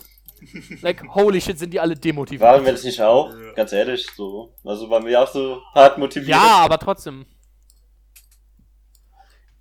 [0.83, 2.43] Like, holy shit, sind die alle demotiviert.
[2.43, 3.33] Waren wir das nicht auch?
[3.55, 4.55] Ganz ehrlich, so.
[4.63, 6.37] Also waren wir auch so hart motiviert.
[6.37, 7.25] Ja, aber trotzdem.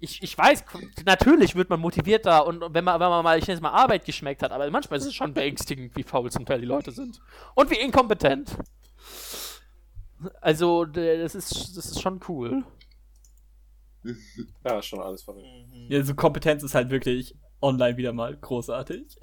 [0.04, 0.66] Ich, ich weiß,
[1.06, 4.04] natürlich wird man motivierter und wenn man, wenn man mal, ich nenne es mal, Arbeit
[4.04, 7.22] geschmeckt hat, aber manchmal ist es schon beängstigend, wie faul zum Teil die Leute sind.
[7.56, 8.58] Und wie inkompetent.
[10.42, 12.66] Also, das ist, das ist schon cool.
[14.66, 15.48] Ja, schon alles verrückt.
[15.88, 19.18] Ja, so Kompetenz ist halt wirklich online wieder mal großartig.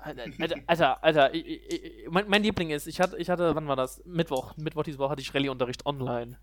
[0.00, 0.24] Alter,
[0.66, 4.02] Alter, Alter, ich, ich, mein, mein Liebling ist, ich hatte, ich hatte, wann war das?
[4.04, 4.54] Mittwoch.
[4.58, 6.38] Mittwoch diese Woche hatte ich Rallye-Unterricht online.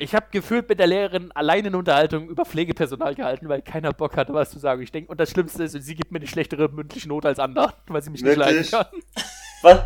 [0.00, 4.16] Ich habe gefühlt mit der Lehrerin alleine eine Unterhaltung über Pflegepersonal gehalten, weil keiner Bock
[4.16, 4.82] hatte, was zu sagen.
[4.82, 7.74] Ich denke, und das Schlimmste ist, sie gibt mir eine schlechtere mündliche Note als andere,
[7.86, 8.86] weil sie mich nicht leiden kann.
[9.62, 9.80] Was?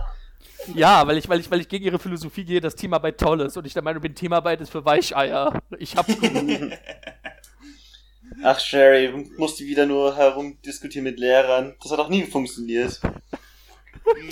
[0.74, 3.56] Ja, weil ich, weil ich, weil ich gegen ihre Philosophie gehe, dass Teamarbeit toll ist
[3.56, 5.60] und ich der Meinung bin, Teamarbeit ist für Weicheier.
[5.78, 6.72] Ich hab genug.
[8.44, 11.74] Ach, Sherry, musste wieder nur herumdiskutieren mit Lehrern.
[11.82, 13.00] Das hat auch nie funktioniert.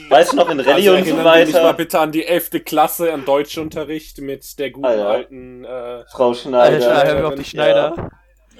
[0.09, 1.15] Weißt du noch, in Rallye Also und so Sie dich
[1.55, 1.75] mal weiter?
[1.75, 2.51] bitte an die 11.
[2.65, 5.09] Klasse an Deutschunterricht mit der guten Ah, ja.
[5.09, 7.05] alten äh, Frau Alter, Schneider.
[7.07, 8.11] hör mir auf die Schneider.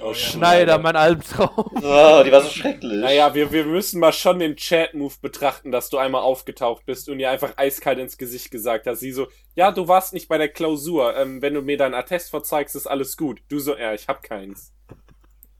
[0.01, 0.13] oh, ja.
[0.13, 1.49] Schneider, mein Albtraum.
[1.75, 3.01] Oh, die war so schrecklich.
[3.01, 7.19] Naja, wir, wir müssen mal schon den Chat-Move betrachten, dass du einmal aufgetaucht bist und
[7.19, 8.99] ihr einfach eiskalt ins Gesicht gesagt hast.
[8.99, 11.15] Sie so, ja, du warst nicht bei der Klausur.
[11.17, 13.41] Ähm, wenn du mir dein Attest vorzeigst, ist alles gut.
[13.49, 14.71] Du so, ja, ich hab keins.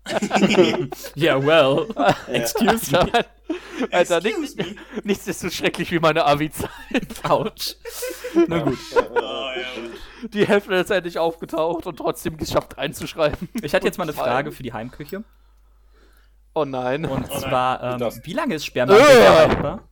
[1.15, 1.87] Ja, well.
[2.27, 3.11] Excuse me.
[3.91, 4.75] Alter, Excuse nichts, me.
[5.03, 6.69] nichts ist so schrecklich wie meine Abi-Zeit.
[7.23, 7.75] Autsch.
[8.47, 8.77] Na gut.
[8.95, 10.27] Oh, ja.
[10.33, 13.49] Die Hälfte Zeit nicht aufgetaucht und trotzdem geschafft reinzuschreiben.
[13.61, 15.23] Ich hatte jetzt mal eine Frage für die Heimküche.
[16.53, 17.05] Oh nein.
[17.05, 17.39] Und nein.
[17.39, 19.27] zwar, ähm, wie lange ist Sperma Äh.
[19.27, 19.87] haltbar?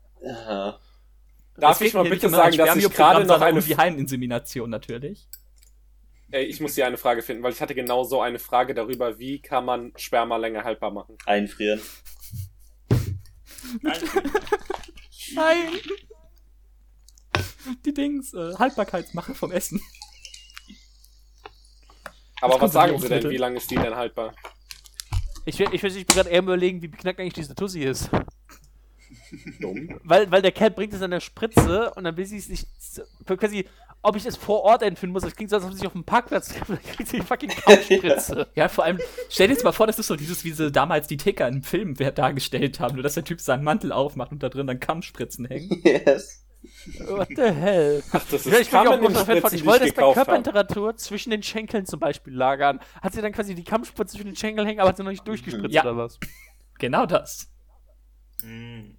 [1.57, 5.27] Darf ich mal nicht bitte sagen, dass ich gerade noch eine um die Heiminsemination natürlich.
[6.31, 9.17] Ey, ich muss hier eine Frage finden, weil ich hatte genau so eine Frage darüber,
[9.17, 11.17] wie kann man Sperma länger haltbar machen.
[11.25, 11.81] Einfrieren.
[13.81, 14.01] Nein,
[15.35, 15.57] Nein.
[17.85, 19.81] Die Dings, äh, Haltbarkeitsmache vom Essen.
[22.41, 23.29] Aber was sagen Sie denn?
[23.29, 24.33] Wie lange ist die denn haltbar?
[25.45, 28.09] Ich, ich, ich, bin gerade eher überlegen, wie beknackt eigentlich diese Tussi ist.
[29.59, 29.99] Dumm.
[30.03, 32.67] Weil, weil der Kerl bringt es an der Spritze und dann will sie es nicht.
[33.25, 33.67] Quasi,
[34.01, 36.03] ob ich es vor Ort einführen muss, das klingt so, als ob sich auf dem
[36.03, 38.47] Parkplatz dann kriegt sie die fucking Kampfspritze.
[38.55, 41.07] Ja, vor allem, stell dir jetzt mal vor, das ist so dieses, wie sie damals
[41.07, 44.49] die Ticker im Film dargestellt haben, nur dass der Typ seinen Mantel aufmacht und da
[44.49, 45.81] drin dann Kammspritzen hängen.
[45.83, 46.45] Yes.
[47.07, 48.03] What the hell?
[48.11, 49.37] Ach, das Ja, ich, auch Carmen großer Fan von.
[49.37, 50.13] Spritzen, ich wollte es bei.
[50.13, 52.79] Körpertemperatur zwischen den Schenkeln zum Beispiel lagern.
[53.01, 55.27] Hat sie dann quasi die Kampfspritze zwischen den Schenkeln hängen, aber hat sie noch nicht
[55.27, 55.83] durchgespritzt Ja.
[55.83, 56.19] oder was?
[56.77, 57.49] Genau das.
[58.43, 58.91] Mm.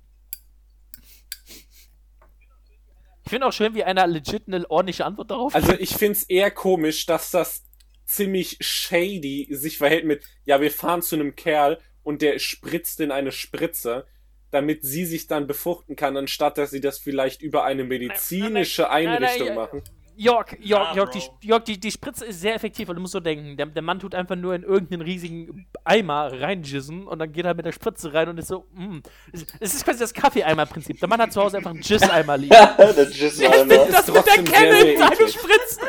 [3.30, 6.50] Ich finde auch schön, wie einer legit eine ordentliche Antwort darauf Also ich find's eher
[6.50, 7.62] komisch, dass das
[8.04, 13.12] ziemlich shady sich verhält mit, ja, wir fahren zu einem Kerl und der spritzt in
[13.12, 14.04] eine Spritze,
[14.50, 19.04] damit sie sich dann befruchten kann, anstatt dass sie das vielleicht über eine medizinische nein,
[19.04, 19.82] nein, Einrichtung machen.
[20.20, 21.22] Jörg, Jörg, Jörg, die.
[21.40, 23.98] Jörg die, die Spritze ist sehr effektiv, weil du musst so denken, der, der Mann
[23.98, 28.12] tut einfach nur in irgendeinen riesigen Eimer reinjissen und dann geht er mit der Spritze
[28.12, 28.98] rein und ist so, mm.
[29.32, 31.00] Es es ist quasi das Kaffeeeimer-Prinzip.
[31.00, 32.50] Der Mann hat zu Hause einfach einen Jizz-Eimer liegen.
[32.78, 33.86] der Jizz-Eimer.
[33.90, 35.28] Das mit der Kelle in seine.
[35.28, 35.88] Spritzen.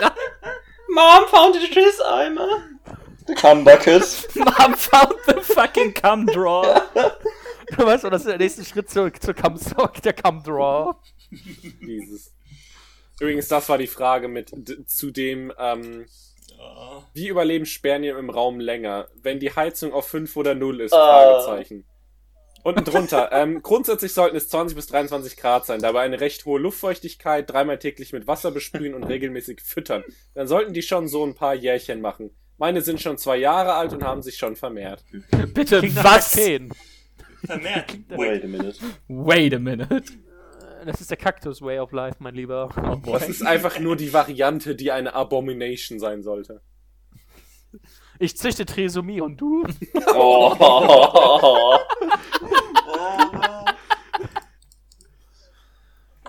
[0.87, 2.47] Mom found the Jizz-Eimer.
[3.27, 4.29] The cum bucket.
[4.35, 6.83] Mom found the fucking cum drawer.
[7.77, 10.93] Du weißt, und das ist der nächste Schritt zur, zur Cum-Sock, der Cum-Draw.
[11.29, 12.33] Dieses.
[13.21, 14.51] Übrigens, das war die Frage mit
[14.89, 16.05] zu dem, ähm,
[16.57, 17.03] Ja.
[17.13, 20.91] wie überleben Spermien im Raum länger, wenn die Heizung auf 5 oder 0 ist?
[20.91, 21.43] Ah.
[21.43, 21.85] Fragezeichen.
[22.63, 23.29] Unten drunter.
[23.31, 27.77] ähm, grundsätzlich sollten es 20 bis 23 Grad sein, dabei eine recht hohe Luftfeuchtigkeit, dreimal
[27.77, 30.03] täglich mit Wasser besprühen und regelmäßig füttern.
[30.33, 32.31] Dann sollten die schon so ein paar Jährchen machen.
[32.57, 35.03] Meine sind schon zwei Jahre alt und haben sich schon vermehrt.
[35.53, 36.33] Bitte, was?
[37.45, 37.97] Vermehrt.
[38.09, 38.79] Wait a minute.
[39.07, 40.03] Wait a minute.
[40.85, 42.69] Das ist der Cactus Way of Life, mein Lieber.
[42.77, 43.13] Oh boy.
[43.13, 46.61] Das ist einfach nur die Variante, die eine Abomination sein sollte.
[48.19, 49.63] Ich züchte Trisomie und du?
[50.15, 50.55] Oh.
[52.93, 53.37] Oh,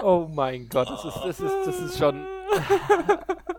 [0.04, 2.26] Oh mein Gott, das ist, das ist, das ist schon.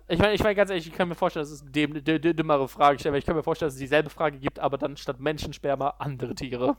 [0.10, 1.88] Ich meine, ich meine ganz ehrlich, ich kann mir vorstellen, dass es d-
[2.34, 4.98] dümmere Fragen stellen, weil ich kann mir vorstellen, dass es dieselbe Frage gibt, aber dann
[4.98, 6.76] statt Menschensperma andere Tiere.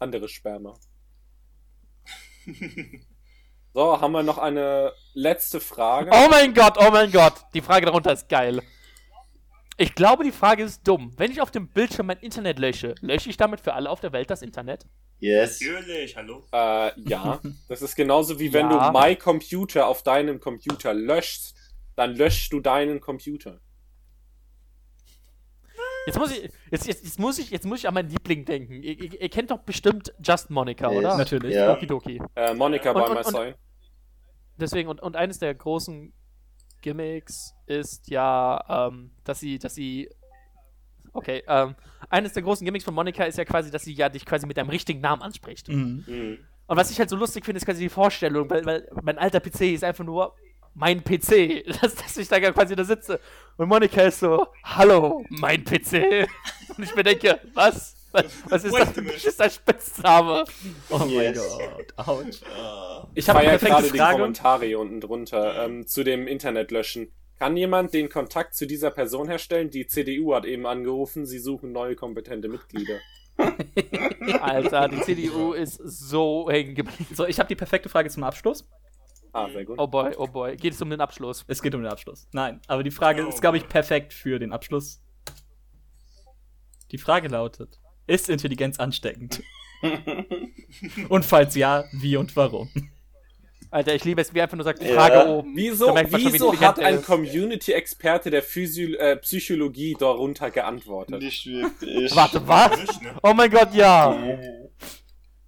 [0.00, 0.74] Anderes Sperma.
[3.74, 6.10] So, haben wir noch eine letzte Frage.
[6.12, 8.60] Oh mein Gott, oh mein Gott, die Frage darunter ist geil.
[9.78, 11.14] Ich glaube, die Frage ist dumm.
[11.16, 14.12] Wenn ich auf dem Bildschirm mein Internet lösche, lösche ich damit für alle auf der
[14.12, 14.84] Welt das Internet?
[15.20, 15.58] Yes.
[15.62, 16.44] Natürlich, hallo.
[16.52, 17.40] Äh, ja.
[17.68, 18.90] Das ist genauso wie wenn Ja.
[18.90, 21.54] du My Computer auf deinem Computer löschst,
[21.96, 23.58] dann löschst du deinen Computer.
[26.06, 28.82] Jetzt muss ich, jetzt, jetzt, jetzt muss ich, jetzt muss ich an meinen Liebling denken.
[28.82, 30.98] Ihr, ihr, ihr kennt doch bestimmt Just Monica, Yes.
[30.98, 31.16] oder?
[31.16, 31.54] Natürlich.
[31.54, 31.72] Ja.
[31.72, 32.20] Okidoki.
[32.34, 33.54] Äh, Monica Und- by und- my und- side.
[34.58, 36.12] Deswegen, und, und eines der großen
[36.82, 40.08] Gimmicks ist ja, ähm, dass sie, dass sie.
[41.14, 41.74] Okay, ähm,
[42.08, 44.56] eines der großen Gimmicks von Monika ist ja quasi, dass sie ja dich quasi mit
[44.56, 45.68] deinem richtigen Namen anspricht.
[45.68, 46.04] Mhm.
[46.06, 46.38] Mhm.
[46.66, 49.40] Und was ich halt so lustig finde, ist quasi die Vorstellung, weil, weil mein alter
[49.40, 50.34] PC ist einfach nur
[50.74, 53.20] mein PC, dass, dass ich da quasi da sitze.
[53.56, 56.26] Und Monika ist so, hallo, mein PC.
[56.76, 57.96] Und ich mir denke, was?
[58.12, 60.44] Was, was ist das für ist das Spitzname?
[60.90, 61.58] Oh mein Yes.
[61.58, 62.06] Gott.
[62.08, 62.42] Autsch.
[62.42, 63.96] Äh, Ich habe ja gerade die.
[63.98, 67.10] Kommentare hier unten drunter ähm, zu dem Internetlöschen.
[67.38, 69.70] Kann jemand den Kontakt zu dieser Person herstellen?
[69.70, 73.00] Die CDU hat eben angerufen, sie suchen neue kompetente Mitglieder.
[74.40, 77.06] Alter, die CDU ist so hängen geblieben.
[77.14, 78.68] So, ich habe die perfekte Frage zum Abschluss.
[79.32, 79.78] Ah, sehr gut.
[79.78, 80.56] Oh boy, oh boy.
[80.56, 81.44] Geht es um den Abschluss?
[81.48, 82.28] Es geht um den Abschluss.
[82.32, 83.28] Nein, aber die Frage Oh.
[83.28, 85.00] ist, glaube ich, perfekt für den Abschluss.
[86.90, 89.42] Die Frage lautet: Ist Intelligenz ansteckend?
[91.08, 92.68] und falls ja, wie und warum?
[93.70, 94.94] Alter, ich liebe es, wie einfach nur sagt, die Ja.
[94.94, 95.56] Frage oben.
[95.56, 97.02] Wieso, man schon, wie wieso hat ein.
[97.02, 101.22] Community-Experte der Physio äh, Psychologie darunter geantwortet?
[101.22, 102.14] Nicht wirklich.
[102.14, 103.00] Warte, was?
[103.00, 103.14] ne?
[103.22, 104.10] Oh mein Gott, ja.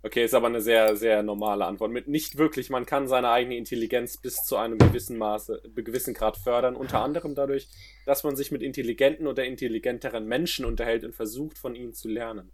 [0.05, 1.90] Okay, ist aber eine sehr, sehr normale Antwort.
[1.90, 6.36] Mit nicht wirklich, man kann seine eigene Intelligenz bis zu einem gewissen Maße, gewissen Grad
[6.36, 6.76] fördern.
[6.76, 7.68] Unter anderem dadurch,
[8.05, 12.52] dass man sich mit intelligenten oder intelligenteren Menschen unterhält und versucht, von ihnen zu lernen.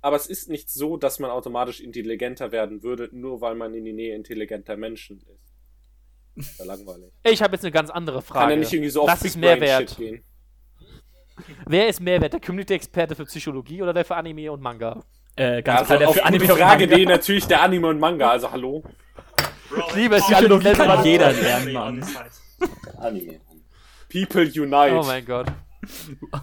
[0.00, 3.84] Aber es ist nicht so, dass man automatisch intelligenter werden würde, nur weil man in
[3.84, 6.56] die Nähe intelligenter Menschen ist.
[6.56, 7.12] Sehr langweilig.
[7.24, 8.40] Ich habe jetzt eine ganz andere Frage.
[8.40, 9.98] Kann ja nicht irgendwie so auf Was Big ist Mehrwert?
[9.98, 10.24] Gehen.
[11.66, 12.32] Wer ist Mehrwert?
[12.32, 15.04] Der Community-Experte für Psychologie oder der für Anime und Manga?
[15.40, 16.96] Äh, ganz Also klar, der auf für Anime die und Frage Manga.
[16.96, 18.82] D natürlich der Anime und Manga, also hallo.
[19.88, 22.06] Ich liebe es, oh, Psychologie kann jeder Anime lernen, Mann.
[22.98, 23.40] Anime.
[24.10, 24.94] People unite.
[24.98, 25.46] Oh mein Gott.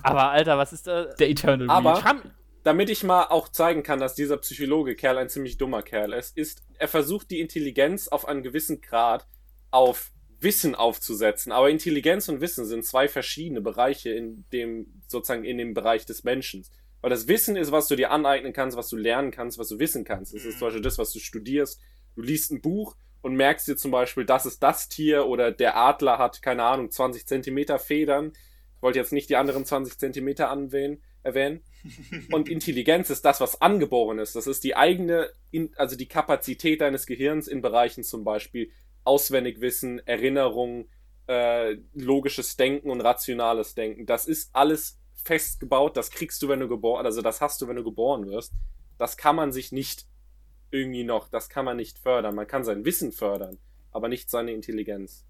[0.02, 1.06] Aber Alter, was ist da?
[1.20, 2.16] Der Eternal Aber- Reach.
[2.64, 6.36] Damit ich mal auch zeigen kann, dass dieser Psychologe Kerl ein ziemlich dummer Kerl ist,
[6.36, 9.26] ist, er versucht die Intelligenz auf einen gewissen Grad
[9.72, 10.12] auf
[10.42, 11.54] Wissen aufzusetzen.
[11.54, 16.26] Aber Intelligenz und Wissen sind zwei verschiedene Bereiche in dem, sozusagen in dem Bereich des
[16.26, 16.66] Menschen.
[17.02, 19.80] Weil das Wissen ist, was du dir aneignen kannst, was du lernen kannst, was du
[19.80, 20.34] wissen kannst.
[20.34, 21.80] Das ist zum Beispiel das, was du studierst.
[22.16, 25.78] Du liest ein Buch und merkst dir zum Beispiel, das ist das Tier oder der
[25.78, 28.34] Adler hat, keine Ahnung, 20 Zentimeter Federn.
[28.76, 31.62] Ich wollte jetzt nicht die anderen 20 Zentimeter anwählen, erwähnen.
[32.32, 34.36] Und Intelligenz ist das, was angeboren ist.
[34.36, 35.30] Das ist die eigene,
[35.76, 38.72] also die Kapazität deines Gehirns in Bereichen zum Beispiel
[39.04, 40.90] Auswendigwissen, Erinnerung,
[41.28, 44.06] äh, logisches Denken und rationales Denken.
[44.06, 45.96] Das ist alles festgebaut.
[45.98, 48.54] Das kriegst du, wenn du geboren, also das hast du, wenn du geboren wirst.
[48.98, 50.08] Das kann man sich nicht
[50.72, 52.36] irgendwie noch, das kann man nicht fördern.
[52.36, 53.58] Man kann sein Wissen fördern,
[53.92, 55.26] aber nicht seine Intelligenz.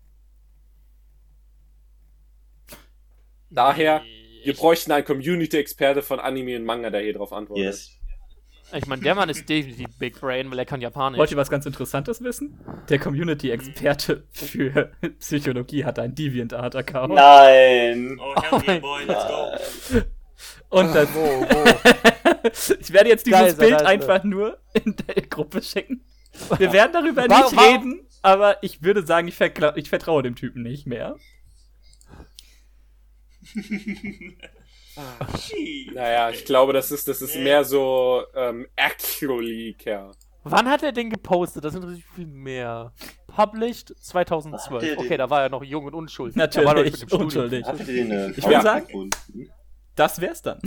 [3.49, 4.03] Daher,
[4.44, 7.65] wir bräuchten einen Community-Experte von Anime und Manga, der hier drauf antwortet.
[7.65, 7.97] Yes.
[8.73, 11.18] Ich meine, der Mann ist definitiv Big Brain, weil er kann Japanisch.
[11.19, 12.60] Wollt ihr was ganz Interessantes wissen?
[12.89, 17.14] Der Community-Experte für Psychologie hat einen DeviantArt-Account.
[17.14, 18.19] Nein.
[18.19, 20.02] Oh, hell yeah, boy, let's go.
[20.69, 22.48] Und das, Wo, wo?
[22.80, 23.88] ich werde jetzt dieses Geil, Bild geil.
[23.88, 26.03] einfach nur in der Gruppe schicken.
[26.57, 29.39] Wir werden darüber Warum- nicht warum- reden, aber ich würde sagen, ich,
[29.76, 31.15] ich vertraue dem Typen nicht mehr.
[35.48, 35.90] Gee.
[35.94, 40.11] Naja, ich glaube, das ist, das ist mehr so ähm, actually, Kerl.
[40.44, 41.64] Wann hat er den gepostet?
[41.65, 42.94] Das interessiert mich viel mehr.
[43.28, 44.84] Published Habt ihr 2012.
[44.84, 46.36] den- Okay, da war er noch jung und unschuldig.
[46.38, 47.22] Natürlich, war er noch mit dem Studium.
[47.26, 47.65] unschuldig.
[47.68, 49.52] Äh, Ich würde sagen, gefunden?
[49.95, 50.60] das wär's dann.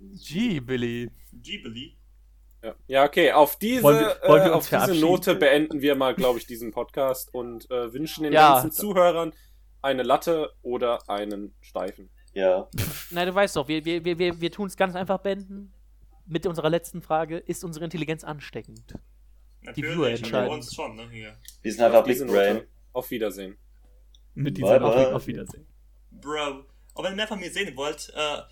[0.00, 1.10] Gee, Billy.
[1.32, 1.96] Ghibli.
[2.62, 3.32] Ja, ja okay.
[3.32, 4.94] Auf diese, Wollen wir- wollen wir äh, auf diese?
[5.00, 8.54] Note beenden wir mal, glaube ich, diesen Podcast und äh, wünschen den Ja.
[8.54, 9.32] ganzen Zuhörern
[9.82, 12.10] eine Latte oder einen Steifen.
[12.36, 12.68] Ja.
[13.10, 15.72] Nein, du weißt doch, wir, wir, wir, wir, wir tun es ganz einfach beenden.
[16.26, 18.94] Mit unserer letzten Frage: Ist unsere Intelligenz ansteckend?
[19.62, 20.50] Natürlich, Viewer bei entscheiden.
[20.52, 21.08] uns schon, ne?
[21.10, 21.34] Hier.
[21.62, 22.66] Wir sind einfach Big Brain.
[22.92, 23.56] Auf Wiedersehen.
[24.34, 24.88] Mit dieser Bye, bye.
[24.90, 25.66] Nachricht auf Wiedersehen.
[26.10, 26.66] Bro.
[26.92, 28.42] Und wenn ihr mehr von mir sehen wollt, äh,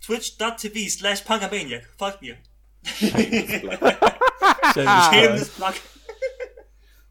[0.00, 1.92] twitch.tv slash punkamaniac.
[1.98, 2.36] Folgt mir.
[4.74, 5.74] Schämendes Plug.